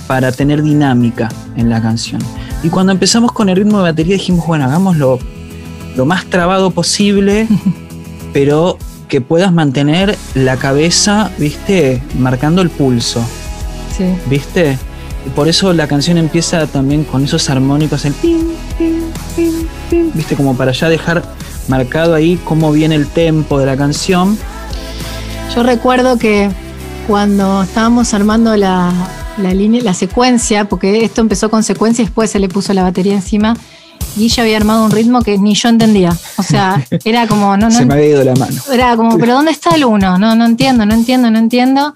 para 0.07 0.31
tener 0.33 0.63
dinámica 0.63 1.29
en 1.57 1.71
la 1.71 1.83
canción. 1.83 2.21
Y 2.63 2.69
cuando 2.69 2.93
empezamos 2.93 3.33
con 3.33 3.49
el 3.49 3.57
ritmo 3.57 3.79
de 3.79 3.85
batería 3.85 4.15
dijimos, 4.15 4.47
bueno, 4.47 4.65
hagámoslo 4.65 5.19
lo 5.97 6.07
más 6.07 6.25
trabado 6.27 6.71
posible, 6.71 7.49
pero 8.33 8.79
que 9.09 9.21
puedas 9.21 9.53
mantener 9.53 10.17
la 10.35 10.57
cabeza, 10.57 11.31
viste, 11.39 12.03
marcando 12.19 12.63
el 12.63 12.71
pulso, 12.71 13.23
Sí. 13.97 14.05
viste. 14.29 14.77
Y 15.27 15.31
por 15.31 15.49
eso 15.49 15.73
la 15.73 15.87
canción 15.87 16.19
empieza 16.19 16.67
también 16.67 17.05
con 17.05 17.25
esos 17.25 17.49
armónicos, 17.49 18.05
el 18.05 18.13
pim, 18.15 18.39
viste, 20.15 20.37
como 20.37 20.57
para 20.57 20.73
ya 20.73 20.89
dejar 20.89 21.23
marcado 21.69 22.15
ahí 22.15 22.39
cómo 22.45 22.73
viene 22.73 22.95
el 22.95 23.07
tempo 23.07 23.59
de 23.59 23.67
la 23.67 23.77
canción. 23.77 24.39
Yo 25.55 25.63
recuerdo 25.63 26.19
que 26.19 26.51
cuando 27.07 27.63
estábamos 27.63 28.15
armando 28.15 28.57
la, 28.57 28.93
la 29.39 29.55
línea, 29.55 29.83
la 29.83 29.95
secuencia, 29.95 30.67
porque 30.67 31.05
esto 31.05 31.21
empezó 31.21 31.51
con 31.51 31.63
secuencia 31.63 32.03
y 32.03 32.07
después 32.07 32.31
se 32.31 32.39
le 32.39 32.49
puso 32.49 32.73
la 32.73 32.83
batería 32.83 33.15
encima, 33.15 33.57
Guilla 34.17 34.43
había 34.43 34.57
armado 34.57 34.85
un 34.85 34.91
ritmo 34.91 35.23
que 35.23 35.39
ni 35.39 35.55
yo 35.55 35.69
entendía. 35.69 36.17
O 36.37 36.43
sea, 36.43 36.85
era 37.05 37.27
como, 37.27 37.57
no, 37.57 37.69
no, 37.69 37.77
Se 37.77 37.85
me 37.85 37.95
había 37.95 38.07
ido 38.07 38.25
la 38.25 38.35
mano. 38.35 38.61
era 38.73 38.97
como, 38.97 39.19
pero 39.19 39.35
¿dónde 39.35 39.53
está 39.53 39.75
el 39.75 39.85
uno? 39.85 40.19
No, 40.19 40.35
no 40.35 40.47
entiendo, 40.47 40.87
no 40.87 40.95
entiendo, 40.95 41.31
no 41.31 41.39
entiendo. 41.39 41.93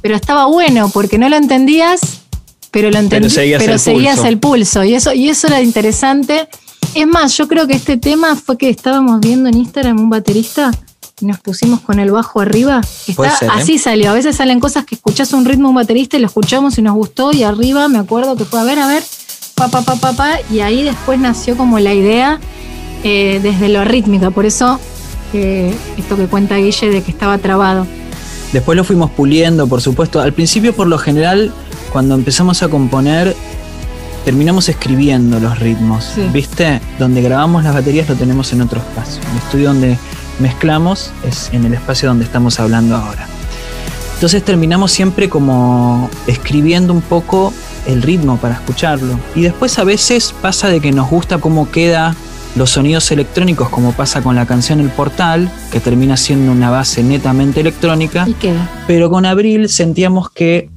Pero 0.00 0.14
estaba 0.14 0.46
bueno 0.46 0.88
porque 0.90 1.18
no 1.18 1.28
lo 1.28 1.36
entendías, 1.36 2.20
pero 2.70 2.90
lo 2.90 2.98
entendí, 2.98 3.30
seguías 3.30 3.60
pero 3.60 3.72
el 3.74 3.80
seguías 3.80 4.16
pulso. 4.16 4.28
el 4.28 4.38
pulso. 4.38 4.84
Y 4.84 4.94
eso, 4.94 5.12
y 5.12 5.28
eso 5.28 5.48
era 5.48 5.60
interesante. 5.60 6.48
Es 6.96 7.06
más, 7.06 7.36
yo 7.36 7.46
creo 7.46 7.66
que 7.66 7.74
este 7.74 7.98
tema 7.98 8.36
fue 8.36 8.56
que 8.56 8.70
estábamos 8.70 9.20
viendo 9.20 9.50
en 9.50 9.58
Instagram 9.58 10.00
un 10.00 10.08
baterista 10.08 10.70
y 11.20 11.26
nos 11.26 11.38
pusimos 11.40 11.80
con 11.80 12.00
el 12.00 12.10
bajo 12.10 12.40
arriba. 12.40 12.80
Está, 13.06 13.36
ser, 13.36 13.48
¿eh? 13.48 13.52
así 13.52 13.76
salió. 13.76 14.12
A 14.12 14.14
veces 14.14 14.36
salen 14.36 14.60
cosas 14.60 14.86
que 14.86 14.94
escuchás 14.94 15.34
un 15.34 15.44
ritmo 15.44 15.68
un 15.68 15.74
baterista 15.74 16.16
y 16.16 16.20
lo 16.20 16.26
escuchamos 16.26 16.78
y 16.78 16.82
nos 16.82 16.94
gustó. 16.94 17.34
Y 17.34 17.42
arriba 17.42 17.86
me 17.88 17.98
acuerdo 17.98 18.34
que 18.34 18.46
fue 18.46 18.60
a 18.60 18.64
ver, 18.64 18.78
a 18.78 18.86
ver, 18.86 19.02
pa, 19.54 19.68
pa, 19.68 19.82
pa, 19.82 19.96
pa, 19.96 20.14
pa, 20.14 20.38
y 20.50 20.60
ahí 20.60 20.82
después 20.82 21.20
nació 21.20 21.54
como 21.58 21.78
la 21.80 21.92
idea 21.92 22.40
eh, 23.04 23.40
desde 23.42 23.68
lo 23.68 23.84
rítmica. 23.84 24.30
Por 24.30 24.46
eso 24.46 24.80
eh, 25.34 25.76
esto 25.98 26.16
que 26.16 26.28
cuenta 26.28 26.56
Guille 26.56 26.88
de 26.88 27.02
que 27.02 27.10
estaba 27.10 27.36
trabado. 27.36 27.86
Después 28.54 28.74
lo 28.74 28.84
fuimos 28.84 29.10
puliendo, 29.10 29.66
por 29.66 29.82
supuesto. 29.82 30.22
Al 30.22 30.32
principio, 30.32 30.74
por 30.74 30.86
lo 30.86 30.96
general, 30.96 31.52
cuando 31.92 32.14
empezamos 32.14 32.62
a 32.62 32.68
componer, 32.68 33.36
terminamos 34.26 34.68
escribiendo 34.68 35.38
los 35.38 35.60
ritmos. 35.60 36.04
Sí. 36.16 36.28
¿Viste? 36.32 36.80
Donde 36.98 37.22
grabamos 37.22 37.62
las 37.62 37.72
baterías 37.72 38.08
lo 38.08 38.16
tenemos 38.16 38.52
en 38.52 38.60
otro 38.60 38.80
espacio. 38.80 39.22
El 39.30 39.38
estudio 39.38 39.68
donde 39.68 39.96
mezclamos 40.40 41.12
es 41.24 41.48
en 41.52 41.64
el 41.64 41.74
espacio 41.74 42.08
donde 42.08 42.24
estamos 42.24 42.58
hablando 42.58 42.96
ahora. 42.96 43.28
Entonces 44.14 44.42
terminamos 44.42 44.90
siempre 44.90 45.28
como 45.28 46.10
escribiendo 46.26 46.92
un 46.92 47.02
poco 47.02 47.52
el 47.86 48.02
ritmo 48.02 48.36
para 48.38 48.54
escucharlo. 48.54 49.16
Y 49.36 49.42
después 49.42 49.78
a 49.78 49.84
veces 49.84 50.34
pasa 50.42 50.70
de 50.70 50.80
que 50.80 50.90
nos 50.90 51.08
gusta 51.08 51.38
cómo 51.38 51.70
queda 51.70 52.16
los 52.56 52.70
sonidos 52.70 53.08
electrónicos, 53.12 53.68
como 53.68 53.92
pasa 53.92 54.22
con 54.22 54.34
la 54.34 54.44
canción 54.44 54.80
El 54.80 54.88
Portal, 54.88 55.48
que 55.70 55.78
termina 55.78 56.16
siendo 56.16 56.50
una 56.50 56.70
base 56.70 57.04
netamente 57.04 57.60
electrónica. 57.60 58.24
Y 58.26 58.32
queda. 58.32 58.68
Pero 58.88 59.08
con 59.08 59.24
Abril 59.24 59.68
sentíamos 59.68 60.30
que 60.30 60.68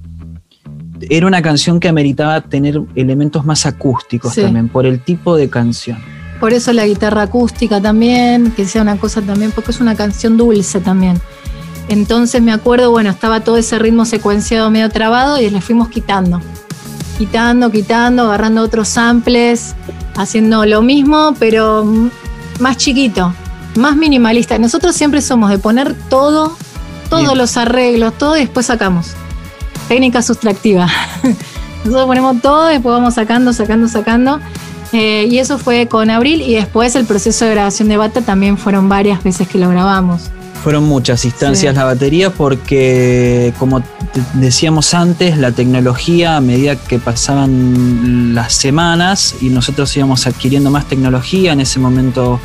era 1.09 1.27
una 1.27 1.41
canción 1.41 1.79
que 1.79 1.87
ameritaba 1.87 2.41
tener 2.41 2.81
elementos 2.95 3.45
más 3.45 3.65
acústicos 3.65 4.33
Sí. 4.33 4.41
también, 4.41 4.69
por 4.69 4.85
el 4.85 4.99
tipo 5.03 5.35
de 5.35 5.49
canción. 5.49 5.97
Por 6.39 6.53
eso 6.53 6.71
la 6.73 6.85
guitarra 6.87 7.23
acústica 7.23 7.81
también, 7.81 8.51
que 8.51 8.65
sea 8.65 8.81
una 8.81 8.97
cosa 8.97 9.21
también, 9.21 9.51
porque 9.51 9.71
es 9.71 9.81
una 9.81 9.95
canción 9.95 10.37
dulce 10.37 10.79
también. 10.79 11.19
Entonces 11.89 12.41
me 12.41 12.51
acuerdo, 12.53 12.91
bueno, 12.91 13.09
estaba 13.09 13.41
todo 13.41 13.57
ese 13.57 13.77
ritmo 13.79 14.05
secuenciado 14.05 14.69
medio 14.69 14.89
trabado 14.89 15.41
y 15.41 15.49
le 15.49 15.59
fuimos 15.59 15.89
quitando. 15.89 16.39
Quitando, 17.17 17.69
quitando, 17.71 18.23
agarrando 18.23 18.61
otros 18.61 18.87
samples, 18.87 19.75
haciendo 20.15 20.65
lo 20.65 20.81
mismo, 20.81 21.33
pero 21.39 21.83
más 22.59 22.77
chiquito, 22.77 23.33
más 23.75 23.97
minimalista. 23.97 24.57
Nosotros 24.57 24.95
siempre 24.95 25.21
somos 25.21 25.49
de 25.49 25.57
poner 25.59 25.93
todo, 26.09 26.55
todos 27.09 27.23
Bien. 27.23 27.37
los 27.37 27.57
arreglos, 27.57 28.13
todo 28.17 28.37
y 28.37 28.41
después 28.41 28.67
sacamos. 28.67 29.07
Técnica 29.89 30.21
sustractiva. 30.21 30.87
Nosotros 31.83 32.05
ponemos 32.05 32.41
todo 32.41 32.69
y 32.69 32.73
después 32.75 32.93
vamos 32.93 33.15
sacando, 33.15 33.51
sacando, 33.51 33.87
sacando. 33.89 34.39
Eh, 34.93 35.27
y 35.29 35.37
eso 35.39 35.57
fue 35.57 35.87
con 35.87 36.09
Abril 36.09 36.41
y 36.41 36.53
después 36.53 36.95
el 36.95 37.05
proceso 37.05 37.45
de 37.45 37.51
grabación 37.51 37.89
de 37.89 37.97
Bata 37.97 38.21
también 38.21 38.57
fueron 38.57 38.87
varias 38.89 39.23
veces 39.23 39.47
que 39.47 39.57
lo 39.57 39.69
grabamos. 39.69 40.29
Fueron 40.63 40.83
muchas 40.85 41.25
instancias 41.25 41.73
Sí. 41.73 41.77
la 41.77 41.85
batería 41.85 42.31
porque, 42.31 43.53
como 43.59 43.81
decíamos 44.33 44.93
antes, 44.93 45.37
la 45.37 45.51
tecnología 45.51 46.37
a 46.37 46.41
medida 46.41 46.75
que 46.75 46.99
pasaban 46.99 48.33
las 48.35 48.53
semanas 48.53 49.35
y 49.41 49.49
nosotros 49.49 49.95
íbamos 49.95 50.27
adquiriendo 50.27 50.69
más 50.69 50.85
tecnología, 50.87 51.53
en 51.53 51.61
ese 51.61 51.79
momento 51.79 52.39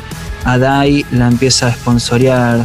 Adai 0.45 1.05
la 1.11 1.27
empieza 1.27 1.67
a 1.67 1.73
sponsorear 1.73 2.63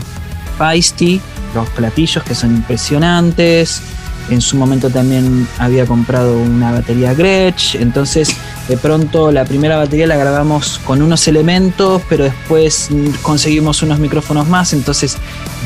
Feisty, 0.58 1.20
los 1.54 1.68
platillos 1.70 2.22
que 2.22 2.34
son 2.34 2.54
impresionantes. 2.54 3.82
En 4.30 4.40
su 4.40 4.56
momento 4.56 4.90
también 4.90 5.48
había 5.58 5.86
comprado 5.86 6.38
una 6.38 6.70
batería 6.70 7.14
Gretsch. 7.14 7.74
Entonces, 7.74 8.30
de 8.68 8.76
pronto, 8.76 9.32
la 9.32 9.44
primera 9.44 9.76
batería 9.76 10.06
la 10.06 10.16
grabamos 10.16 10.80
con 10.84 11.02
unos 11.02 11.26
elementos, 11.26 12.00
pero 12.08 12.24
después 12.24 12.88
conseguimos 13.22 13.82
unos 13.82 13.98
micrófonos 13.98 14.48
más. 14.48 14.72
Entonces, 14.72 15.16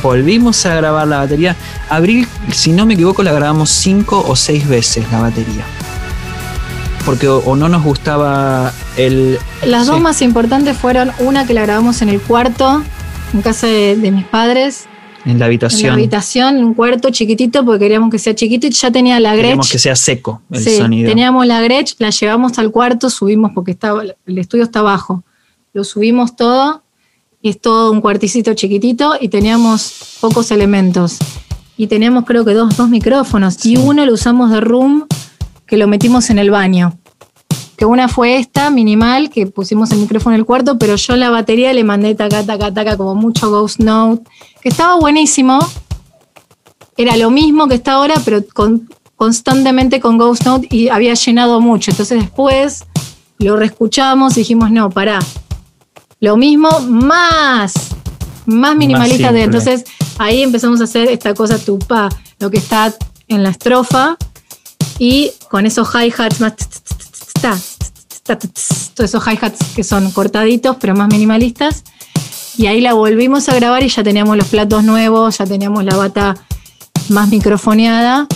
volvimos 0.03 0.64
a 0.64 0.74
grabar 0.74 1.07
la 1.07 1.18
batería. 1.18 1.57
Abril, 1.90 2.27
si 2.53 2.72
no 2.72 2.87
me 2.87 2.94
equivoco, 2.94 3.22
la 3.22 3.33
grabamos 3.33 3.68
cinco 3.68 4.24
o 4.27 4.35
seis 4.35 4.66
veces 4.66 5.05
la 5.12 5.20
batería. 5.20 5.64
Porque 7.05 7.29
o, 7.29 7.38
o 7.40 7.57
no 7.57 7.68
nos 7.68 7.83
gustaba 7.83 8.72
el. 8.96 9.38
Las 9.66 9.87
dos 9.87 10.00
más 10.00 10.22
importantes 10.22 10.74
fueron 10.79 11.12
una 11.18 11.46
que 11.46 11.53
la 11.53 11.61
grabamos 11.62 12.00
en 12.00 12.09
el 12.09 12.18
cuarto, 12.18 12.83
en 13.35 13.42
casa 13.42 13.66
de, 13.66 13.96
de 13.96 14.11
mis 14.11 14.24
padres, 14.24 14.87
En 15.24 15.30
la 15.30 15.32
en 15.32 15.38
la 15.38 15.46
habitación. 15.46 15.92
habitación, 15.94 16.56
un 16.64 16.74
cuarto 16.74 17.10
chiquitito, 17.10 17.64
porque 17.64 17.80
queríamos 17.80 18.10
que 18.10 18.18
sea 18.18 18.34
chiquito 18.34 18.66
y 18.66 18.70
ya 18.70 18.90
tenía 18.90 19.18
la 19.20 19.34
Gretsch. 19.34 19.70
que 19.72 19.78
sea 19.78 19.96
seco 19.96 20.42
el 20.50 20.60
Sí, 20.62 20.76
sonido. 20.76 21.08
teníamos 21.08 21.46
la 21.46 21.60
Gretsch, 21.62 21.94
la 21.98 22.10
llevamos 22.10 22.58
al 22.58 22.70
cuarto, 22.70 23.08
subimos 23.10 23.52
porque 23.54 23.70
estaba, 23.72 24.02
el 24.02 24.38
estudio 24.38 24.64
está 24.64 24.80
abajo. 24.80 25.24
Lo 25.72 25.82
subimos 25.84 26.37
todo 26.37 26.82
y 27.42 27.50
es 27.50 27.60
todo 27.60 27.90
un 27.90 28.00
cuarticito 28.00 28.54
chiquitito 28.54 29.14
y 29.20 29.28
teníamos 29.28 30.16
pocos 30.20 30.50
elementos. 30.50 31.18
Y 31.76 31.88
teníamos 31.88 32.24
creo 32.24 32.44
que 32.44 32.54
dos, 32.54 32.76
dos 32.76 32.88
micrófonos 32.88 33.64
y 33.66 33.76
uno 33.76 34.04
lo 34.06 34.12
usamos 34.12 34.50
de 34.50 34.60
room 34.60 35.06
que 35.66 35.76
lo 35.76 35.88
metimos 35.88 36.30
en 36.30 36.38
el 36.38 36.50
baño. 36.50 36.98
Que 37.84 37.88
una 37.88 38.08
fue 38.08 38.38
esta, 38.38 38.70
minimal, 38.70 39.28
que 39.28 39.46
pusimos 39.46 39.90
el 39.90 39.98
micrófono 39.98 40.34
en 40.34 40.40
el 40.40 40.46
cuarto, 40.46 40.78
pero 40.78 40.96
yo 40.96 41.16
la 41.16 41.28
batería 41.28 41.70
le 41.74 41.84
mandé 41.84 42.14
taca, 42.14 42.42
taca, 42.42 42.72
taca, 42.72 42.96
como 42.96 43.14
mucho 43.14 43.50
Ghost 43.50 43.78
Note, 43.78 44.22
que 44.62 44.70
estaba 44.70 44.94
buenísimo, 44.98 45.58
era 46.96 47.14
lo 47.18 47.30
mismo 47.30 47.68
que 47.68 47.74
está 47.74 47.92
ahora, 47.92 48.14
pero 48.24 48.42
con- 48.54 48.88
constantemente 49.16 50.00
con 50.00 50.16
Ghost 50.16 50.46
Note 50.46 50.66
y 50.70 50.88
había 50.88 51.12
llenado 51.12 51.60
mucho. 51.60 51.90
Entonces 51.90 52.20
después 52.20 52.86
lo 53.36 53.54
reescuchamos 53.54 54.38
y 54.38 54.40
dijimos, 54.40 54.70
no, 54.70 54.88
pará. 54.88 55.18
Lo 56.20 56.38
mismo 56.38 56.70
más, 56.88 57.74
más 58.46 58.76
minimalista 58.76 59.30
de. 59.30 59.42
Entonces 59.42 59.84
ahí 60.16 60.42
empezamos 60.42 60.80
a 60.80 60.84
hacer 60.84 61.10
esta 61.10 61.34
cosa 61.34 61.58
tupa, 61.58 62.08
lo 62.38 62.50
que 62.50 62.56
está 62.56 62.94
en 63.28 63.42
la 63.42 63.50
estrofa 63.50 64.16
y 64.98 65.32
con 65.50 65.66
esos 65.66 65.86
hi-hats 65.94 66.40
más. 66.40 66.54
Todos 68.24 69.10
esos 69.10 69.22
hi-hats 69.26 69.58
que 69.76 69.84
son 69.84 70.10
cortaditos, 70.10 70.76
pero 70.80 70.94
más 70.94 71.08
minimalistas. 71.08 71.84
Y 72.56 72.66
ahí 72.68 72.80
la 72.80 72.94
volvimos 72.94 73.48
a 73.48 73.54
grabar 73.54 73.82
y 73.82 73.88
ya 73.88 74.02
teníamos 74.02 74.37
los 74.37 74.46
platos 74.48 74.82
nuevos, 74.84 75.37
ya 75.38 75.44
teníamos 75.44 75.84
la 75.84 75.96
bata 75.96 76.34
más 77.10 77.28
microfoneada. 77.28 78.26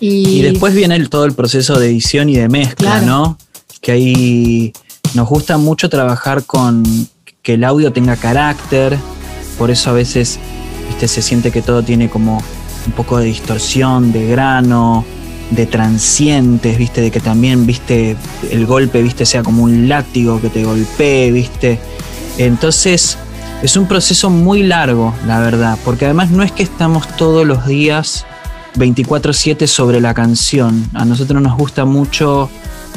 Y, 0.00 0.38
Y 0.38 0.42
después 0.42 0.74
viene 0.74 0.96
el- 0.96 1.10
todo 1.10 1.24
el 1.24 1.32
proceso 1.34 1.78
de 1.78 1.88
edición 1.88 2.28
y 2.28 2.36
de 2.36 2.48
mezcla, 2.48 2.92
Claro. 3.00 3.06
¿no? 3.06 3.38
Que 3.80 3.92
ahí 3.92 4.72
nos 5.14 5.28
gusta 5.28 5.58
mucho 5.58 5.88
trabajar 5.90 6.44
con 6.44 6.84
que 7.42 7.54
el 7.54 7.64
audio 7.64 7.92
tenga 7.92 8.16
carácter, 8.16 8.96
por 9.58 9.70
eso 9.70 9.90
a 9.90 9.92
veces 9.92 10.38
¿viste? 10.88 11.08
se 11.08 11.20
siente 11.20 11.50
que 11.50 11.62
todo 11.62 11.82
tiene 11.82 12.08
como 12.08 12.42
un 12.86 12.92
poco 12.92 13.18
de 13.18 13.26
distorsión, 13.26 14.12
de 14.12 14.26
grano, 14.28 15.04
de 15.50 15.66
transientes, 15.66 16.76
¿viste? 16.78 17.00
De 17.00 17.10
que 17.10 17.20
también, 17.20 17.66
¿viste? 17.66 18.16
El 18.50 18.66
golpe, 18.66 19.02
¿viste? 19.02 19.24
Sea 19.26 19.42
como 19.42 19.62
un 19.62 19.88
látigo 19.88 20.40
que 20.40 20.50
te 20.50 20.64
golpee, 20.64 21.30
¿viste? 21.32 21.78
Entonces, 22.38 23.18
es 23.62 23.76
un 23.76 23.86
proceso 23.86 24.30
muy 24.30 24.62
largo, 24.62 25.14
la 25.26 25.40
verdad, 25.40 25.78
porque 25.84 26.04
además 26.04 26.30
no 26.30 26.42
es 26.42 26.52
que 26.52 26.62
estamos 26.62 27.08
todos 27.16 27.46
los 27.46 27.66
días 27.66 28.24
24/7 28.76 29.66
sobre 29.66 30.00
la 30.00 30.14
canción. 30.14 30.88
A 30.94 31.04
nosotros 31.04 31.42
nos 31.42 31.56
gusta 31.56 31.84
mucho 31.84 32.48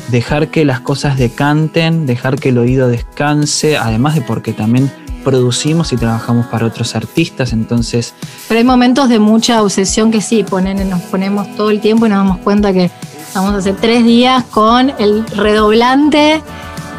dejar 0.10 0.50
que 0.50 0.66
las 0.66 0.82
cosas 0.82 1.18
decanten, 1.18 2.06
dejar 2.06 2.38
que 2.38 2.50
el 2.50 2.58
oído 2.58 2.90
descanse, 2.90 3.78
además 3.78 4.16
de 4.16 4.22
porque 4.22 4.54
también 4.54 4.92
producimos 5.24 5.94
y 5.94 5.98
trabajamos 5.98 6.48
para 6.48 6.66
otros 6.66 6.96
artistas, 6.96 7.54
entonces 7.54 8.14
Pero 8.48 8.58
hay 8.60 8.64
momentos 8.64 9.10
de 9.10 9.20
mucha 9.20 9.62
obsesión 9.62 10.12
que 10.12 10.22
sí, 10.22 10.44
ponen, 10.44 10.90
nos 10.90 11.02
ponemos 11.02 11.56
todo 11.56 11.70
el 11.70 11.80
tiempo 11.80 12.06
y 12.06 12.10
nos 12.10 12.20
damos 12.20 12.38
cuenta 12.40 12.74
que 12.74 12.92
vamos 13.34 13.54
a 13.54 13.58
hacer 13.58 13.76
tres 13.80 14.04
días 14.04 14.44
con 14.46 14.92
el 15.00 15.26
redoblante 15.28 16.42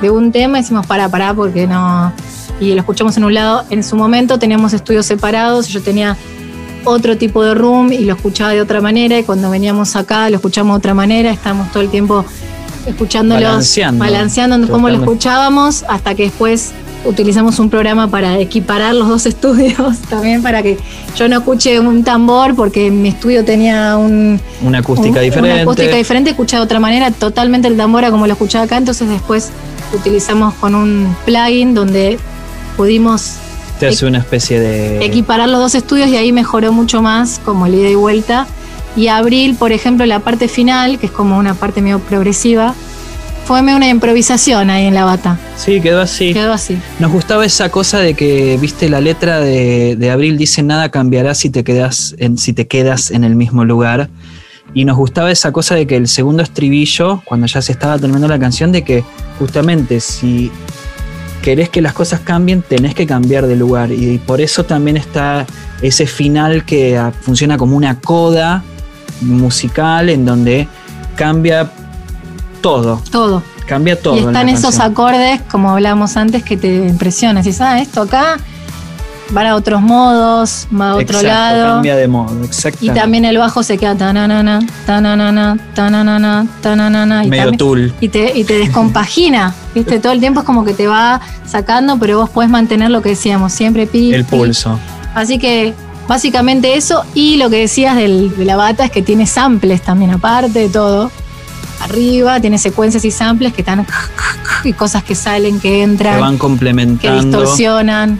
de 0.00 0.10
un 0.10 0.32
tema 0.32 0.58
y 0.58 0.62
decimos, 0.62 0.86
para, 0.86 1.08
para, 1.08 1.34
porque 1.34 1.66
no. 1.66 2.12
Y 2.60 2.74
lo 2.74 2.80
escuchamos 2.80 3.16
en 3.16 3.24
un 3.24 3.34
lado. 3.34 3.64
En 3.70 3.82
su 3.82 3.96
momento 3.96 4.38
teníamos 4.38 4.72
estudios 4.72 5.06
separados, 5.06 5.68
yo 5.68 5.82
tenía 5.82 6.16
otro 6.84 7.16
tipo 7.16 7.44
de 7.44 7.54
room 7.54 7.92
y 7.92 8.04
lo 8.04 8.14
escuchaba 8.14 8.50
de 8.50 8.60
otra 8.60 8.80
manera 8.80 9.18
y 9.18 9.24
cuando 9.24 9.50
veníamos 9.50 9.94
acá 9.96 10.28
lo 10.30 10.36
escuchamos 10.36 10.74
de 10.74 10.78
otra 10.78 10.94
manera, 10.94 11.30
estábamos 11.30 11.70
todo 11.70 11.82
el 11.82 11.90
tiempo 11.90 12.24
escuchándolos, 12.86 13.44
Balanceando. 13.44 14.04
balanceando 14.04 14.68
cómo 14.68 14.88
lo 14.88 14.98
escuchábamos 14.98 15.84
hasta 15.88 16.14
que 16.14 16.24
después 16.24 16.72
utilizamos 17.04 17.58
un 17.58 17.68
programa 17.68 18.08
para 18.08 18.38
equiparar 18.38 18.94
los 18.94 19.08
dos 19.08 19.26
estudios 19.32 19.98
también 20.08 20.42
para 20.42 20.62
que 20.62 20.78
yo 21.16 21.28
no 21.28 21.38
escuche 21.38 21.78
un 21.80 22.04
tambor 22.04 22.54
porque 22.54 22.90
mi 22.90 23.08
estudio 23.08 23.44
tenía 23.44 23.96
un, 23.96 24.40
una 24.62 24.78
acústica 24.78 25.18
un- 25.18 25.24
diferente. 25.24 25.52
Una 25.54 25.62
acústica 25.62 25.96
diferente, 25.96 26.30
escuchaba 26.30 26.60
de 26.60 26.64
otra 26.66 26.80
manera, 26.80 27.10
totalmente 27.10 27.68
el 27.68 27.76
tambor 27.76 28.04
a 28.04 28.10
como 28.10 28.26
lo 28.26 28.32
escuchaba 28.32 28.64
acá, 28.64 28.76
entonces 28.76 29.08
después 29.08 29.50
utilizamos 29.94 30.54
con 30.54 30.74
un 30.74 31.14
plugin 31.24 31.74
donde 31.74 32.18
pudimos 32.76 33.34
Te 33.78 33.88
hace 33.88 34.06
una 34.06 34.18
especie 34.18 34.60
de... 34.60 35.04
equiparar 35.04 35.48
los 35.48 35.60
dos 35.60 35.74
estudios 35.74 36.08
y 36.08 36.16
ahí 36.16 36.32
mejoró 36.32 36.72
mucho 36.72 37.02
más 37.02 37.40
como 37.44 37.66
el 37.66 37.74
ida 37.74 37.88
y 37.90 37.94
vuelta. 37.94 38.46
Y 38.94 39.08
Abril, 39.08 39.56
por 39.56 39.72
ejemplo, 39.72 40.04
la 40.06 40.20
parte 40.20 40.48
final, 40.48 40.98
que 40.98 41.06
es 41.06 41.12
como 41.12 41.38
una 41.38 41.54
parte 41.54 41.80
medio 41.80 41.98
progresiva, 41.98 42.74
fue 43.44 43.60
una 43.60 43.88
improvisación 43.88 44.70
ahí 44.70 44.86
en 44.86 44.94
la 44.94 45.04
bata. 45.04 45.38
Sí, 45.56 45.80
quedó 45.80 46.00
así. 46.00 46.32
Quedó 46.32 46.52
así. 46.52 46.78
Nos 46.98 47.12
gustaba 47.12 47.44
esa 47.44 47.68
cosa 47.70 47.98
de 47.98 48.14
que, 48.14 48.56
viste, 48.60 48.88
la 48.88 49.00
letra 49.00 49.40
de, 49.40 49.96
de 49.96 50.10
Abril 50.10 50.36
dice 50.38 50.62
nada 50.62 50.90
cambiará 50.90 51.34
si 51.34 51.50
te 51.50 51.64
quedas 51.64 52.14
en, 52.18 52.38
si 52.38 52.52
te 52.52 52.66
quedas 52.66 53.10
en 53.10 53.24
el 53.24 53.34
mismo 53.34 53.64
lugar. 53.64 54.08
Y 54.74 54.84
nos 54.84 54.96
gustaba 54.96 55.30
esa 55.30 55.52
cosa 55.52 55.74
de 55.74 55.86
que 55.86 55.96
el 55.96 56.08
segundo 56.08 56.42
estribillo, 56.42 57.22
cuando 57.24 57.46
ya 57.46 57.60
se 57.60 57.72
estaba 57.72 57.98
terminando 57.98 58.28
la 58.28 58.38
canción, 58.38 58.72
de 58.72 58.82
que 58.84 59.04
justamente 59.38 60.00
si 60.00 60.50
querés 61.42 61.68
que 61.68 61.82
las 61.82 61.92
cosas 61.92 62.20
cambien, 62.20 62.62
tenés 62.62 62.94
que 62.94 63.06
cambiar 63.06 63.46
de 63.46 63.56
lugar. 63.56 63.92
Y 63.92 64.18
por 64.18 64.40
eso 64.40 64.64
también 64.64 64.96
está 64.96 65.44
ese 65.82 66.06
final 66.06 66.64
que 66.64 66.96
ah, 66.96 67.12
funciona 67.20 67.58
como 67.58 67.76
una 67.76 67.98
coda 68.00 68.64
musical 69.20 70.08
en 70.08 70.24
donde 70.24 70.68
cambia 71.16 71.70
todo. 72.62 73.02
Todo. 73.10 73.42
Cambia 73.66 74.00
todo. 74.00 74.16
y 74.16 74.20
están 74.20 74.48
esos 74.48 74.62
canción. 74.76 74.92
acordes, 74.92 75.40
como 75.50 75.70
hablábamos 75.70 76.16
antes, 76.16 76.42
que 76.42 76.56
te 76.56 76.86
impresionan. 76.88 77.44
Si 77.44 77.54
ah, 77.60 77.78
esto 77.80 78.02
acá 78.02 78.38
van 79.30 79.46
a 79.46 79.54
otros 79.54 79.80
modos, 79.80 80.66
va 80.78 80.90
a 80.90 80.94
otro 80.96 81.18
Exacto, 81.20 81.26
lado. 81.28 81.74
Cambia 81.74 81.96
de 81.96 82.08
modo, 82.08 82.38
Y 82.42 82.44
exactamente. 82.46 83.00
también 83.00 83.24
el 83.24 83.38
bajo 83.38 83.62
se 83.62 83.78
queda 83.78 83.94
tananana, 83.94 84.60
tananana, 84.84 85.56
tananana, 85.74 86.46
tananana. 86.60 87.24
Y, 87.24 87.28
medio 87.28 87.42
también- 87.44 87.58
tool. 87.58 87.94
y 88.00 88.08
te, 88.08 88.36
y 88.38 88.44
te 88.44 88.58
descompagina, 88.58 89.54
¿viste? 89.74 90.00
Todo 90.00 90.12
el 90.12 90.20
tiempo 90.20 90.40
es 90.40 90.46
como 90.46 90.64
que 90.64 90.74
te 90.74 90.86
va 90.86 91.20
sacando, 91.46 91.98
pero 91.98 92.18
vos 92.18 92.30
podés 92.30 92.50
mantener 92.50 92.90
lo 92.90 93.00
que 93.00 93.10
decíamos, 93.10 93.52
siempre 93.52 93.86
pi. 93.86 94.12
El 94.12 94.24
pi. 94.24 94.36
pulso. 94.36 94.78
Así 95.14 95.38
que 95.38 95.72
básicamente 96.08 96.76
eso. 96.76 97.04
Y 97.14 97.36
lo 97.38 97.48
que 97.48 97.56
decías 97.58 97.96
del- 97.96 98.36
de 98.36 98.44
la 98.44 98.56
bata 98.56 98.84
es 98.84 98.90
que 98.90 99.00
tiene 99.02 99.26
samples 99.26 99.80
también, 99.82 100.10
aparte 100.10 100.58
de 100.58 100.68
todo. 100.68 101.10
Arriba 101.82 102.40
tiene 102.40 102.58
secuencias 102.58 103.04
y 103.04 103.10
samples 103.10 103.52
que 103.52 103.62
están 103.62 103.86
y 104.64 104.72
cosas 104.72 105.02
que 105.02 105.14
salen, 105.14 105.60
que 105.60 105.68
Que 105.68 105.82
entran, 105.82 106.20
van 106.20 106.34
que 106.34 106.38
complementando. 106.38 107.38
distorsionan. 107.38 108.18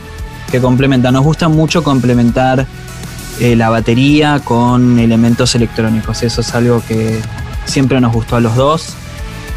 Que 0.50 0.60
complementan. 0.60 1.14
Nos 1.14 1.24
gusta 1.24 1.48
mucho 1.48 1.82
complementar 1.82 2.66
eh, 3.40 3.56
la 3.56 3.70
batería 3.70 4.40
con 4.44 4.98
elementos 4.98 5.54
electrónicos. 5.54 6.22
Eso 6.22 6.40
es 6.40 6.54
algo 6.54 6.82
que 6.86 7.20
siempre 7.64 8.00
nos 8.00 8.12
gustó 8.12 8.36
a 8.36 8.40
los 8.40 8.54
dos. 8.56 8.94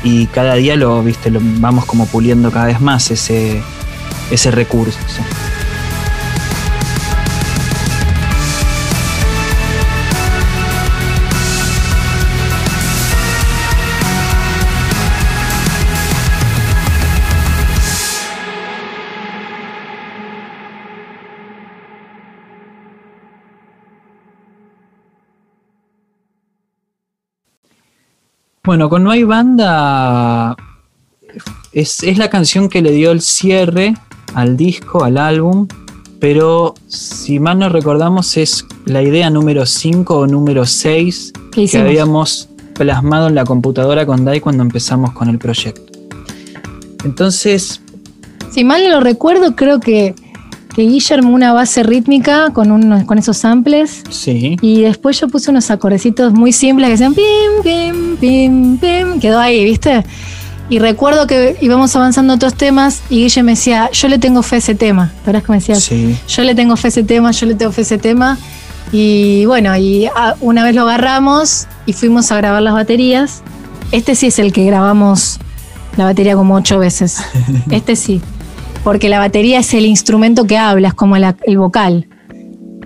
Y 0.03 0.27
cada 0.27 0.53
día 0.55 0.75
lo, 0.75 1.01
viste, 1.03 1.31
lo 1.31 1.39
vamos 1.41 1.85
como 1.85 2.05
puliendo 2.05 2.51
cada 2.51 2.67
vez 2.67 2.79
más 2.79 3.09
ese, 3.11 3.61
ese 4.29 4.51
recurso. 4.51 4.97
Bueno, 28.65 28.89
con 28.89 29.03
No 29.03 29.11
hay 29.11 29.23
banda 29.23 30.55
es, 31.71 32.03
es 32.03 32.17
la 32.17 32.29
canción 32.29 32.69
que 32.69 32.81
le 32.81 32.91
dio 32.91 33.11
el 33.11 33.21
cierre 33.21 33.93
al 34.33 34.57
disco, 34.57 35.03
al 35.03 35.17
álbum, 35.17 35.67
pero 36.19 36.73
si 36.87 37.39
mal 37.39 37.59
no 37.59 37.69
recordamos 37.69 38.37
es 38.37 38.65
la 38.85 39.01
idea 39.03 39.29
número 39.29 39.65
5 39.65 40.17
o 40.17 40.27
número 40.27 40.65
6 40.65 41.33
¿Qué 41.51 41.67
que 41.67 41.77
habíamos 41.77 42.49
plasmado 42.73 43.27
en 43.27 43.35
la 43.35 43.45
computadora 43.45 44.05
con 44.05 44.25
Dai 44.25 44.39
cuando 44.41 44.63
empezamos 44.63 45.13
con 45.13 45.29
el 45.29 45.37
proyecto. 45.37 45.91
Entonces, 47.03 47.81
Si 48.51 48.63
mal 48.63 48.83
no 48.83 48.89
lo 48.89 48.99
recuerdo, 49.01 49.55
creo 49.55 49.79
que, 49.79 50.15
que 50.75 50.81
Guillermo 50.81 51.33
una 51.33 51.53
base 51.53 51.83
rítmica 51.83 52.49
con, 52.51 52.71
unos, 52.71 53.05
con 53.05 53.17
esos 53.17 53.37
samples. 53.37 54.03
sí, 54.09 54.57
Y 54.61 54.81
después 54.81 55.19
yo 55.19 55.29
puse 55.29 55.49
unos 55.49 55.71
acordecitos 55.71 56.33
muy 56.33 56.51
simples 56.51 56.87
que 56.87 56.91
decían 56.91 57.13
pim, 57.13 57.63
pim, 57.63 58.17
pim, 58.17 58.77
pim. 58.77 59.19
Quedó 59.19 59.39
ahí, 59.39 59.63
¿viste? 59.63 60.03
Y 60.69 60.79
recuerdo 60.79 61.27
que 61.27 61.55
íbamos 61.61 61.95
avanzando 61.95 62.33
otros 62.33 62.55
temas 62.55 63.01
y 63.09 63.21
Guille 63.21 63.43
me 63.43 63.51
decía, 63.53 63.89
yo 63.93 64.07
le 64.09 64.17
tengo 64.17 64.41
fe 64.43 64.55
a 64.55 64.59
ese 64.59 64.75
tema. 64.75 65.11
¿Te 65.13 65.19
acuerdas 65.21 65.43
que 65.43 65.51
me 65.51 65.57
decías? 65.59 65.83
sí, 65.83 66.17
Yo 66.27 66.43
le 66.43 66.55
tengo 66.55 66.75
fe 66.75 66.87
a 66.87 66.89
ese 66.89 67.03
tema, 67.03 67.31
yo 67.31 67.45
le 67.45 67.55
tengo 67.55 67.71
fe 67.71 67.81
a 67.81 67.83
ese 67.83 67.97
tema. 67.97 68.37
Y 68.91 69.45
bueno, 69.45 69.75
y 69.77 70.09
una 70.41 70.63
vez 70.63 70.75
lo 70.75 70.81
agarramos 70.81 71.67
y 71.85 71.93
fuimos 71.93 72.31
a 72.31 72.37
grabar 72.37 72.61
las 72.61 72.73
baterías. 72.73 73.43
Este 73.91 74.15
sí 74.15 74.27
es 74.27 74.39
el 74.39 74.51
que 74.51 74.65
grabamos 74.65 75.39
la 75.97 76.05
batería 76.05 76.35
como 76.35 76.55
ocho 76.55 76.79
veces. 76.79 77.17
Este 77.71 77.95
sí. 77.95 78.21
Porque 78.85 79.09
la 79.09 79.19
batería 79.19 79.59
es 79.59 79.73
el 79.73 79.85
instrumento 79.85 80.45
que 80.45 80.57
habla, 80.57 80.87
es 80.89 80.93
como 80.93 81.17
la- 81.17 81.35
el 81.43 81.57
vocal. 81.57 82.07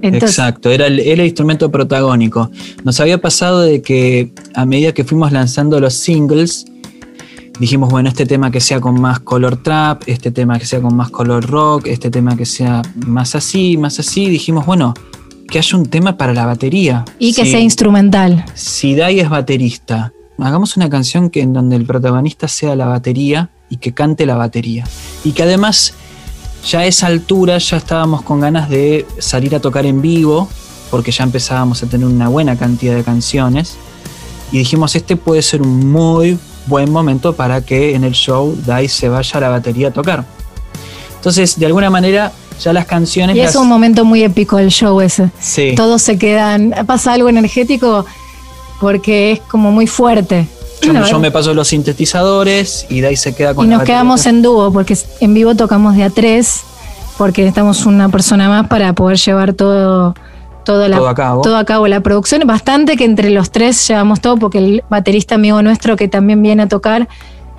Entonces, 0.01 0.29
exacto, 0.29 0.71
era 0.71 0.87
el, 0.87 0.99
era 1.01 1.21
el 1.21 1.27
instrumento 1.27 1.69
protagónico. 1.69 2.49
Nos 2.85 2.99
había 3.01 3.19
pasado 3.19 3.59
de 3.59 3.81
que 3.81 4.31
a 4.55 4.65
medida 4.65 4.93
que 4.93 5.03
fuimos 5.03 5.33
lanzando 5.33 5.77
los 5.81 5.93
singles, 5.93 6.65
dijimos, 7.59 7.89
bueno, 7.89 8.07
este 8.07 8.25
tema 8.25 8.49
que 8.49 8.61
sea 8.61 8.79
con 8.79 8.99
más 9.01 9.19
color 9.19 9.57
trap, 9.61 10.03
este 10.07 10.31
tema 10.31 10.57
que 10.57 10.65
sea 10.65 10.79
con 10.81 10.95
más 10.95 11.09
color 11.09 11.45
rock, 11.45 11.87
este 11.87 12.09
tema 12.09 12.37
que 12.37 12.45
sea 12.45 12.81
más 13.05 13.35
así, 13.35 13.75
más 13.75 13.99
así, 13.99 14.29
dijimos, 14.29 14.65
bueno, 14.65 14.93
que 15.49 15.57
haya 15.57 15.77
un 15.77 15.85
tema 15.87 16.15
para 16.15 16.33
la 16.33 16.45
batería. 16.45 17.03
y 17.19 17.33
que 17.33 17.45
sea 17.45 17.59
instrumental. 17.59 18.45
si 18.53 18.95
Dai 18.95 19.19
es 19.19 19.29
baterista, 19.29 20.13
hagamos 20.37 20.77
una 20.77 20.89
canción 20.89 21.29
que 21.29 21.41
en 21.41 21.51
donde 21.51 21.75
el 21.75 21.83
protagonista 21.85 22.47
sea 22.47 22.73
la 22.77 22.85
batería 22.85 23.49
y 23.69 23.77
que 23.77 23.93
cante 23.93 24.25
la 24.25 24.35
batería. 24.35 24.85
Y 25.23 25.31
que 25.31 25.43
además 25.43 25.93
ya 26.69 26.79
a 26.79 26.85
esa 26.85 27.07
altura 27.07 27.57
ya 27.57 27.77
estábamos 27.77 28.21
con 28.21 28.39
ganas 28.41 28.69
de 28.69 29.05
salir 29.19 29.55
a 29.55 29.59
tocar 29.59 29.85
en 29.85 30.01
vivo, 30.01 30.49
porque 30.91 31.11
ya 31.11 31.23
empezábamos 31.23 31.83
a 31.83 31.87
tener 31.87 32.07
una 32.07 32.27
buena 32.29 32.57
cantidad 32.57 32.95
de 32.95 33.03
canciones. 33.03 33.75
Y 34.51 34.57
dijimos, 34.57 34.95
este 34.95 35.15
puede 35.15 35.41
ser 35.41 35.61
un 35.61 35.91
muy 35.91 36.37
buen 36.65 36.91
momento 36.91 37.33
para 37.33 37.61
que 37.61 37.95
en 37.95 38.03
el 38.03 38.13
show 38.13 38.57
Dai 38.65 38.87
se 38.87 39.07
vaya 39.09 39.37
a 39.37 39.41
la 39.41 39.49
batería 39.49 39.89
a 39.89 39.91
tocar. 39.91 40.25
Entonces, 41.15 41.59
de 41.59 41.65
alguna 41.65 41.89
manera, 41.89 42.31
ya 42.61 42.73
las 42.73 42.85
canciones... 42.85 43.35
Y 43.35 43.39
es 43.39 43.47
las- 43.47 43.55
un 43.57 43.67
momento 43.67 44.03
muy 44.05 44.23
épico 44.23 44.57
del 44.57 44.69
show 44.69 44.99
ese. 45.01 45.29
Sí. 45.39 45.73
Todos 45.75 46.01
se 46.01 46.17
quedan, 46.17 46.73
pasa 46.87 47.13
algo 47.13 47.29
energético 47.29 48.05
porque 48.79 49.33
es 49.33 49.39
como 49.41 49.71
muy 49.71 49.85
fuerte. 49.87 50.47
Yo, 50.81 51.19
me 51.19 51.31
paso 51.31 51.53
los 51.53 51.67
sintetizadores 51.67 52.85
y 52.89 53.01
Dai 53.01 53.15
se 53.15 53.33
queda 53.35 53.53
con 53.53 53.65
y 53.65 53.69
nos 53.69 53.83
quedamos 53.83 54.25
en 54.25 54.41
dúo 54.41 54.71
porque 54.71 54.97
en 55.19 55.33
vivo 55.33 55.55
tocamos 55.55 55.95
de 55.95 56.03
a 56.03 56.09
tres 56.09 56.61
porque 57.17 57.41
necesitamos 57.41 57.85
una 57.85 58.09
persona 58.09 58.47
más 58.47 58.67
para 58.67 58.93
poder 58.93 59.17
llevar 59.17 59.53
todo 59.53 60.15
todo, 60.65 60.87
la- 60.87 60.97
Todo 60.97 61.09
a 61.09 61.15
cabo. 61.15 61.41
todo 61.41 61.57
a 61.57 61.63
cabo 61.65 61.87
la 61.87 61.99
producción. 62.01 62.41
Bastante 62.45 62.95
que 62.95 63.03
entre 63.03 63.29
los 63.31 63.49
tres 63.49 63.87
llevamos 63.87 64.21
todo 64.21 64.37
porque 64.37 64.59
el 64.59 64.83
baterista 64.89 65.35
amigo 65.35 65.61
nuestro 65.63 65.95
que 65.95 66.07
también 66.07 66.41
viene 66.43 66.63
a 66.63 66.67
tocar 66.67 67.07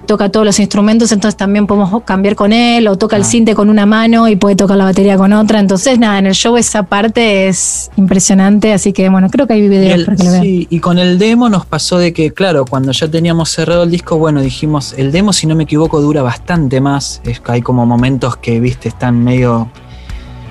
toca 0.07 0.29
todos 0.31 0.45
los 0.45 0.59
instrumentos 0.59 1.13
entonces 1.13 1.37
también 1.37 1.67
podemos 1.67 2.03
cambiar 2.05 2.35
con 2.35 2.53
él 2.53 2.89
o 2.89 2.97
toca 2.97 3.17
el 3.17 3.23
Ah. 3.23 3.27
cinte 3.27 3.55
con 3.55 3.71
una 3.71 3.87
mano 3.87 4.27
y 4.29 4.35
puede 4.37 4.57
tocar 4.57 4.77
la 4.77 4.85
batería 4.85 5.17
con 5.17 5.33
otra 5.33 5.61
entonces 5.61 5.99
nada 5.99 6.19
en 6.19 6.27
el 6.27 6.35
show 6.35 6.57
esa 6.57 6.83
parte 6.83 7.47
es 7.49 7.91
impresionante 7.97 8.73
así 8.73 8.93
que 8.93 9.09
bueno 9.09 9.29
creo 9.31 9.47
que 9.47 9.53
hay 9.55 9.61
Y, 9.61 9.69
videos 9.69 9.95
el- 9.95 10.05
para 10.07 10.17
que 10.17 10.25
lo 10.25 10.31
vean 10.33 10.43
sí, 10.43 10.67
y 10.69 10.81
con 10.81 10.99
el 10.99 11.19
demo 11.19 11.49
nos 11.49 11.65
pasó 11.67 11.99
de 11.99 12.13
que, 12.13 12.33
claro, 12.33 12.65
cuando 12.65 12.91
ya 12.93 13.09
teníamos 13.09 13.51
cerrado 13.51 13.85
el 13.85 13.91
disco, 13.91 14.19
bueno, 14.19 14.41
dijimos, 14.41 14.95
el 14.97 15.13
demo, 15.13 15.33
si 15.33 15.47
no 15.47 15.55
me 15.55 15.65
equivoco, 15.65 16.01
dura 16.01 16.23
bastante 16.23 16.81
más. 16.81 17.21
Es 17.25 17.41
que 17.41 17.53
hay 17.53 17.63
como 17.63 17.87
momentos 17.87 18.37
que, 18.37 18.59
viste, 18.61 18.89
están 18.89 19.23
medio, 19.23 19.69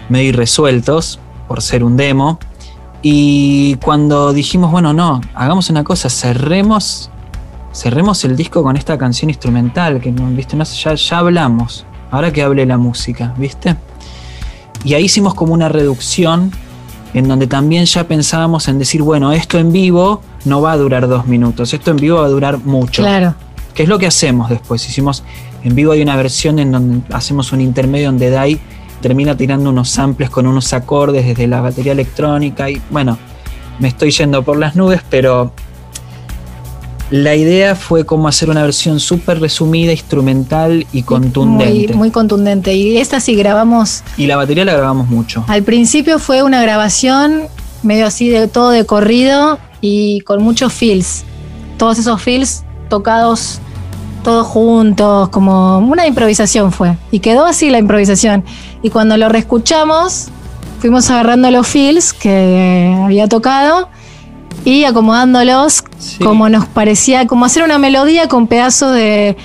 medio 0.10 0.30
irresueltos 0.30 1.20
por 1.48 1.62
ser 1.62 1.84
un 1.84 1.98
demo. 1.98 2.40
Y 3.02 3.76
cuando 3.84 4.34
dijimos, 4.34 4.72
bueno, 4.72 4.94
no, 4.94 5.22
hagamos 5.34 5.70
una 5.70 5.84
cosa, 5.84 6.10
cerremos, 6.10 7.10
cerremos 7.74 8.24
el 8.26 8.36
disco 8.36 8.64
con 8.64 8.78
esta 8.78 8.98
canción 8.98 9.30
instrumental, 9.30 10.00
que 10.00 10.12
viste, 10.12 10.56
no, 10.56 10.64
ya, 10.64 10.96
ya 10.96 11.18
hablamos. 11.18 11.86
Ahora 12.12 12.34
que 12.34 12.42
hable 12.42 12.66
la 12.66 12.78
música, 12.78 13.34
¿viste? 13.38 13.76
Y 14.84 14.94
ahí 14.94 15.06
hicimos 15.06 15.36
como 15.36 15.54
una 15.54 15.70
reducción 15.70 16.52
en 17.14 17.28
donde 17.28 17.48
también 17.48 17.86
ya 17.86 18.08
pensábamos 18.08 18.68
en 18.68 18.80
decir, 18.80 19.02
bueno, 19.02 19.32
esto 19.32 19.58
en 19.60 19.72
vivo 19.72 20.22
no 20.46 20.62
va 20.62 20.72
a 20.72 20.78
durar 20.78 21.08
dos 21.08 21.28
minutos, 21.28 21.74
esto 21.74 21.92
en 21.92 21.98
vivo 21.98 22.18
va 22.18 22.26
a 22.26 22.30
durar 22.30 22.60
mucho. 22.60 23.04
claro 23.04 23.36
¿Qué 23.80 23.84
es 23.84 23.90
lo 23.90 23.98
que 23.98 24.08
hacemos 24.08 24.50
después? 24.50 24.86
Hicimos, 24.90 25.24
en 25.64 25.74
vivo 25.74 25.94
hay 25.94 26.02
una 26.02 26.18
versión 26.18 26.60
en 26.60 26.72
donde 26.72 27.16
hacemos 27.16 27.54
un 27.54 27.62
intermedio 27.62 28.08
donde 28.08 28.30
Dai 28.30 28.60
termina 29.02 29.38
tirando 29.38 29.70
unos 29.70 29.90
samples 29.90 30.30
con 30.30 30.48
unos 30.48 30.74
acordes 30.74 31.26
desde 31.26 31.48
la 31.48 31.62
batería 31.62 31.94
electrónica 31.94 32.70
y 32.70 32.82
bueno, 32.90 33.18
me 33.80 33.88
estoy 33.88 34.12
yendo 34.12 34.44
por 34.44 34.58
las 34.58 34.76
nubes, 34.76 35.02
pero 35.10 35.54
la 37.12 37.36
idea 37.36 37.76
fue 37.76 38.06
como 38.06 38.28
hacer 38.28 38.50
una 38.50 38.62
versión 38.62 39.00
súper 39.00 39.40
resumida, 39.40 39.92
instrumental 39.92 40.86
y 40.92 41.04
contundente. 41.04 41.88
muy, 41.88 41.98
muy 41.98 42.12
contundente 42.12 42.74
y 42.76 42.98
esta 42.98 43.20
sí 43.20 43.36
grabamos 43.36 44.04
Y 44.18 44.28
la 44.28 44.36
batería 44.36 44.66
la 44.66 44.74
grabamos 44.74 45.08
mucho. 45.08 45.44
Al 45.48 45.64
principio 45.64 46.20
fue 46.20 46.44
una 46.44 46.62
grabación 46.62 47.44
medio 47.82 48.06
así 48.06 48.30
de 48.30 48.48
todo 48.48 48.70
de 48.72 48.86
corrido 48.86 49.58
y 49.82 50.22
con 50.22 50.44
muchos 50.44 50.74
feels. 50.74 51.24
Todos 51.78 51.98
esos 51.98 52.22
feels 52.22 52.64
tocados 52.90 53.60
todos 54.24 54.46
juntos, 54.46 55.30
como 55.30 55.80
una 55.80 56.06
improvisación 56.06 56.72
fue. 56.72 56.98
Y 57.10 57.20
quedó 57.20 57.46
así 57.46 57.70
la 57.70 57.80
improvisación. 57.80 58.44
Y 58.84 58.90
cuando 58.90 59.16
lo 59.18 59.30
reescuchamos, 59.30 60.28
fuimos 60.80 61.10
agarrando 61.10 61.50
los 61.52 61.66
feels 61.66 62.14
que 62.14 62.94
había 63.06 63.28
tocado 63.28 63.90
y 64.66 64.84
acomodándolos 64.84 65.84
Sí. 65.98 66.24
como 66.24 66.48
nos 66.48 66.66
parecía, 66.66 67.28
como 67.28 67.46
hacer 67.46 67.64
una 67.64 67.78
melodía 67.78 68.28
con 68.30 68.48
pedazos 68.48 68.94
de, 68.96 69.36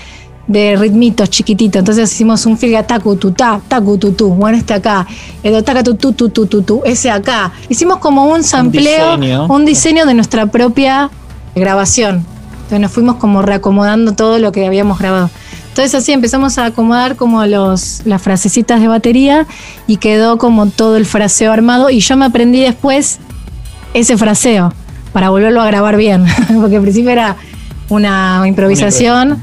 de 0.46 0.76
ritmitos 0.76 1.30
chiquititos. 1.30 1.80
Entonces 1.80 2.12
hicimos 2.12 2.46
un 2.46 2.56
feel 2.56 2.84
tacu 2.84 3.16
tu 3.16 3.32
ta, 3.32 3.60
tacu 3.66 3.98
tu 3.98 4.12
tu, 4.12 4.28
bueno 4.28 4.56
este 4.56 4.74
acá, 4.74 5.06
el 5.42 5.62
taca 5.64 5.82
tu 5.82 5.94
tu 5.96 6.12
tu 6.12 6.28
tu 6.28 6.46
tu 6.46 6.62
tu, 6.62 6.82
ese 6.84 7.10
acá. 7.10 7.52
Hicimos 7.68 7.98
como 7.98 8.26
un 8.26 8.44
sampleo, 8.44 9.16
diseño. 9.16 9.46
un 9.46 9.64
diseño 9.64 10.06
de 10.06 10.14
nuestra 10.14 10.46
propia 10.46 11.10
grabación. 11.54 12.24
Entonces 12.54 12.80
nos 12.80 12.92
fuimos 12.92 13.16
como 13.16 13.42
reacomodando 13.42 14.12
todo 14.12 14.38
lo 14.38 14.52
que 14.52 14.66
habíamos 14.66 14.98
grabado. 14.98 15.30
Entonces 15.70 15.94
así 15.96 16.12
empezamos 16.12 16.56
a 16.58 16.66
acomodar 16.66 17.16
como 17.16 17.44
los, 17.46 18.02
las 18.04 18.22
frasecitas 18.22 18.80
de 18.80 18.86
batería 18.86 19.46
y 19.88 19.96
quedó 19.96 20.38
como 20.38 20.66
todo 20.66 20.96
el 20.96 21.04
fraseo 21.04 21.50
armado 21.50 21.90
y 21.90 21.98
yo 21.98 22.16
me 22.16 22.26
aprendí 22.26 22.60
después 22.60 23.18
ese 23.92 24.16
fraseo 24.16 24.72
para 25.14 25.30
volverlo 25.30 25.62
a 25.62 25.66
grabar 25.66 25.96
bien, 25.96 26.26
porque 26.60 26.76
al 26.76 26.82
principio 26.82 27.10
era 27.10 27.36
una 27.88 28.42
improvisación, 28.46 29.42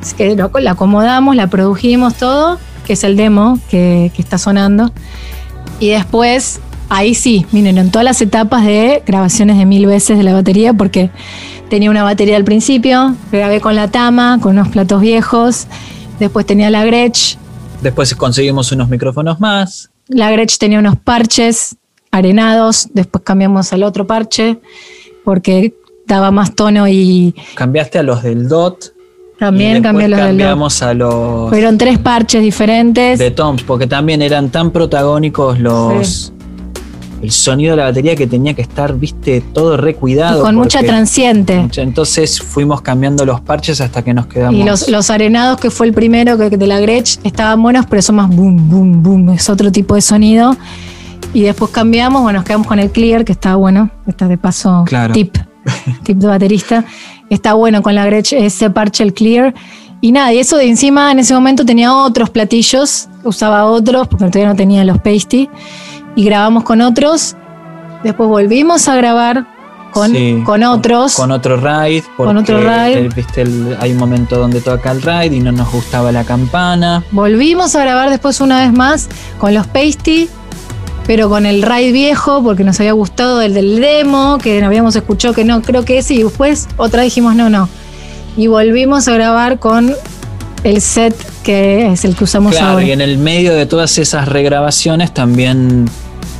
es 0.00 0.14
que 0.14 0.36
lo- 0.36 0.50
la 0.60 0.70
acomodamos, 0.72 1.34
la 1.34 1.48
produjimos 1.48 2.14
todo, 2.14 2.58
que 2.86 2.92
es 2.92 3.02
el 3.02 3.16
demo 3.16 3.58
que, 3.68 4.12
que 4.14 4.22
está 4.22 4.38
sonando, 4.38 4.92
y 5.80 5.88
después, 5.90 6.60
ahí 6.88 7.14
sí, 7.14 7.44
miren, 7.50 7.78
en 7.78 7.90
todas 7.90 8.04
las 8.04 8.20
etapas 8.22 8.64
de 8.64 9.02
grabaciones 9.04 9.58
de 9.58 9.64
mil 9.66 9.86
veces 9.86 10.16
de 10.16 10.22
la 10.22 10.32
batería, 10.32 10.72
porque 10.72 11.10
tenía 11.68 11.90
una 11.90 12.02
batería 12.04 12.36
al 12.36 12.44
principio, 12.44 13.16
grabé 13.32 13.60
con 13.60 13.74
la 13.74 13.88
Tama, 13.88 14.38
con 14.40 14.52
unos 14.52 14.68
platos 14.68 15.00
viejos, 15.00 15.66
después 16.20 16.46
tenía 16.46 16.70
la 16.70 16.84
Gretsch, 16.84 17.36
Después 17.82 18.14
conseguimos 18.14 18.70
unos 18.72 18.88
micrófonos 18.88 19.38
más. 19.40 19.90
la 20.08 20.30
Gretsch 20.30 20.58
tenía 20.58 20.78
unos 20.78 20.96
parches 20.96 21.76
arenados, 22.10 22.88
después 22.94 23.22
cambiamos 23.24 23.72
al 23.72 23.82
otro 23.82 24.06
parche 24.06 24.58
porque 25.26 25.74
daba 26.06 26.30
más 26.30 26.54
tono 26.54 26.86
y 26.86 27.34
Cambiaste 27.56 27.98
a 27.98 28.04
los 28.04 28.22
del 28.22 28.48
DOT. 28.48 28.92
también 29.40 29.82
cambié 29.82 30.06
los 30.06 30.20
del 30.20 30.28
Dot. 30.28 30.46
cambiamos 30.46 30.82
a 30.82 30.94
los 30.94 31.50
Fueron 31.50 31.76
tres 31.78 31.98
parches 31.98 32.42
diferentes. 32.42 33.18
de 33.18 33.32
Toms, 33.32 33.64
porque 33.64 33.88
también 33.88 34.22
eran 34.22 34.50
tan 34.50 34.70
protagónicos 34.70 35.58
los. 35.58 36.32
El 37.22 37.32
sonido 37.32 37.72
de 37.72 37.78
la 37.78 37.84
batería 37.84 38.14
que 38.14 38.28
tenía 38.28 38.54
que 38.54 38.62
estar, 38.62 38.94
viste, 38.94 39.40
todo 39.40 39.76
recuidado. 39.76 40.42
con 40.42 40.54
mucha 40.54 40.82
transiente. 40.84 41.66
Entonces 41.76 42.40
fuimos 42.40 42.82
cambiando 42.82 43.24
los 43.24 43.40
parches 43.40 43.80
hasta 43.80 44.04
que 44.04 44.14
nos 44.14 44.26
quedamos. 44.26 44.60
Y 44.60 44.62
los, 44.62 44.88
los 44.88 45.10
arenados, 45.10 45.58
que 45.58 45.70
fue 45.70 45.86
el 45.86 45.92
primero 45.92 46.38
que, 46.38 46.50
de 46.50 46.66
la 46.68 46.78
Gretsch, 46.78 47.18
estaban 47.24 47.60
buenos, 47.60 47.86
pero 47.86 48.00
son 48.00 48.16
más 48.16 48.28
boom, 48.28 48.68
boom, 48.70 49.02
boom. 49.02 49.30
Es 49.30 49.48
otro 49.48 49.72
tipo 49.72 49.96
de 49.96 50.02
sonido. 50.02 50.56
Y 51.32 51.42
después 51.42 51.70
cambiamos, 51.70 52.22
bueno, 52.22 52.38
nos 52.38 52.46
quedamos 52.46 52.66
con 52.66 52.78
el 52.78 52.90
clear, 52.90 53.24
que 53.24 53.32
está 53.32 53.56
bueno. 53.56 53.90
Está 54.06 54.26
de 54.26 54.38
paso 54.38 54.84
Claro. 54.86 55.12
tip, 55.12 55.36
tip 56.02 56.16
de 56.18 56.26
baterista. 56.26 56.84
Está 57.28 57.54
bueno 57.54 57.82
con 57.82 57.94
la 57.94 58.06
Gretsch 58.06 58.32
ese 58.32 58.70
parche, 58.70 59.02
el 59.04 59.12
clear. 59.12 59.54
Y 60.00 60.12
nada, 60.12 60.32
y 60.32 60.38
eso 60.38 60.56
de 60.56 60.68
encima 60.68 61.10
en 61.12 61.18
ese 61.18 61.34
momento 61.34 61.64
tenía 61.64 61.94
otros 61.94 62.30
platillos, 62.30 63.08
usaba 63.24 63.64
otros, 63.64 64.08
porque 64.08 64.26
todavía 64.26 64.48
no 64.48 64.56
tenía 64.56 64.84
los 64.84 64.98
pasty. 64.98 65.48
Y 66.14 66.24
grabamos 66.24 66.64
con 66.64 66.80
otros. 66.80 67.34
Después 68.04 68.28
volvimos 68.28 68.88
a 68.88 68.94
grabar 68.96 69.46
con, 69.90 70.12
Sí, 70.12 70.42
con 70.44 70.62
otros. 70.62 71.16
Con 71.16 71.30
otro 71.32 71.56
raid. 71.56 72.04
Con 72.16 72.36
otro 72.36 72.58
eh, 72.60 73.08
viste, 73.14 73.42
el- 73.42 73.76
hay 73.80 73.92
un 73.92 73.98
momento 73.98 74.38
donde 74.38 74.60
toca 74.60 74.92
el 74.92 75.02
raid 75.02 75.32
y 75.32 75.40
no 75.40 75.50
nos 75.52 75.70
gustaba 75.72 76.12
la 76.12 76.24
campana. 76.24 77.02
Volvimos 77.10 77.74
a 77.74 77.80
grabar 77.82 78.08
después 78.10 78.40
una 78.40 78.60
vez 78.60 78.72
más 78.72 79.08
con 79.38 79.52
los 79.54 79.66
Pasty, 79.66 80.28
pero 81.06 81.28
con 81.28 81.46
el 81.46 81.62
raid 81.62 81.92
viejo, 81.92 82.42
porque 82.42 82.64
nos 82.64 82.80
había 82.80 82.92
gustado 82.92 83.40
el 83.40 83.54
del 83.54 83.80
demo, 83.80 84.38
que 84.42 84.62
habíamos 84.62 84.96
escuchado 84.96 85.34
que 85.34 85.44
no, 85.44 85.62
creo 85.62 85.84
que 85.84 85.98
ese, 85.98 86.14
y 86.14 86.22
después 86.22 86.68
otra 86.76 87.02
vez 87.02 87.12
dijimos 87.12 87.36
no, 87.36 87.48
no. 87.48 87.68
Y 88.36 88.48
volvimos 88.48 89.08
a 89.08 89.12
grabar 89.14 89.58
con 89.58 89.94
el 90.64 90.80
set 90.80 91.14
que 91.42 91.92
es 91.92 92.04
el 92.04 92.16
que 92.16 92.24
usamos 92.24 92.52
Claro, 92.52 92.72
ahora. 92.72 92.84
y 92.84 92.90
en 92.90 93.00
el 93.00 93.18
medio 93.18 93.54
de 93.54 93.66
todas 93.66 93.98
esas 93.98 94.28
regrabaciones 94.28 95.14
también, 95.14 95.88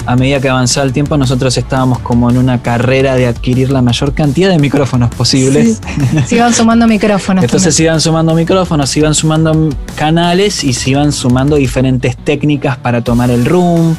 a 0.05 0.17
medida 0.17 0.41
que 0.41 0.49
avanzaba 0.49 0.85
el 0.85 0.93
tiempo, 0.93 1.17
nosotros 1.17 1.57
estábamos 1.57 2.01
como 2.01 2.29
en 2.29 2.37
una 2.37 2.61
carrera 2.61 3.15
de 3.15 3.29
adquirir 3.29 3.71
la 3.71 3.83
mayor 3.83 4.15
cantidad 4.15 4.51
de 4.51 4.59
micrófonos 4.59 5.15
posibles. 5.15 5.81
Sí, 5.81 6.19
se 6.27 6.37
iban 6.37 6.53
sumando 6.53 6.89
micrófonos. 6.89 7.45
Entonces 7.45 7.73
se 7.75 7.85
iban 7.85 8.01
sumando 8.01 8.35
micrófonos, 8.35 8.91
se 8.91 8.99
iban 8.99 9.15
sumando 9.15 9.69
canales 9.95 10.65
y 10.65 10.73
se 10.73 10.91
iban 10.91 11.13
sumando 11.13 11.55
diferentes 11.55 12.17
técnicas 12.17 12.77
para 12.77 13.03
tomar 13.03 13.31
el 13.31 13.45
room, 13.45 13.97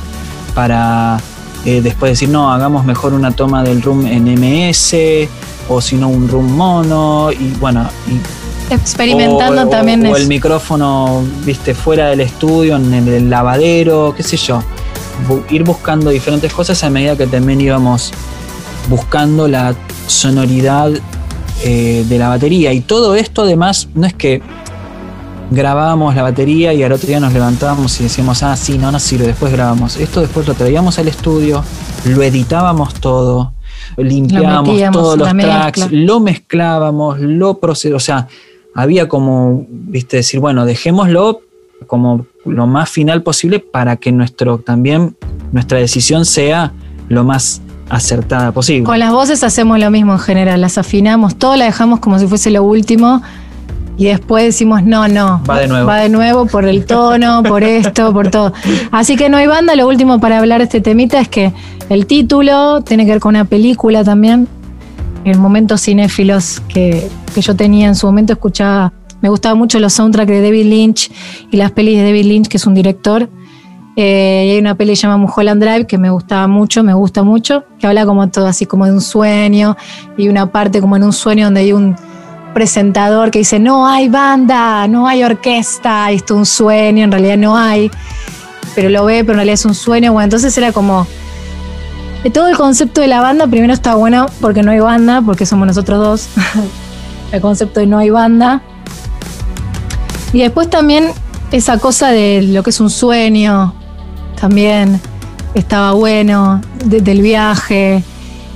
para 0.58 1.20
eh, 1.66 1.82
después 1.82 2.14
decir, 2.14 2.30
no, 2.30 2.51
hagamos 2.51 2.84
mejor 2.84 3.14
una 3.14 3.30
toma 3.30 3.62
del 3.64 3.80
room 3.84 4.08
en 4.08 4.24
MS 4.26 4.95
o 5.70 5.80
si 5.82 5.97
no 5.97 6.08
un 6.10 6.28
room 6.28 6.51
mono 6.51 7.30
y 7.32 7.51
bueno, 7.60 7.88
y 8.08 8.74
experimentando 8.74 9.62
o- 9.62 9.66
o- 9.68 9.70
también 9.70 10.03
o 10.03 10.10
eso. 10.10 10.18
el 10.18 10.28
micrófono, 10.28 11.24
viste, 11.45 11.76
fuera 11.76 12.08
del 12.08 12.22
estudio, 12.22 12.76
en 12.76 12.91
el 12.91 13.30
lavadero, 13.30 14.16
qué 14.18 14.24
sé 14.24 14.36
yo. 14.36 14.64
Bu- 15.30 15.43
ir 15.51 15.64
buscando 15.64 16.10
diferentes 16.10 16.51
cosas 16.51 16.84
a 16.84 16.89
medida 16.89 17.16
que 17.16 17.28
también 17.28 17.62
íbamos 17.62 18.12
buscando 18.89 19.47
la 19.47 19.76
sonoridad 20.08 20.89
eh, 21.64 22.03
de 22.10 22.18
la 22.18 22.30
batería. 22.30 22.74
Y 22.74 22.82
todo 22.82 23.14
esto 23.16 23.43
además 23.43 23.89
no 23.93 24.08
es 24.08 24.14
que 24.16 24.41
grabábamos 25.51 26.15
la 26.15 26.23
batería 26.23 26.73
y 26.73 26.83
al 26.83 26.91
otro 26.91 27.07
día 27.07 27.19
nos 27.19 27.33
levantábamos 27.33 27.99
y 27.99 28.03
decíamos, 28.03 28.43
ah, 28.43 28.55
sí, 28.55 28.77
no 28.77 28.91
nos 28.91 29.03
sirve, 29.03 29.27
después 29.27 29.51
grabamos. 29.51 29.97
Esto 29.97 30.21
después 30.21 30.47
lo 30.47 30.53
traíamos 30.53 30.99
al 30.99 31.07
estudio, 31.07 31.63
lo 32.05 32.21
editábamos 32.23 32.93
todo, 32.95 33.53
limpiábamos 33.97 34.79
todos 34.91 35.17
los 35.17 35.29
tracks, 35.29 35.79
mezcla. 35.79 35.99
lo 35.99 36.19
mezclábamos, 36.19 37.19
lo 37.19 37.59
procedíamos, 37.59 38.03
o 38.03 38.05
sea, 38.05 38.27
había 38.75 39.07
como, 39.07 39.65
viste, 39.69 40.17
decir, 40.17 40.39
bueno, 40.39 40.65
dejémoslo 40.65 41.41
como 41.85 42.25
lo 42.45 42.67
más 42.67 42.89
final 42.89 43.21
posible 43.21 43.59
para 43.59 43.97
que 43.97 44.11
nuestro 44.11 44.57
también 44.57 45.15
nuestra 45.51 45.77
decisión 45.77 46.25
sea 46.25 46.73
lo 47.07 47.23
más 47.23 47.61
acertada 47.89 48.51
posible. 48.51 48.83
Con 48.83 48.99
las 48.99 49.11
voces 49.11 49.43
hacemos 49.43 49.79
lo 49.79 49.89
mismo 49.91 50.13
en 50.13 50.19
general, 50.19 50.61
las 50.61 50.77
afinamos, 50.77 51.35
todo 51.35 51.55
la 51.55 51.65
dejamos 51.65 51.99
como 51.99 52.19
si 52.19 52.27
fuese 52.27 52.51
lo 52.51 52.63
último 52.63 53.21
y 53.97 54.05
después 54.05 54.43
decimos 54.43 54.83
no, 54.83 55.07
no. 55.07 55.41
Va 55.49 55.59
de 55.59 55.67
nuevo. 55.67 55.87
Va 55.87 55.97
de 55.97 56.09
nuevo 56.09 56.45
por 56.45 56.65
el 56.65 56.85
tono, 56.85 57.43
por 57.43 57.63
esto, 57.63 58.13
por 58.13 58.29
todo. 58.29 58.53
Así 58.91 59.15
que 59.15 59.29
no 59.29 59.37
hay 59.37 59.47
banda, 59.47 59.75
lo 59.75 59.87
último 59.87 60.19
para 60.19 60.37
hablar 60.37 60.59
de 60.59 60.65
este 60.65 60.81
temita 60.81 61.19
es 61.19 61.27
que 61.27 61.51
el 61.89 62.05
título 62.05 62.81
tiene 62.81 63.05
que 63.05 63.11
ver 63.11 63.19
con 63.19 63.29
una 63.29 63.45
película 63.45 64.03
también. 64.03 64.47
En 65.23 65.39
momentos 65.39 65.81
cinéfilos 65.81 66.61
que, 66.69 67.09
que 67.33 67.41
yo 67.41 67.55
tenía 67.55 67.87
en 67.87 67.95
su 67.95 68.05
momento 68.05 68.33
escuchaba, 68.33 68.93
me 69.21 69.29
gustaban 69.29 69.57
mucho 69.57 69.79
los 69.79 69.93
soundtracks 69.93 70.29
de 70.29 70.41
David 70.41 70.65
Lynch 70.67 71.11
y 71.51 71.57
las 71.57 71.71
pelis 71.71 71.97
de 71.97 72.05
David 72.05 72.25
Lynch, 72.25 72.47
que 72.47 72.57
es 72.57 72.65
un 72.67 72.75
director. 72.75 73.29
Eh, 73.99 74.45
y 74.47 74.51
hay 74.51 74.59
una 74.59 74.75
peli 74.75 74.91
que 74.91 74.95
se 74.95 75.07
llama 75.07 75.17
Mulholland 75.17 75.61
Drive 75.61 75.87
que 75.87 75.97
me 75.97 76.11
gustaba 76.11 76.47
mucho, 76.47 76.83
me 76.83 76.93
gusta 76.93 77.23
mucho, 77.23 77.63
que 77.79 77.87
habla 77.87 78.05
como 78.05 78.29
todo 78.29 78.45
así 78.45 78.67
como 78.67 78.85
de 78.85 78.91
un 78.91 79.01
sueño 79.01 79.75
y 80.17 80.27
una 80.27 80.51
parte 80.51 80.79
como 80.81 80.95
en 80.95 81.03
un 81.03 81.13
sueño 81.13 81.45
donde 81.45 81.61
hay 81.61 81.73
un 81.73 81.95
presentador 82.53 83.31
que 83.31 83.39
dice 83.39 83.59
no 83.59 83.87
hay 83.87 84.09
banda, 84.09 84.87
no 84.87 85.07
hay 85.07 85.23
orquesta, 85.23 86.09
esto 86.11 86.33
es 86.33 86.37
un 86.39 86.45
sueño, 86.45 87.03
en 87.03 87.11
realidad 87.11 87.37
no 87.37 87.57
hay, 87.57 87.91
pero 88.75 88.89
lo 88.89 89.05
ve, 89.05 89.23
pero 89.23 89.33
en 89.33 89.37
realidad 89.37 89.53
es 89.55 89.65
un 89.65 89.75
sueño. 89.75 90.13
Bueno, 90.13 90.25
entonces 90.25 90.57
era 90.57 90.71
como 90.71 91.07
todo 92.33 92.47
el 92.47 92.57
concepto 92.57 92.99
de 93.01 93.07
la 93.07 93.21
banda, 93.21 93.47
primero 93.47 93.73
está 93.73 93.95
bueno 93.95 94.25
porque 94.41 94.61
no 94.63 94.71
hay 94.71 94.79
banda, 94.79 95.21
porque 95.21 95.45
somos 95.45 95.67
nosotros 95.67 95.99
dos. 95.99 96.29
el 97.31 97.41
concepto 97.41 97.79
de 97.79 97.87
no 97.87 97.97
hay 97.99 98.09
banda. 98.09 98.61
Y 100.33 100.39
después 100.39 100.69
también 100.69 101.11
esa 101.51 101.77
cosa 101.77 102.09
de 102.09 102.41
lo 102.41 102.63
que 102.63 102.71
es 102.71 102.79
un 102.81 102.89
sueño, 102.89 103.73
también 104.39 104.99
estaba 105.53 105.93
bueno, 105.93 106.61
de- 106.83 107.01
del 107.01 107.21
viaje. 107.21 108.03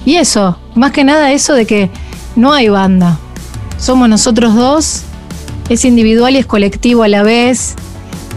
Y 0.05 0.15
eso, 0.17 0.57
más 0.75 0.91
que 0.91 1.03
nada 1.03 1.31
eso 1.31 1.53
de 1.53 1.65
que 1.65 1.89
no 2.35 2.51
hay 2.51 2.67
banda. 2.69 3.17
Somos 3.81 4.07
nosotros 4.07 4.53
dos, 4.55 5.01
es 5.67 5.85
individual 5.85 6.35
y 6.35 6.37
es 6.37 6.45
colectivo 6.45 7.01
a 7.01 7.07
la 7.07 7.23
vez. 7.23 7.73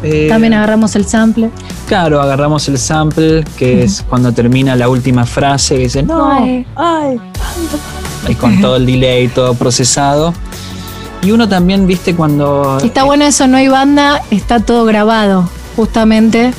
Eh, 0.03 0.27
También 0.29 0.55
agarramos 0.55 0.97
el 0.97 1.05
sample. 1.07 1.51
Claro, 1.87 2.23
agarramos 2.23 2.67
el 2.69 2.79
sample, 2.79 3.45
que 3.59 3.83
es 3.85 4.03
cuando 4.09 4.33
termina 4.33 4.75
la 4.75 4.89
última 4.89 5.27
frase, 5.27 5.77
que 5.77 5.83
dice, 5.83 6.03
no, 6.03 6.33
Ay, 6.33 6.67
ay. 6.77 7.21
y 8.27 8.35
con 8.37 8.59
todo 8.63 8.77
el 8.77 8.87
delay, 8.87 9.29
todo 9.29 9.53
procesado. 9.53 10.33
Y 11.23 11.31
uno 11.31 11.47
también, 11.47 11.87
viste, 11.87 12.15
cuando... 12.15 12.79
Está 12.83 13.05
bueno 13.05 13.25
eso, 13.27 13.47
no 13.47 13.59
hay 13.59 13.69
banda, 13.69 14.23
está 14.31 14.61
todo 14.61 14.87
grabado, 14.87 15.47
justamente. 15.77 16.55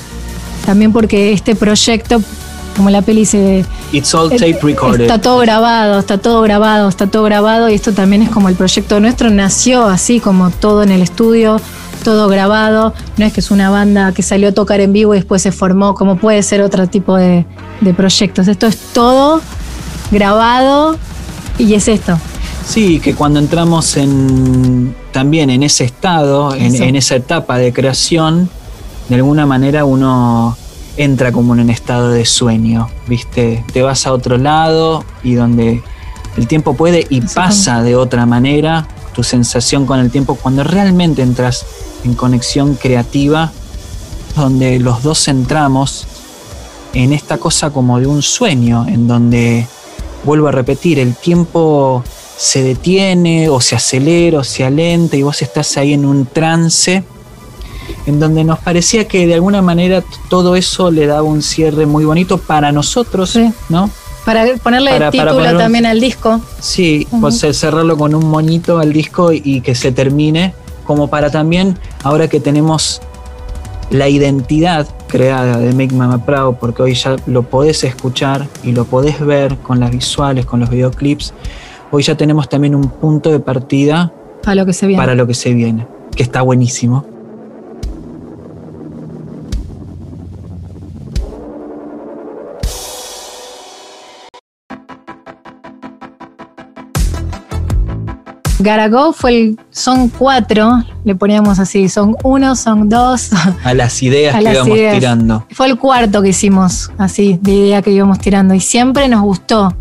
También 0.65 0.91
porque 0.91 1.33
este 1.33 1.55
proyecto, 1.55 2.21
como 2.75 2.89
la 2.89 3.01
peli 3.01 3.25
se... 3.25 3.65
It's 3.91 4.13
all 4.13 4.29
tape 4.29 4.59
recorded. 4.61 5.01
Está 5.01 5.19
todo 5.19 5.39
grabado, 5.39 5.99
está 5.99 6.17
todo 6.17 6.41
grabado, 6.41 6.89
está 6.89 7.07
todo 7.07 7.23
grabado 7.23 7.69
y 7.69 7.73
esto 7.73 7.93
también 7.93 8.21
es 8.21 8.29
como 8.29 8.49
el 8.49 8.55
proyecto 8.55 8.99
nuestro, 8.99 9.29
nació 9.29 9.85
así 9.85 10.19
como 10.19 10.49
todo 10.49 10.83
en 10.83 10.91
el 10.91 11.01
estudio, 11.01 11.59
todo 12.03 12.27
grabado, 12.27 12.93
no 13.17 13.25
es 13.25 13.33
que 13.33 13.39
es 13.39 13.51
una 13.51 13.69
banda 13.69 14.11
que 14.11 14.21
salió 14.21 14.49
a 14.49 14.51
tocar 14.51 14.79
en 14.79 14.93
vivo 14.93 15.15
y 15.15 15.17
después 15.17 15.41
se 15.41 15.51
formó, 15.51 15.95
como 15.95 16.17
puede 16.17 16.43
ser 16.43 16.61
otro 16.61 16.87
tipo 16.87 17.15
de, 17.15 17.45
de 17.81 17.93
proyectos. 17.93 18.47
Esto 18.47 18.67
es 18.67 18.77
todo 18.93 19.41
grabado 20.11 20.97
y 21.57 21.73
es 21.73 21.87
esto. 21.87 22.17
Sí, 22.67 22.99
que 22.99 23.13
cuando 23.13 23.39
entramos 23.39 23.95
en 23.95 24.95
también 25.11 25.49
en 25.49 25.63
ese 25.63 25.85
estado, 25.85 26.53
en 26.55 26.95
esa 26.95 27.15
etapa 27.15 27.57
de 27.57 27.71
creación, 27.71 28.49
de 29.07 29.15
alguna 29.15 29.45
manera 29.45 29.85
uno 29.85 30.57
entra 30.97 31.31
como 31.31 31.53
en 31.53 31.61
un 31.61 31.69
estado 31.69 32.09
de 32.09 32.25
sueño, 32.25 32.89
¿viste? 33.07 33.63
Te 33.73 33.81
vas 33.81 34.07
a 34.07 34.13
otro 34.13 34.37
lado 34.37 35.03
y 35.23 35.33
donde 35.33 35.83
el 36.37 36.47
tiempo 36.47 36.75
puede 36.75 37.05
y 37.09 37.21
pasa 37.21 37.81
de 37.81 37.95
otra 37.95 38.25
manera, 38.25 38.87
tu 39.13 39.23
sensación 39.23 39.85
con 39.85 39.99
el 39.99 40.11
tiempo 40.11 40.35
cuando 40.35 40.63
realmente 40.63 41.21
entras 41.21 41.65
en 42.03 42.13
conexión 42.13 42.75
creativa, 42.75 43.51
donde 44.35 44.79
los 44.79 45.03
dos 45.03 45.27
entramos 45.27 46.07
en 46.93 47.13
esta 47.13 47.37
cosa 47.37 47.71
como 47.71 47.99
de 47.99 48.07
un 48.07 48.21
sueño, 48.21 48.85
en 48.87 49.07
donde, 49.07 49.67
vuelvo 50.23 50.47
a 50.47 50.51
repetir, 50.51 50.99
el 50.99 51.15
tiempo 51.15 52.03
se 52.37 52.63
detiene 52.63 53.49
o 53.49 53.61
se 53.61 53.75
acelera 53.75 54.39
o 54.39 54.43
se 54.43 54.65
alenta 54.65 55.15
y 55.15 55.23
vos 55.23 55.41
estás 55.41 55.77
ahí 55.77 55.93
en 55.93 56.05
un 56.05 56.25
trance 56.25 57.03
en 58.05 58.19
donde 58.19 58.43
nos 58.43 58.59
parecía 58.59 59.07
que 59.07 59.25
de 59.27 59.33
alguna 59.35 59.61
manera 59.61 60.03
todo 60.29 60.55
eso 60.55 60.91
le 60.91 61.05
daba 61.07 61.23
un 61.23 61.41
cierre 61.41 61.85
muy 61.85 62.05
bonito 62.05 62.37
para 62.37 62.71
nosotros, 62.71 63.31
Sí. 63.31 63.51
¿no? 63.69 63.89
Para 64.25 64.43
ponerle 64.63 64.91
Para- 64.91 65.11
título 65.11 65.57
también 65.57 65.85
al 65.85 65.99
disco. 65.99 66.41
Sí, 66.59 67.07
pues, 67.21 67.39
cerrarlo 67.53 67.95
con 67.97 68.15
un 68.15 68.25
moñito 68.27 68.79
al 68.79 68.91
disco 68.91 69.31
y, 69.31 69.41
y 69.45 69.61
que 69.61 69.75
se 69.75 69.91
termine, 69.91 70.53
como 70.83 71.07
para 71.09 71.29
también, 71.29 71.77
ahora 72.03 72.27
que 72.27 72.39
tenemos 72.39 73.01
la 73.91 74.09
identidad 74.09 74.87
creada 75.07 75.59
de 75.59 75.71
Make 75.73 75.93
Mama 75.93 76.25
Proud, 76.25 76.55
porque 76.55 76.81
hoy 76.81 76.95
ya 76.95 77.15
lo 77.27 77.43
podés 77.43 77.83
escuchar 77.83 78.47
y 78.63 78.71
lo 78.71 78.85
podés 78.85 79.19
ver 79.23 79.57
con 79.57 79.79
las 79.79 79.91
visuales, 79.91 80.47
con 80.47 80.59
los 80.59 80.71
videoclips, 80.71 81.33
hoy 81.91 82.01
ya 82.01 82.17
tenemos 82.17 82.49
también 82.49 82.73
un 82.73 82.89
punto 82.89 83.29
de 83.31 83.39
partida 83.39 84.11
Para 84.41 84.55
lo 84.55 84.65
que 84.65 84.73
se 84.73 84.87
viene. 84.87 84.99
para 85.01 85.13
lo 85.13 85.27
que 85.27 85.35
se 85.35 85.53
viene, 85.53 85.85
que 86.15 86.23
está 86.23 86.41
buenísimo. 86.41 87.05
Garagó 98.65 99.13
fue 99.13 99.37
el, 99.37 99.59
son 99.69 100.09
cuatro, 100.09 100.83
le 101.03 101.15
poníamos 101.15 101.59
así, 101.59 101.87
son 101.87 102.17
uno, 102.23 102.55
son 102.55 102.89
dos. 102.89 103.29
A 103.63 103.75
las 103.75 104.01
ideas 104.01 104.33
a 104.35 104.39
que 104.39 104.43
las 104.43 104.55
íbamos 104.55 104.77
ideas. 104.77 104.93
tirando. 104.95 105.45
Fue 105.51 105.67
el 105.67 105.77
cuarto 105.77 106.23
que 106.23 106.29
hicimos, 106.29 106.91
así, 106.97 107.37
de 107.41 107.51
idea 107.51 107.81
que 107.83 107.91
íbamos 107.91 108.17
tirando. 108.17 108.55
Y 108.55 108.59
siempre 108.59 109.07
nos 109.07 109.21
gustó. 109.21 109.77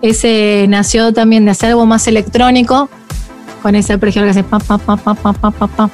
Ese 0.00 0.66
nació 0.68 1.12
también 1.12 1.44
de 1.44 1.50
hacer 1.50 1.70
algo 1.70 1.84
más 1.86 2.06
electrónico, 2.06 2.88
con 3.62 3.74
ese 3.74 3.94
arpegio 3.94 4.22
que 4.22 4.30
hace 4.30 4.44
pa, 4.44 4.60
pa, 4.60 4.78
pa, 4.78 4.96
pa, 4.96 5.14
pa, 5.14 5.32
pa, 5.32 5.50
pa, 5.50 5.66
pa. 5.66 5.90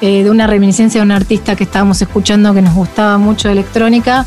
Eh, 0.00 0.24
de 0.24 0.30
una 0.30 0.48
reminiscencia 0.48 1.00
de 1.00 1.04
un 1.04 1.12
artista 1.12 1.54
que 1.54 1.64
estábamos 1.64 2.02
escuchando 2.02 2.52
que 2.52 2.62
nos 2.62 2.74
gustaba 2.74 3.16
mucho 3.16 3.46
de 3.46 3.52
electrónica. 3.52 4.26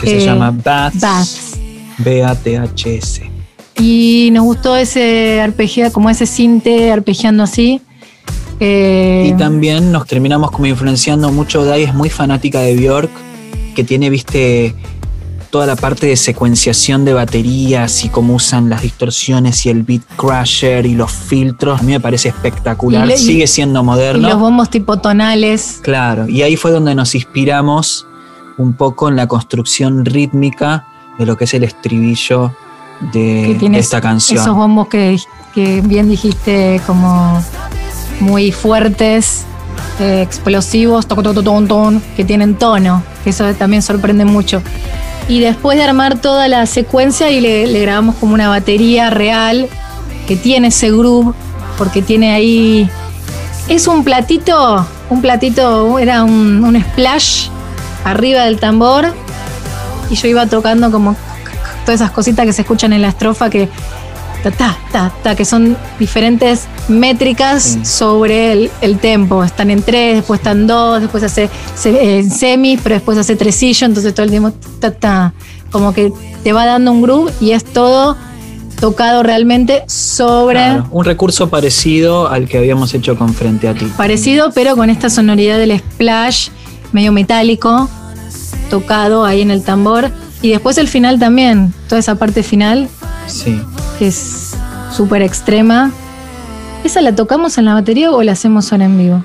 Que 0.00 0.16
eh, 0.16 0.20
se 0.20 0.26
llama 0.26 0.50
Bats. 0.50 1.00
Bats. 1.00 1.58
B-A-T-H-S. 1.98 3.37
Y 3.80 4.30
nos 4.32 4.44
gustó 4.44 4.76
ese 4.76 5.40
arpegio, 5.40 5.92
como 5.92 6.10
ese 6.10 6.26
cinte 6.26 6.90
arpegiando 6.92 7.42
así. 7.44 7.80
Eh, 8.60 9.30
Y 9.32 9.36
también 9.38 9.92
nos 9.92 10.06
terminamos 10.06 10.50
como 10.50 10.66
influenciando 10.66 11.30
mucho. 11.30 11.64
Dai 11.64 11.84
es 11.84 11.94
muy 11.94 12.10
fanática 12.10 12.60
de 12.60 12.74
Bjork, 12.76 13.10
que 13.76 13.84
tiene, 13.84 14.10
viste, 14.10 14.74
toda 15.50 15.64
la 15.66 15.76
parte 15.76 16.08
de 16.08 16.16
secuenciación 16.16 17.04
de 17.04 17.12
baterías 17.12 18.04
y 18.04 18.08
cómo 18.08 18.34
usan 18.34 18.68
las 18.68 18.82
distorsiones 18.82 19.64
y 19.64 19.70
el 19.70 19.84
beat 19.84 20.02
crusher 20.16 20.84
y 20.84 20.94
los 20.94 21.12
filtros. 21.12 21.78
A 21.80 21.82
mí 21.84 21.92
me 21.92 22.00
parece 22.00 22.30
espectacular. 22.30 23.08
Y 23.08 23.12
y- 23.12 23.16
Sigue 23.16 23.46
siendo 23.46 23.80
y 23.80 23.84
moderno. 23.84 24.28
los 24.28 24.40
bombos 24.40 24.70
tipo 24.70 24.96
tonales. 24.98 25.78
Claro, 25.82 26.28
y 26.28 26.42
ahí 26.42 26.56
fue 26.56 26.72
donde 26.72 26.96
nos 26.96 27.14
inspiramos 27.14 28.06
un 28.58 28.72
poco 28.72 29.08
en 29.08 29.14
la 29.14 29.28
construcción 29.28 30.04
rítmica 30.04 30.84
de 31.16 31.26
lo 31.26 31.36
que 31.36 31.44
es 31.44 31.54
el 31.54 31.62
estribillo 31.62 32.52
de, 33.00 33.58
esta 33.74 34.00
canción. 34.00 34.40
esos 34.40 34.56
bombos 34.56 34.88
que, 34.88 35.18
que 35.54 35.80
bien 35.80 36.08
dijiste 36.08 36.80
como 36.86 37.42
muy 38.20 38.52
fuertes, 38.52 39.44
eh, 40.00 40.22
explosivos, 40.22 41.06
toco, 41.06 41.22
ton, 41.22 41.68
ton, 41.68 42.02
que 42.16 42.24
tienen 42.24 42.56
tono, 42.56 43.02
que 43.24 43.30
eso 43.30 43.52
también 43.54 43.82
sorprende 43.82 44.24
mucho. 44.24 44.62
Y 45.28 45.40
después 45.40 45.76
de 45.76 45.84
armar 45.84 46.18
toda 46.18 46.48
la 46.48 46.66
secuencia 46.66 47.30
y 47.30 47.40
le, 47.40 47.66
le 47.66 47.80
grabamos 47.80 48.16
como 48.16 48.34
una 48.34 48.48
batería 48.48 49.10
real 49.10 49.68
que 50.26 50.36
tiene 50.36 50.68
ese 50.68 50.90
groove, 50.90 51.34
porque 51.76 52.02
tiene 52.02 52.32
ahí... 52.32 52.90
Es 53.68 53.86
un 53.86 54.02
platito, 54.02 54.86
un 55.10 55.20
platito, 55.20 55.98
era 55.98 56.24
un, 56.24 56.64
un 56.64 56.80
splash 56.80 57.48
arriba 58.04 58.44
del 58.44 58.58
tambor 58.58 59.12
y 60.10 60.14
yo 60.14 60.28
iba 60.28 60.46
tocando 60.46 60.90
como 60.90 61.16
todas 61.88 62.02
esas 62.02 62.10
cositas 62.10 62.44
que 62.44 62.52
se 62.52 62.60
escuchan 62.62 62.92
en 62.92 63.00
la 63.00 63.08
estrofa 63.08 63.48
que 63.48 63.66
ta 64.42 64.50
ta 64.50 64.76
ta 64.92 65.12
ta 65.22 65.34
que 65.34 65.46
son 65.46 65.74
diferentes 65.98 66.66
métricas 66.86 67.62
Sí. 67.62 67.80
sobre 67.84 68.52
el, 68.52 68.70
el 68.82 68.98
tempo 68.98 69.42
están 69.42 69.70
en 69.70 69.80
tres 69.82 70.16
después 70.16 70.40
están 70.40 70.66
dos 70.66 71.00
después 71.00 71.22
hace 71.24 71.48
se- 71.74 72.18
en 72.18 72.30
semi 72.30 72.76
pero 72.76 72.96
después 72.96 73.16
hace 73.16 73.36
tresillo 73.36 73.86
entonces 73.86 74.12
todo 74.12 74.24
el 74.24 74.30
tiempo 74.30 74.52
ta 74.80 74.90
ta 74.90 75.32
como 75.72 75.94
que 75.94 76.12
te 76.44 76.52
va 76.52 76.66
dando 76.66 76.92
un 76.92 77.00
groove 77.00 77.32
y 77.40 77.52
es 77.52 77.64
todo 77.64 78.18
tocado 78.78 79.22
realmente 79.22 79.82
sobre 79.88 80.58
Claro, 80.58 80.86
un 80.90 81.04
recurso 81.06 81.48
parecido 81.48 82.28
al 82.28 82.46
que 82.48 82.58
habíamos 82.58 82.92
hecho 82.92 83.16
con 83.16 83.32
Frente 83.32 83.66
a 83.66 83.72
ti. 83.74 83.86
parecido 83.96 84.50
pero 84.54 84.76
con 84.76 84.90
esta 84.90 85.08
sonoridad 85.08 85.56
del 85.58 85.78
splash 85.78 86.50
medio 86.92 87.12
metálico 87.12 87.88
tocado 88.70 89.24
ahí 89.24 89.40
en 89.40 89.50
el 89.50 89.62
tambor 89.62 90.10
y 90.42 90.50
después 90.50 90.78
el 90.78 90.88
final 90.88 91.18
también 91.18 91.72
toda 91.88 91.98
esa 91.98 92.14
parte 92.14 92.42
final 92.42 92.88
Sí. 93.26 93.60
que 93.98 94.08
es 94.08 94.54
súper 94.94 95.22
extrema. 95.22 95.90
¿Esa 96.84 97.00
la 97.02 97.14
tocamos 97.14 97.58
en 97.58 97.64
la 97.66 97.74
batería 97.74 98.10
o 98.12 98.22
la 98.22 98.32
hacemos 98.32 98.72
ahora 98.72 98.84
en 98.86 98.98
vivo? 98.98 99.24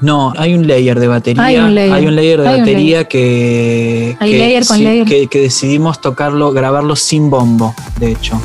No, 0.00 0.32
hay 0.36 0.54
un 0.54 0.66
layer 0.66 0.98
de 0.98 1.08
batería. 1.08 1.44
Hay 1.44 1.56
un 1.58 1.74
layer. 1.74 1.92
Hay 1.92 2.06
un 2.06 2.16
layer 2.16 2.40
de 2.40 2.48
Hay 2.48 2.60
batería 2.60 3.04
que, 3.08 4.16
Hay 4.18 4.32
que, 4.32 4.38
layer 4.38 4.66
con 4.66 4.82
layer. 4.82 5.06
que- 5.06 5.26
que 5.26 5.40
decidimos 5.40 6.00
tocarlo, 6.00 6.52
grabarlo 6.52 6.96
sin 6.96 7.28
bombo, 7.30 7.74
de 7.98 8.12
hecho. 8.12 8.40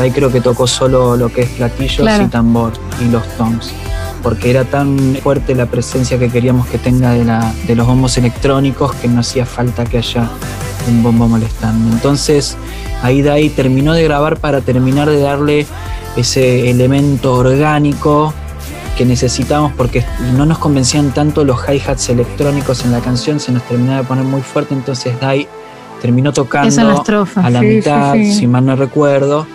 Ahí 0.00 0.10
creo 0.10 0.30
que 0.32 0.40
tocó 0.40 0.66
solo 0.66 1.16
lo 1.16 1.28
que 1.32 1.42
es 1.42 1.50
platillos 1.50 1.96
Claro. 1.98 2.24
y 2.24 2.28
tambor 2.28 2.72
y 3.04 3.10
los 3.10 3.26
toms. 3.36 3.72
Porque 4.22 4.50
era 4.50 4.64
tan 4.64 5.18
fuerte 5.22 5.54
la 5.56 5.66
presencia 5.66 6.18
que 6.18 6.28
queríamos 6.30 6.66
que 6.68 6.78
tenga 6.78 7.10
de, 7.12 7.24
la, 7.24 7.52
de 7.66 7.74
los 7.74 7.86
bombos 7.86 8.16
electrónicos 8.16 8.94
que 8.94 9.08
no 9.08 9.20
hacía 9.20 9.44
falta 9.44 9.84
que 9.84 9.98
haya 9.98 10.30
un 10.90 11.02
bombo 11.02 11.28
molestando. 11.28 11.92
Entonces 11.92 12.56
ahí 13.02 13.22
Dai 13.22 13.48
terminó 13.50 13.92
de 13.92 14.04
grabar 14.04 14.38
para 14.38 14.60
terminar 14.60 15.08
de 15.08 15.20
darle 15.20 15.66
ese 16.16 16.70
elemento 16.70 17.34
orgánico 17.34 18.34
que 18.96 19.04
necesitábamos 19.04 19.72
porque 19.72 20.04
no 20.36 20.44
nos 20.44 20.58
convencían 20.58 21.12
tanto 21.12 21.44
los 21.44 21.58
hi-hats 21.66 22.10
electrónicos 22.10 22.84
en 22.84 22.92
la 22.92 23.00
canción, 23.00 23.40
se 23.40 23.50
nos 23.50 23.62
terminaba 23.62 23.98
de 23.98 24.04
poner 24.04 24.24
muy 24.24 24.42
fuerte, 24.42 24.74
entonces 24.74 25.18
Dai 25.20 25.48
terminó 26.00 26.32
tocando 26.32 26.84
la 26.84 26.94
estrofa, 26.94 27.40
a 27.40 27.50
la 27.50 27.60
sí, 27.60 27.66
mitad, 27.66 28.14
sí. 28.14 28.34
si 28.34 28.46
mal 28.46 28.66
no 28.66 28.76
recuerdo, 28.76 29.46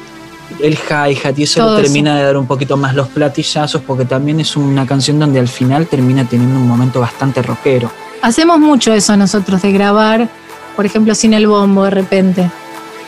el 0.60 0.74
hi-hat 0.76 1.38
y 1.38 1.44
eso 1.44 1.60
Todo 1.60 1.76
le 1.76 1.84
eso. 1.84 1.94
termina 1.94 2.18
de 2.18 2.24
dar 2.24 2.38
un 2.38 2.48
poquito 2.48 2.78
más 2.78 2.96
los 2.96 3.10
platillazos 3.10 3.82
porque 3.82 4.06
también 4.06 4.40
es 4.40 4.56
una 4.56 4.86
canción 4.88 5.20
donde 5.20 5.40
al 5.40 5.48
final 5.48 5.88
termina 5.88 6.24
teniendo 6.24 6.58
un 6.58 6.68
momento 6.68 7.00
bastante 7.00 7.42
rockero. 7.42 7.92
Hacemos 8.22 8.60
mucho 8.60 8.94
eso 8.94 9.16
nosotros, 9.16 9.62
de 9.62 9.72
grabar, 9.72 10.30
por 10.78 10.86
ejemplo, 10.86 11.16
sin 11.16 11.34
el 11.34 11.48
bombo 11.48 11.84
de 11.86 11.90
repente. 11.90 12.52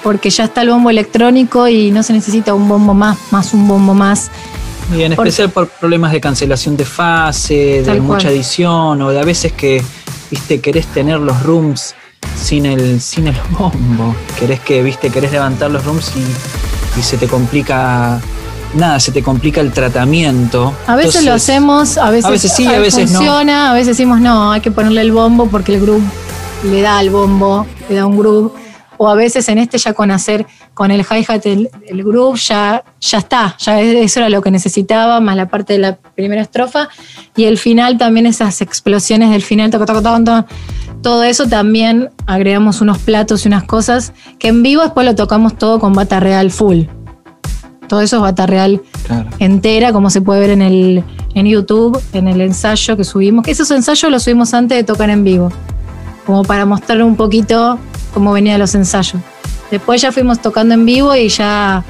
Porque 0.04 0.32
ya 0.32 0.46
está 0.46 0.64
el 0.64 0.72
bombo 0.72 0.90
electrónico 0.90 1.68
y 1.68 1.92
no 1.92 2.02
se 2.02 2.14
necesita 2.14 2.54
un 2.56 2.68
bombo 2.68 2.96
más, 2.96 3.18
más 3.30 3.54
un 3.54 3.68
bombo 3.68 3.94
más. 3.94 4.32
Y 4.98 5.04
en 5.04 5.14
especial 5.14 5.52
por 5.52 5.70
problemas 5.70 6.12
de 6.12 6.20
cancelación 6.20 6.76
de 6.76 6.84
fase, 6.84 7.54
de 7.54 7.84
Tal 7.84 7.98
cual. 7.98 8.18
mucha 8.18 8.32
edición, 8.32 9.00
o 9.04 9.12
de 9.12 9.20
a 9.20 9.24
veces 9.24 9.54
que, 9.54 9.84
viste, 10.32 10.60
querés 10.60 10.88
tener 10.88 11.20
los 11.20 11.44
rooms 11.44 11.94
sin 12.36 12.66
el, 12.66 13.00
sin 13.00 13.28
el 13.28 13.36
bombo. 13.52 14.16
Querés 14.40 14.62
que, 14.62 14.82
viste, 14.82 15.12
querés 15.12 15.32
levantar 15.32 15.70
los 15.70 15.86
rooms 15.86 16.12
y, 16.16 17.00
y 17.00 17.04
se 17.04 17.18
te 17.18 17.28
complica. 17.28 18.20
Nada, 18.74 19.00
se 19.00 19.12
te 19.12 19.22
complica 19.22 19.62
el 19.62 19.72
tratamiento. 19.72 20.74
A 20.88 20.96
veces 20.96 21.24
lo 21.24 21.34
hacemos, 21.34 22.00
a 22.00 22.10
veces, 22.10 22.26
a 22.26 22.30
veces 22.32 22.52
sí, 22.52 22.66
a 22.66 22.80
veces 22.80 23.12
no. 23.12 23.20
funciona, 23.20 23.72
a 23.72 23.74
veces 23.74 23.98
decimos 23.98 24.22
no, 24.22 24.52
hay 24.52 24.62
que 24.62 24.72
ponerle 24.72 25.02
el 25.02 25.12
bombo 25.12 25.48
porque 25.48 25.74
el 25.74 25.82
groove 25.82 26.04
le 26.64 26.82
da 26.82 26.98
al 27.00 27.10
bombo, 27.10 27.66
le 27.90 27.96
da 27.96 28.06
un 28.06 28.18
groove. 28.18 28.52
O 29.02 29.08
a 29.08 29.16
veces 29.16 29.48
en 29.48 29.60
este 29.60 29.78
ya 29.78 29.94
con 29.94 30.12
hacer 30.12 30.46
con 30.74 30.92
el 30.92 31.02
hi-hat 31.10 31.46
el, 31.46 31.70
el 31.88 32.04
groove 32.04 32.38
ya, 32.38 32.84
ya 33.00 33.18
está, 33.20 33.56
ya 33.58 33.80
eso 33.80 34.20
era 34.20 34.28
lo 34.30 34.42
que 34.42 34.52
necesitaba, 34.52 35.22
más 35.22 35.38
la 35.38 35.48
parte 35.48 35.72
de 35.74 35.80
la 35.80 35.96
primera 35.96 36.42
estrofa. 36.42 36.90
Y 37.36 37.46
el 37.46 37.58
final 37.58 37.98
también, 37.98 38.26
esas 38.26 38.62
explosiones 38.62 39.30
del 39.32 39.42
final, 39.42 39.72
toco, 39.72 39.86
toco, 39.86 40.02
toco, 40.02 40.24
toco, 40.24 40.48
todo 41.02 41.24
eso 41.24 41.48
también 41.48 42.10
agregamos 42.28 42.82
unos 42.82 42.98
platos 42.98 43.46
y 43.46 43.48
unas 43.48 43.64
cosas 43.64 44.12
que 44.38 44.50
en 44.50 44.64
vivo 44.64 44.82
después 44.82 45.06
lo 45.06 45.16
tocamos 45.16 45.58
todo 45.58 45.80
con 45.80 45.94
bata 45.94 46.20
real 46.20 46.52
full. 46.52 46.84
Todo 47.88 48.02
eso 48.02 48.18
es 48.18 48.22
bata 48.22 48.46
real 48.48 48.82
Claro. 49.08 49.30
entera, 49.40 49.94
como 49.94 50.10
se 50.10 50.20
puede 50.22 50.42
ver 50.42 50.50
en, 50.52 50.62
el, 50.62 51.04
en 51.36 51.46
YouTube, 51.48 52.00
en 52.12 52.28
el 52.28 52.42
ensayo 52.42 52.98
que 52.98 53.04
subimos. 53.06 53.46
Que 53.46 53.52
esos 53.52 53.72
ensayos 53.72 54.12
los 54.12 54.24
subimos 54.24 54.54
antes 54.54 54.78
de 54.78 54.84
tocar 54.84 55.10
en 55.10 55.24
vivo, 55.24 55.52
como 56.30 56.44
para 56.44 56.64
mostrar 56.64 57.02
un 57.02 57.16
poquito 57.16 57.80
cómo 58.14 58.32
venían 58.34 58.60
los 58.60 58.76
ensayos. 58.76 59.20
Después 59.72 60.00
ya 60.00 60.12
fuimos 60.12 60.40
tocando 60.40 60.76
en 60.76 60.86
vivo 60.86 61.16
y 61.16 61.28
ya 61.28 61.84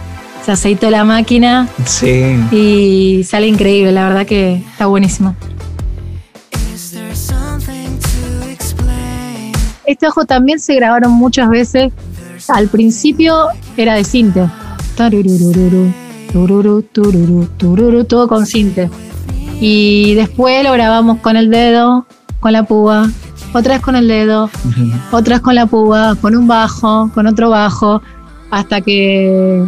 se 0.46 0.54
aceitó 0.54 0.90
la 0.90 1.04
máquina 1.04 1.68
Sí. 1.86 2.38
y 2.50 3.26
sale 3.26 3.48
increíble, 3.48 3.92
la 3.92 4.08
verdad 4.08 4.26
que 4.26 4.64
está 4.72 4.86
buenísimo. 4.86 5.36
Este 9.86 10.08
ojo 10.08 10.24
también 10.24 10.62
se 10.62 10.74
grabaron 10.76 11.12
muchas 11.12 11.50
veces. 11.50 11.92
Al 12.48 12.70
principio 12.70 13.48
era 13.76 13.96
de 13.96 14.06
cinte. 14.06 14.50
Tarurururu, 14.96 15.92
tururu, 16.32 16.82
tururu, 16.84 17.46
tururu, 17.58 18.06
todo 18.06 18.30
con 18.30 18.46
cinte. 18.46 18.90
Y 19.60 20.14
después 20.14 20.64
lo 20.64 20.72
grabamos 20.72 21.18
con 21.20 21.36
el 21.36 21.50
dedo, 21.50 22.06
con 22.40 22.54
la 22.54 22.64
púa, 22.64 23.10
otra 23.54 23.76
vez 23.76 23.82
con 23.82 23.96
el 23.96 24.08
dedo, 24.08 24.50
otra 25.12 25.36
vez 25.36 25.42
con 25.42 25.56
la 25.56 25.66
púa, 25.66 26.16
con 26.22 26.36
un 26.36 26.48
bajo, 26.48 27.10
con 27.14 27.28
otro 27.28 27.50
bajo, 27.50 28.02
hasta 28.52 28.82
que. 28.82 29.66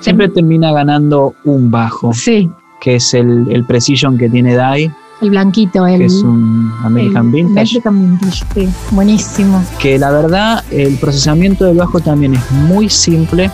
Siempre 0.00 0.28
termina 0.28 0.72
ganando 0.72 1.34
un 1.44 1.70
bajo, 1.70 2.12
Sí, 2.14 2.50
que 2.80 2.96
es 2.96 3.12
el, 3.14 3.46
el 3.50 3.64
Precision 3.64 4.16
que 4.16 4.30
tiene 4.30 4.54
Dai, 4.54 4.90
el 5.20 5.30
blanquito, 5.30 5.86
el. 5.86 5.98
que 5.98 6.06
es 6.06 6.14
un 6.14 6.72
American 6.82 7.26
el 7.26 7.32
Vintage. 7.32 7.78
American 7.82 8.18
Vintage, 8.18 8.44
sí, 8.54 8.68
buenísimo. 8.92 9.62
que 9.78 9.98
la 9.98 10.10
verdad 10.10 10.64
el 10.70 10.96
procesamiento 10.96 11.66
del 11.66 11.76
bajo 11.76 12.00
también 12.00 12.34
es 12.34 12.50
muy 12.50 12.88
simple. 12.88 13.50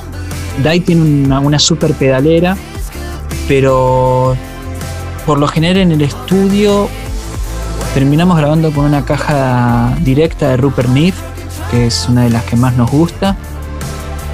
Dai 0.63 0.81
tiene 0.81 1.03
una, 1.03 1.41
una 1.41 1.59
super 1.59 1.93
pedalera, 1.95 2.57
pero 3.49 4.37
por 5.27 5.39
lo 5.39 5.49
general 5.49 5.79
en 5.79 5.93
el 5.93 6.03
estudio 6.03 6.89
terminamos 7.97 8.37
grabando 8.37 8.73
con 8.73 8.85
una 8.85 9.07
caja 9.07 9.97
directa 10.03 10.51
de 10.51 10.59
Rupert 10.59 10.91
Neve, 10.91 11.17
que 11.71 11.87
es 11.87 12.07
una 12.11 12.25
de 12.25 12.29
las 12.29 12.45
que 12.45 12.55
más 12.55 12.77
nos 12.77 12.91
gusta. 12.91 13.39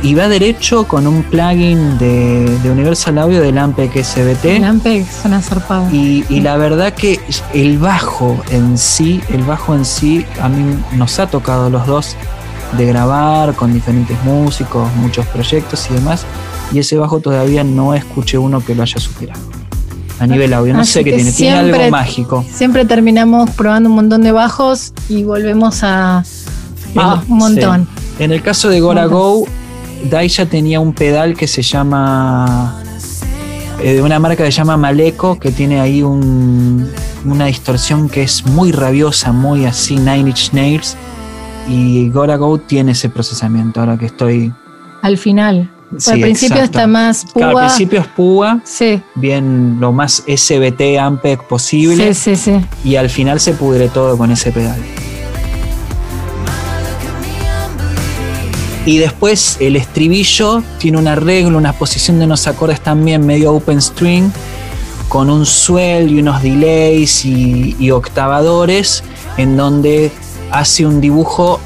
Y 0.03 0.15
va 0.15 0.27
derecho 0.27 0.89
con 0.89 1.07
un 1.07 1.23
plugin 1.23 1.97
de, 1.97 2.59
de 2.59 2.71
Universal 2.73 3.19
Audio 3.19 3.41
del 3.41 3.57
Ampeg 3.59 3.93
SBT. 4.05 4.47
El 4.47 4.65
Ampeg 4.65 5.07
suena 5.07 5.41
zarpado. 5.41 5.89
Y, 5.93 6.25
y 6.29 6.41
la 6.41 6.57
verdad 6.57 6.93
que 6.93 7.21
el 7.55 7.79
bajo 7.79 8.37
en 8.51 8.77
sí, 8.77 9.21
el 9.29 9.45
bajo 9.45 9.77
en 9.77 9.85
sí, 9.85 10.27
a 10.41 10.49
mí 10.49 10.77
nos 10.97 11.21
ha 11.21 11.29
tocado 11.29 11.71
los 11.71 11.87
dos 11.87 12.17
de 12.77 12.85
grabar 12.85 13.55
con 13.55 13.73
diferentes 13.73 14.21
músicos, 14.25 14.93
muchos 14.97 15.25
proyectos 15.27 15.89
y 15.89 15.95
demás. 15.95 16.27
Y 16.73 16.81
ese 16.81 16.99
bajo 16.99 17.21
todavía 17.21 17.63
no 17.63 17.95
escuché 17.95 18.39
uno 18.39 18.61
que 18.61 18.75
lo 18.75 18.83
haya 18.83 18.99
superado. 18.99 19.62
A 20.23 20.27
nivel 20.27 20.53
audio, 20.55 20.73
no 20.75 20.81
Así 20.81 20.93
sé 20.93 21.05
qué 21.05 21.13
tiene, 21.15 21.33
tiene 21.33 21.57
algo 21.59 21.91
mágico. 21.91 22.45
Siempre 22.53 22.85
terminamos 22.85 23.51
probando 23.51 23.89
un 23.89 23.97
montón 23.97 24.23
de 24.23 24.31
bajos 24.33 24.93
y 25.09 25.25
volvemos 25.25 25.83
a, 25.83 26.23
Ah, 26.97 27.23
un 27.29 27.39
montón. 27.39 27.89
sí. 28.19 28.23
En 28.25 28.33
el 28.33 28.43
caso 28.43 28.69
de 28.69 28.81
Gora 28.81 29.07
Go, 29.07 29.47
Dai 30.11 30.29
ya 30.29 30.47
tenía 30.47 30.79
un 30.81 30.93
pedal 30.93 31.37
que 31.37 31.47
se 31.47 31.63
llama. 31.63 32.79
eh, 33.83 33.95
de 33.95 34.03
una 34.03 34.21
marca 34.21 34.45
que 34.45 34.53
se 34.53 34.59
llama 34.59 34.77
Maleco, 34.77 35.41
que 35.41 35.51
tiene 35.51 35.81
ahí 35.81 36.05
un- 36.05 36.89
una 37.25 37.47
distorsión 37.47 38.09
que 38.09 38.23
es 38.23 38.47
muy 38.47 38.71
rabiosa, 38.71 39.33
muy 39.33 39.65
así, 39.65 39.97
Nine 39.97 40.29
Inch 40.31 40.53
Nails. 40.53 40.97
Y 41.69 42.09
Gora 42.11 42.37
Go 42.37 42.59
tiene 42.59 42.93
ese 42.93 43.09
procesamiento, 43.09 43.81
ahora 43.81 43.97
que 43.99 44.07
estoy. 44.07 44.53
Al 45.03 45.19
final. 45.19 45.69
Sí, 45.99 46.11
al 46.11 46.21
principio 46.21 46.57
exacto. 46.57 46.79
está 46.79 46.87
más 46.87 47.25
púa. 47.25 47.33
Claro, 47.35 47.59
al 47.59 47.67
principio 47.67 48.01
es 48.01 48.07
púa, 48.09 48.61
Sí, 48.65 49.03
bien 49.15 49.77
lo 49.79 49.93
más 49.93 50.23
SBT 50.27 50.99
Ampeg 51.01 51.43
posible. 51.47 52.15
sí, 52.15 52.35
sí, 52.37 52.53
sí. 52.61 52.67
y 52.85 52.97
al 52.97 53.11
final 53.11 53.41
se 53.41 53.53
pudre 53.53 53.89
todo 53.89 54.17
con 54.17 54.31
ese 54.31 54.53
pedal. 54.53 54.81
Y 58.85 58.99
después 58.99 59.59
el 59.61 59.77
estribillo 59.77 60.63
tiene 60.79 60.99
un 60.99 61.07
arreglo, 61.07 61.57
una 61.57 61.73
posición 61.73 62.19
de 62.19 62.25
unos 62.25 62.49
acordes 62.49 62.81
también 62.81 63.25
medio 63.25 63.53
open 63.53 63.81
string, 63.81 64.31
con 65.09 65.31
un 65.31 65.47
swell 65.47 66.11
y 66.11 66.19
unos 66.21 66.43
delays 66.43 67.25
y, 67.25 67.77
y 67.79 67.91
octavadores, 67.93 69.05
en 69.37 69.57
donde 69.57 70.11
hace 70.51 70.85
un 70.85 71.01
dibujo 71.01 71.61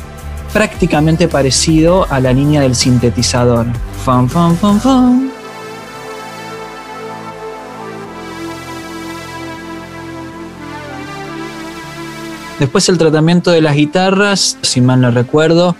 prácticamente 0.57 1.29
parecido 1.29 2.07
a 2.09 2.19
la 2.19 2.33
línea 2.33 2.63
del 2.63 2.75
sintetizador. 2.75 3.67
Después 12.59 12.89
el 12.89 12.97
tratamiento 12.97 13.51
de 13.51 13.61
las 13.61 13.77
guitarras, 13.77 14.57
si 14.63 14.81
mal 14.81 15.03
no 15.03 15.11
recuerdo, 15.11 15.77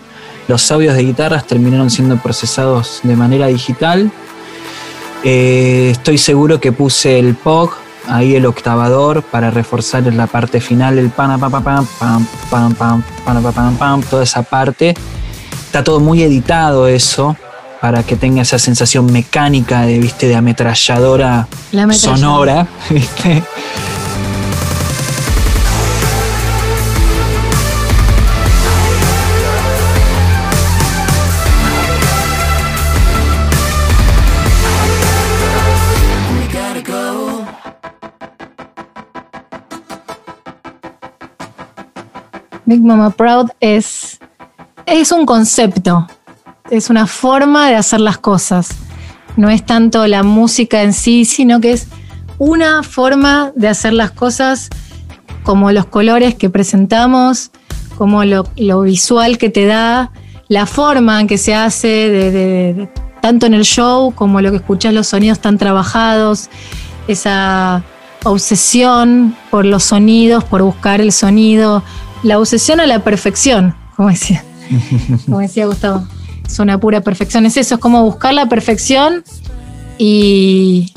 los 0.47 0.71
audios 0.71 0.93
de 0.93 1.05
guitarras 1.05 1.47
terminaron 1.47 1.89
siendo 1.89 2.17
procesados 2.17 2.99
de 3.01 3.15
manera 3.15 3.47
digital. 3.47 4.11
Eh, 5.23 5.89
estoy 5.91 6.19
seguro 6.19 6.59
que 6.59 6.71
puse 6.71 7.17
el 7.17 7.33
POG, 7.33 7.71
ahí 8.09 8.35
el 8.35 8.45
octavador, 8.45 9.23
para 9.23 9.51
reforzar 9.51 10.07
en 10.07 10.17
la 10.17 10.27
parte 10.27 10.59
final 10.61 10.97
el 10.97 11.09
pam 11.09 11.39
pam 11.39 11.51
pam 11.51 11.63
pam 11.63 11.85
pam 11.99 12.25
pam 12.49 12.73
pam 12.73 13.03
pam 13.25 13.43
pam 13.43 13.53
pam 13.53 13.75
pam, 13.77 14.01
toda 14.03 14.23
esa 14.23 14.43
parte. 14.43 14.95
Está 15.65 15.83
todo 15.83 15.99
muy 15.99 16.23
editado 16.23 16.87
eso, 16.87 17.35
para 17.81 18.03
que 18.03 18.15
tenga 18.15 18.41
esa 18.41 18.57
sensación 18.57 19.11
mecánica 19.11 19.81
de, 19.81 19.99
viste, 19.99 20.27
de 20.27 20.35
ametralladora 20.35 21.47
La 21.71 21.83
ametralladora. 21.83 22.17
sonora, 22.17 22.67
¿viste? 22.89 23.43
Big 42.67 42.83
Mama 42.83 43.11
Proud 43.11 43.49
es, 43.61 44.19
es 44.85 45.13
un 45.13 45.25
concepto, 45.25 46.05
es 46.69 46.89
una 46.89 47.07
forma 47.07 47.69
de 47.69 47.75
hacer 47.75 48.01
las 48.01 48.17
cosas. 48.17 48.71
No 49.37 49.49
es 49.49 49.65
tanto 49.65 50.05
la 50.05 50.21
música 50.21 50.83
en 50.83 50.91
sí, 50.91 51.23
sino 51.23 51.61
que 51.61 51.71
es 51.71 51.87
una 52.39 52.83
forma 52.83 53.53
de 53.55 53.69
hacer 53.69 53.93
las 53.93 54.11
cosas 54.11 54.69
como 55.43 55.71
los 55.71 55.85
colores 55.85 56.35
que 56.35 56.49
presentamos, 56.49 57.51
como 57.97 58.25
lo, 58.25 58.43
visual 58.81 59.37
que 59.37 59.49
te 59.49 59.65
da, 59.65 60.11
la 60.49 60.65
forma 60.65 61.21
en 61.21 61.27
que 61.27 61.37
se 61.37 61.55
hace, 61.55 62.89
tanto 63.21 63.45
en 63.45 63.53
el 63.53 63.63
show 63.63 64.13
como 64.13 64.41
lo 64.41 64.51
que 64.51 64.57
escuchás, 64.57 64.93
los 64.93 65.07
sonidos 65.07 65.39
tan 65.39 65.57
trabajados, 65.57 66.49
esa 67.07 67.81
obsesión 68.25 69.37
por 69.51 69.63
los 69.63 69.83
sonidos, 69.83 70.43
por 70.43 70.63
buscar 70.63 70.99
el 70.99 71.13
sonido, 71.13 71.81
la 72.23 72.39
obsesión 72.39 72.79
a 72.79 72.85
la 72.85 73.03
perfección, 73.03 73.75
como 73.95 74.09
decía, 74.09 74.43
como 75.25 75.39
decía 75.39 75.65
Gustavo. 75.65 76.07
Es 76.45 76.59
una 76.59 76.79
pura 76.79 77.01
perfección, 77.01 77.45
es 77.45 77.57
eso, 77.57 77.75
es 77.75 77.81
como 77.81 78.03
buscar 78.03 78.33
la 78.33 78.47
perfección 78.47 79.23
y 79.97 80.93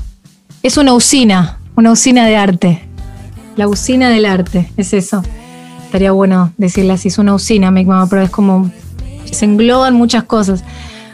es 0.62 0.76
una 0.76 0.94
usina, 0.94 1.58
una 1.74 1.90
usina 1.90 2.26
de 2.26 2.36
arte. 2.36 2.84
La 3.56 3.66
usina 3.66 4.10
del 4.10 4.26
arte, 4.26 4.70
es 4.76 4.92
eso. 4.92 5.22
Estaría 5.84 6.12
bueno 6.12 6.52
decirle 6.56 6.92
así, 6.92 7.08
es 7.08 7.18
una 7.18 7.34
usina, 7.34 7.72
Make 7.72 7.86
Mama, 7.86 8.06
pero 8.08 8.22
es 8.22 8.30
como 8.30 8.70
se 9.30 9.44
engloban 9.44 9.94
muchas 9.94 10.24
cosas. 10.24 10.62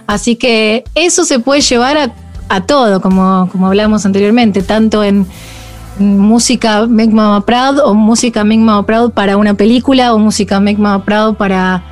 Así 0.07 0.37
que 0.37 0.85
eso 0.95 1.25
se 1.25 1.39
puede 1.39 1.63
llevar 1.63 1.97
a, 1.97 2.13
a 2.49 2.61
todo, 2.67 3.01
como, 3.01 3.49
como 3.51 3.67
hablamos 3.67 4.07
anteriormente, 4.07 4.63
tanto 4.63 5.03
en 5.03 5.27
música 5.99 6.87
Make 6.87 7.13
Mama 7.13 7.45
Proud 7.45 7.79
o 7.85 7.95
música 7.95 8.45
Make 8.45 8.59
Mama 8.59 8.85
Proud 8.85 9.13
para 9.13 9.37
una 9.37 9.55
película 9.55 10.15
o 10.15 10.19
música 10.19 10.61
Make 10.61 10.79
Mama 10.79 11.05
Proud 11.05 11.37
para 11.37 11.83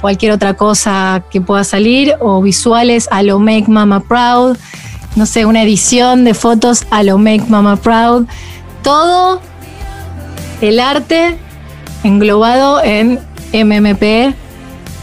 cualquier 0.00 0.32
otra 0.32 0.54
cosa 0.54 1.22
que 1.30 1.40
pueda 1.40 1.64
salir 1.64 2.14
o 2.20 2.40
visuales 2.42 3.08
a 3.10 3.22
lo 3.22 3.38
Make 3.38 3.66
Mama 3.68 4.00
Proud, 4.00 4.56
no 5.16 5.26
sé, 5.26 5.44
una 5.44 5.62
edición 5.62 6.24
de 6.24 6.34
fotos 6.34 6.84
a 6.90 7.02
lo 7.02 7.18
Make 7.18 7.44
Mama 7.48 7.76
Proud, 7.76 8.26
todo 8.82 9.40
el 10.60 10.80
arte 10.80 11.36
englobado 12.02 12.82
en 12.82 13.18
MMP 13.52 14.02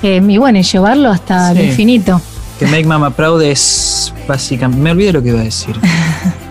eh, 0.03 0.21
y 0.27 0.37
bueno, 0.37 0.59
y 0.59 0.63
llevarlo 0.63 1.09
hasta 1.09 1.51
el 1.51 1.65
infinito. 1.69 2.21
Que 2.59 2.65
Make 2.65 2.85
Mama 2.85 3.11
Proud 3.11 3.41
es 3.41 4.13
básicamente. 4.27 4.81
Me 4.81 4.91
olvidé 4.91 5.13
lo 5.13 5.21
que 5.21 5.29
iba 5.29 5.39
a 5.39 5.43
decir. 5.43 5.75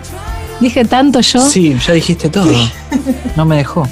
Dije 0.59 0.85
tanto 0.85 1.21
yo. 1.21 1.41
Sí, 1.41 1.77
ya 1.85 1.93
dijiste 1.93 2.29
todo. 2.29 2.51
No 3.35 3.45
me 3.45 3.57
dejó. 3.57 3.87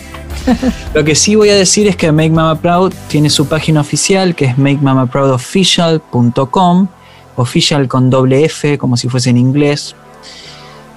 Lo 0.93 1.03
que 1.03 1.15
sí 1.15 1.33
voy 1.35 1.49
a 1.49 1.55
decir 1.55 1.87
es 1.87 1.95
que 1.95 2.11
Make 2.11 2.29
Mama 2.29 2.59
Proud 2.59 2.93
tiene 3.07 3.29
su 3.29 3.47
página 3.47 3.79
oficial 3.81 4.35
que 4.35 4.45
es 4.45 4.57
makemamaproudofficial.com, 4.57 6.87
official 7.35 7.87
con 7.87 8.09
doble 8.09 8.45
F, 8.45 8.77
como 8.77 8.97
si 8.97 9.09
fuese 9.09 9.31
en 9.31 9.37
inglés. 9.37 9.95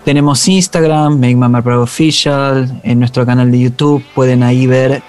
Tenemos 0.05 0.47
Instagram, 0.49 1.19
Make 1.19 1.37
Mama 1.37 1.63
Proud 1.63 1.83
Official, 1.83 2.81
en 2.83 2.99
nuestro 2.99 3.25
canal 3.27 3.51
de 3.51 3.61
YouTube 3.61 4.05
pueden 4.15 4.43
ahí 4.43 4.67
ver 4.67 5.03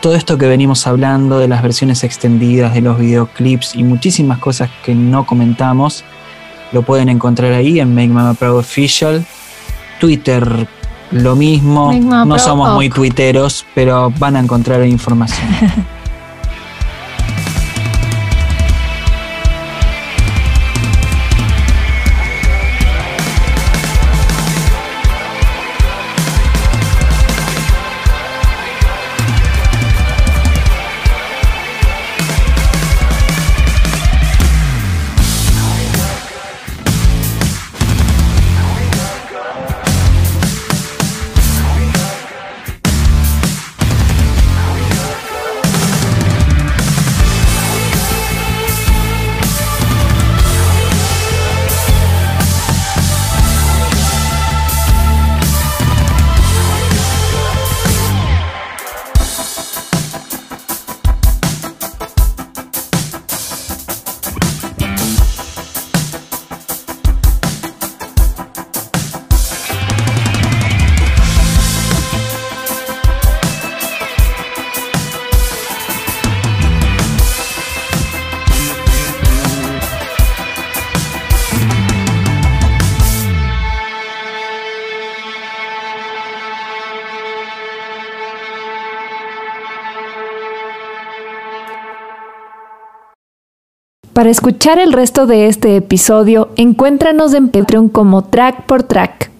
todo 0.00 0.14
esto 0.14 0.38
que 0.38 0.46
venimos 0.46 0.86
hablando 0.86 1.38
de 1.38 1.48
las 1.48 1.62
versiones 1.62 2.04
extendidas, 2.04 2.74
de 2.74 2.80
los 2.80 2.98
videoclips 2.98 3.74
y 3.74 3.82
muchísimas 3.82 4.38
cosas 4.38 4.70
que 4.84 4.94
no 4.94 5.26
comentamos. 5.26 6.04
Lo 6.72 6.82
pueden 6.82 7.08
encontrar 7.08 7.52
ahí 7.52 7.80
en 7.80 7.94
Make 7.94 8.08
Mama 8.08 8.34
Proud 8.34 8.58
Official. 8.58 9.24
Twitter, 9.98 10.66
lo 11.10 11.36
mismo. 11.36 11.92
No 11.92 12.38
somos 12.38 12.74
muy 12.74 12.90
tuiteros, 12.90 13.64
pero 13.74 14.12
van 14.18 14.36
a 14.36 14.40
encontrar 14.40 14.84
información. 14.84 15.48
Para 94.16 94.30
escuchar 94.30 94.78
el 94.78 94.94
resto 94.94 95.26
de 95.26 95.46
este 95.46 95.76
episodio, 95.76 96.48
encuéntranos 96.56 97.34
en 97.34 97.50
Patreon 97.50 97.90
como 97.90 98.24
Track 98.24 98.64
por 98.64 98.82
Track. 98.82 99.30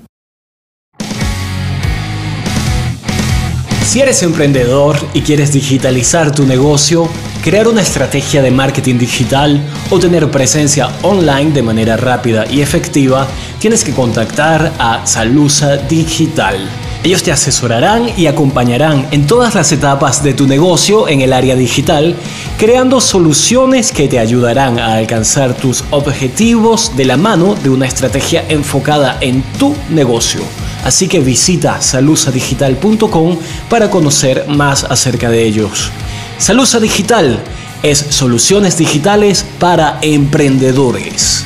Si 3.87 4.01
eres 4.01 4.25
emprendedor 4.25 4.99
y 5.15 5.21
quieres 5.21 5.53
digitalizar 5.53 6.35
tu 6.35 6.45
negocio, 6.45 7.09
crear 7.41 7.69
una 7.69 7.83
estrategia 7.83 8.43
de 8.43 8.51
marketing 8.51 8.99
digital 8.99 9.63
o 9.91 10.01
tener 10.01 10.29
presencia 10.29 10.89
online 11.03 11.53
de 11.53 11.63
manera 11.63 11.97
rápida 11.97 12.51
y 12.51 12.63
efectiva, 12.63 13.29
tienes 13.61 13.85
que 13.85 13.93
contactar 13.93 14.73
a 14.81 15.07
Salusa 15.07 15.77
Digital. 15.77 16.69
Ellos 17.05 17.23
te 17.23 17.31
asesorarán 17.31 18.11
y 18.17 18.27
acompañarán 18.27 19.07
en 19.13 19.29
todas 19.29 19.55
las 19.55 19.71
etapas 19.71 20.21
de 20.25 20.35
tu 20.35 20.49
negocio 20.49 21.07
en 21.07 21.21
el 21.21 21.33
área 21.33 21.55
digital, 21.55 22.17
creando 22.59 23.01
soluciones 23.01 23.93
que 23.93 24.09
te 24.09 24.19
ayudarán 24.19 24.81
a 24.81 24.95
alcanzar 24.95 25.55
tus 25.55 25.85
objetivos 25.91 26.97
de 26.97 27.05
la 27.05 27.17
mano 27.17 27.55
de 27.55 27.71
una 27.71 27.87
estrategia 27.87 28.45
enfocada 28.49 29.17
en 29.21 29.43
tu 29.59 29.77
negocio. 29.91 30.41
Así 30.87 31.09
que 31.09 31.19
visita 31.19 31.83
salusadigital.com 31.83 33.37
para 33.69 33.91
conocer 33.91 34.47
más 34.47 34.85
acerca 34.85 35.29
de 35.29 35.43
ellos. 35.43 35.91
Salusa 36.39 36.79
Digital 36.79 37.41
es 37.83 37.99
soluciones 37.99 38.79
digitales 38.79 39.45
para 39.59 39.99
emprendedores. 40.01 41.45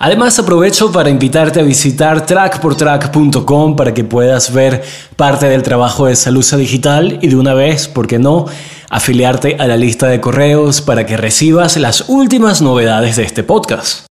Además 0.00 0.36
aprovecho 0.40 0.90
para 0.90 1.10
invitarte 1.10 1.60
a 1.60 1.62
visitar 1.62 2.26
trackportrack.com 2.26 3.76
para 3.76 3.94
que 3.94 4.02
puedas 4.02 4.52
ver 4.52 4.82
parte 5.14 5.48
del 5.48 5.62
trabajo 5.62 6.06
de 6.06 6.16
Salusa 6.16 6.56
Digital 6.56 7.20
y 7.22 7.28
de 7.28 7.36
una 7.36 7.54
vez, 7.54 7.86
¿por 7.86 8.08
qué 8.08 8.18
no?, 8.18 8.46
afiliarte 8.90 9.58
a 9.60 9.68
la 9.68 9.76
lista 9.76 10.08
de 10.08 10.20
correos 10.20 10.80
para 10.80 11.06
que 11.06 11.16
recibas 11.16 11.76
las 11.76 12.08
últimas 12.08 12.60
novedades 12.60 13.14
de 13.14 13.22
este 13.22 13.44
podcast. 13.44 14.09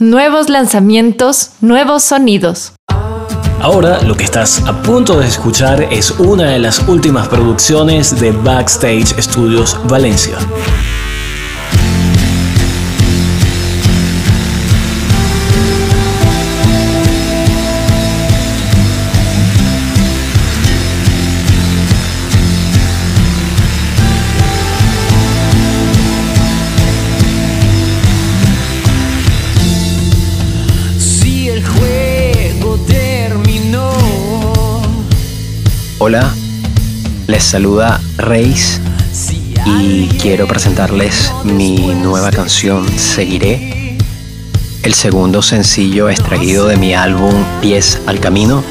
Nuevos 0.00 0.48
lanzamientos, 0.48 1.50
nuevos 1.60 2.04
sonidos. 2.04 2.72
Ahora 3.60 4.00
lo 4.04 4.14
que 4.14 4.22
estás 4.22 4.62
a 4.64 4.80
punto 4.80 5.18
de 5.18 5.26
escuchar 5.26 5.88
es 5.90 6.12
una 6.20 6.50
de 6.50 6.60
las 6.60 6.86
últimas 6.86 7.26
producciones 7.26 8.20
de 8.20 8.30
Backstage 8.30 9.20
Studios 9.20 9.76
Valencia. 9.88 10.36
Hola, 36.08 36.32
les 37.26 37.44
saluda 37.44 38.00
Reis 38.16 38.80
y 39.66 40.06
quiero 40.06 40.46
presentarles 40.48 41.34
mi 41.44 41.76
nueva 41.76 42.30
canción 42.30 42.88
Seguiré, 42.88 43.98
el 44.84 44.94
segundo 44.94 45.42
sencillo 45.42 46.08
extraído 46.08 46.66
de 46.66 46.78
mi 46.78 46.94
álbum 46.94 47.34
Pies 47.60 48.00
al 48.06 48.20
Camino. 48.20 48.64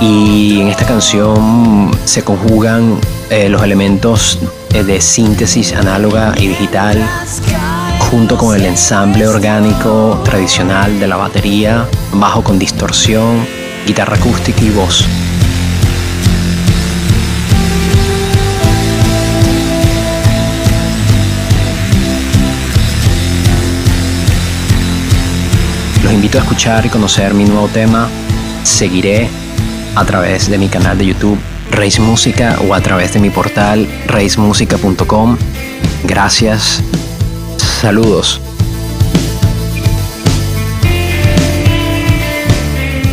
Y 0.00 0.62
en 0.62 0.68
esta 0.68 0.86
canción 0.86 1.90
se 2.06 2.24
conjugan 2.24 2.98
eh, 3.28 3.50
los 3.50 3.62
elementos 3.62 4.38
eh, 4.72 4.82
de 4.82 4.98
síntesis 5.02 5.74
análoga 5.74 6.32
y 6.38 6.48
digital 6.48 7.06
junto 8.10 8.38
con 8.38 8.56
el 8.56 8.64
ensamble 8.64 9.28
orgánico 9.28 10.22
tradicional 10.24 10.98
de 10.98 11.06
la 11.06 11.16
batería, 11.16 11.86
bajo 12.14 12.42
con 12.42 12.58
distorsión, 12.58 13.61
guitarra 13.86 14.16
acústica 14.16 14.62
y 14.62 14.70
voz. 14.70 15.06
Los 26.02 26.12
invito 26.12 26.38
a 26.38 26.42
escuchar 26.42 26.84
y 26.86 26.88
conocer 26.88 27.34
mi 27.34 27.44
nuevo 27.44 27.68
tema. 27.68 28.08
Seguiré 28.64 29.28
a 29.94 30.04
través 30.04 30.50
de 30.50 30.58
mi 30.58 30.68
canal 30.68 30.98
de 30.98 31.06
YouTube 31.06 31.38
Reis 31.70 31.98
Música 31.98 32.58
o 32.68 32.74
a 32.74 32.80
través 32.80 33.14
de 33.14 33.20
mi 33.20 33.30
portal 33.30 33.88
reismusica.com. 34.06 35.36
Gracias. 36.04 36.82
Saludos. 37.56 38.40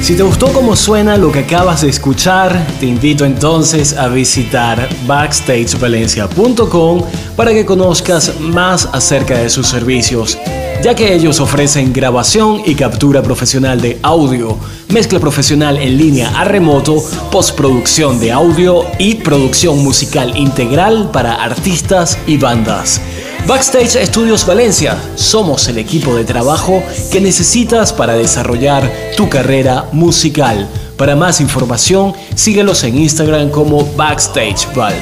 Si 0.10 0.16
te 0.16 0.24
gustó 0.24 0.52
cómo 0.52 0.76
suena 0.76 1.18
lo 1.18 1.32
que 1.32 1.42
acabas 1.42 1.82
de 1.82 1.90
escuchar, 1.90 2.66
te 2.80 2.88
invito 2.88 3.26
entonces 3.26 3.96
a 3.96 4.08
visitar 4.08 4.90
backstagevalencia.com 5.06 7.04
para 7.36 7.52
que 7.52 7.64
conozcas 7.64 8.40
más 8.40 8.90
acerca 8.92 9.38
de 9.38 9.52
sus 9.52 9.68
servicios, 9.68 10.40
ya 10.82 10.96
que 10.96 11.14
ellos 11.14 11.40
ofrecen 11.40 11.94
grabación 11.94 12.64
y 12.66 12.74
captura 12.74 13.22
profesional 13.22 13.82
de 13.82 14.00
audio, 14.02 14.58
mezcla 14.88 15.20
profesional 15.20 15.78
en 15.78 16.00
línea 16.00 16.32
a 16.36 16.44
remoto, 16.44 17.04
postproducción 17.32 18.20
de 18.20 18.32
audio 18.32 18.86
y 18.98 19.14
producción 19.14 19.84
musical 19.84 20.36
integral 20.36 21.12
para 21.14 21.36
artistas 21.36 22.18
y 22.26 22.38
bandas. 22.38 23.00
Backstage 23.48 24.06
Studios 24.06 24.46
Valencia, 24.46 24.96
somos 25.16 25.68
el 25.68 25.78
equipo 25.80 26.16
de 26.16 26.24
trabajo 26.24 26.84
que 27.12 27.20
necesitas 27.20 27.92
para 27.92 28.14
desarrollar 28.14 28.92
tu 29.18 29.28
carrera 29.28 29.86
musical. 29.92 30.68
Para 30.98 31.16
más 31.16 31.42
información, 31.42 32.14
síguelos 32.36 32.84
en 32.84 32.98
Instagram 32.98 33.50
como 33.50 33.86
BackstageVal. 33.96 34.94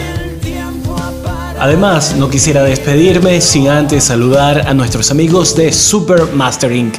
Además, 1.59 2.15
no 2.17 2.29
quisiera 2.29 2.63
despedirme 2.63 3.41
sin 3.41 3.67
antes 3.67 4.05
saludar 4.05 4.67
a 4.67 4.73
nuestros 4.73 5.11
amigos 5.11 5.55
de 5.55 5.73
Super 5.73 6.27
Mastering. 6.33 6.93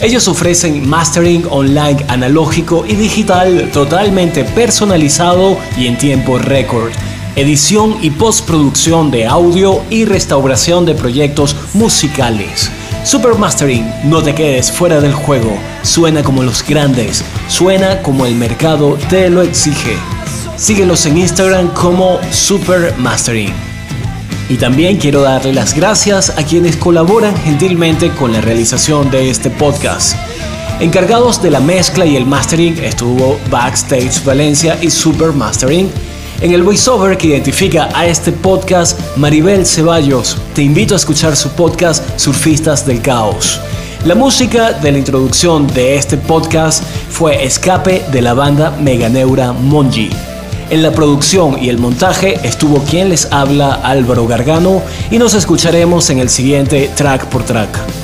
Ellos 0.00 0.28
ofrecen 0.28 0.88
mastering 0.88 1.46
online 1.50 2.04
analógico 2.08 2.84
y 2.86 2.94
digital 2.94 3.70
totalmente 3.72 4.44
personalizado 4.44 5.56
y 5.76 5.86
en 5.86 5.96
tiempo 5.96 6.38
récord 6.38 6.92
edición 7.36 7.96
y 8.00 8.10
postproducción 8.10 9.10
de 9.10 9.26
audio 9.26 9.82
y 9.90 10.04
restauración 10.04 10.84
de 10.84 10.94
proyectos 10.94 11.56
musicales. 11.74 12.70
Supermastering, 13.04 13.90
no 14.04 14.22
te 14.22 14.34
quedes 14.34 14.72
fuera 14.72 15.00
del 15.00 15.12
juego, 15.12 15.52
suena 15.82 16.22
como 16.22 16.42
los 16.42 16.64
grandes, 16.64 17.24
suena 17.48 18.00
como 18.02 18.24
el 18.26 18.34
mercado 18.34 18.96
te 19.10 19.28
lo 19.30 19.42
exige. 19.42 19.96
Síguelos 20.56 21.04
en 21.06 21.18
Instagram 21.18 21.68
como 21.74 22.18
Supermastering. 22.30 23.52
Y 24.48 24.56
también 24.56 24.98
quiero 24.98 25.22
darle 25.22 25.52
las 25.52 25.74
gracias 25.74 26.30
a 26.30 26.44
quienes 26.44 26.76
colaboran 26.76 27.36
gentilmente 27.36 28.10
con 28.10 28.32
la 28.32 28.40
realización 28.40 29.10
de 29.10 29.30
este 29.30 29.50
podcast. 29.50 30.16
Encargados 30.80 31.42
de 31.42 31.50
la 31.50 31.60
mezcla 31.60 32.04
y 32.04 32.16
el 32.16 32.26
mastering 32.26 32.78
estuvo 32.78 33.38
Backstage 33.50 34.24
Valencia 34.24 34.78
y 34.82 34.90
Supermastering. 34.90 35.90
En 36.44 36.52
el 36.52 36.62
voiceover 36.62 37.16
que 37.16 37.28
identifica 37.28 37.88
a 37.94 38.06
este 38.06 38.30
podcast, 38.30 39.00
Maribel 39.16 39.64
Ceballos, 39.64 40.36
te 40.54 40.60
invito 40.60 40.92
a 40.92 40.98
escuchar 40.98 41.36
su 41.36 41.48
podcast 41.52 42.20
Surfistas 42.20 42.86
del 42.86 43.00
Caos. 43.00 43.62
La 44.04 44.14
música 44.14 44.72
de 44.72 44.92
la 44.92 44.98
introducción 44.98 45.66
de 45.68 45.96
este 45.96 46.18
podcast 46.18 46.84
fue 47.08 47.46
Escape 47.46 48.04
de 48.12 48.20
la 48.20 48.34
banda 48.34 48.72
Meganeura 48.72 49.54
Monji. 49.54 50.10
En 50.68 50.82
la 50.82 50.90
producción 50.90 51.56
y 51.62 51.70
el 51.70 51.78
montaje 51.78 52.38
estuvo 52.46 52.84
quien 52.84 53.08
les 53.08 53.32
habla 53.32 53.80
Álvaro 53.82 54.26
Gargano 54.26 54.82
y 55.10 55.16
nos 55.16 55.32
escucharemos 55.32 56.10
en 56.10 56.18
el 56.18 56.28
siguiente 56.28 56.90
track 56.94 57.24
por 57.24 57.44
track. 57.44 58.03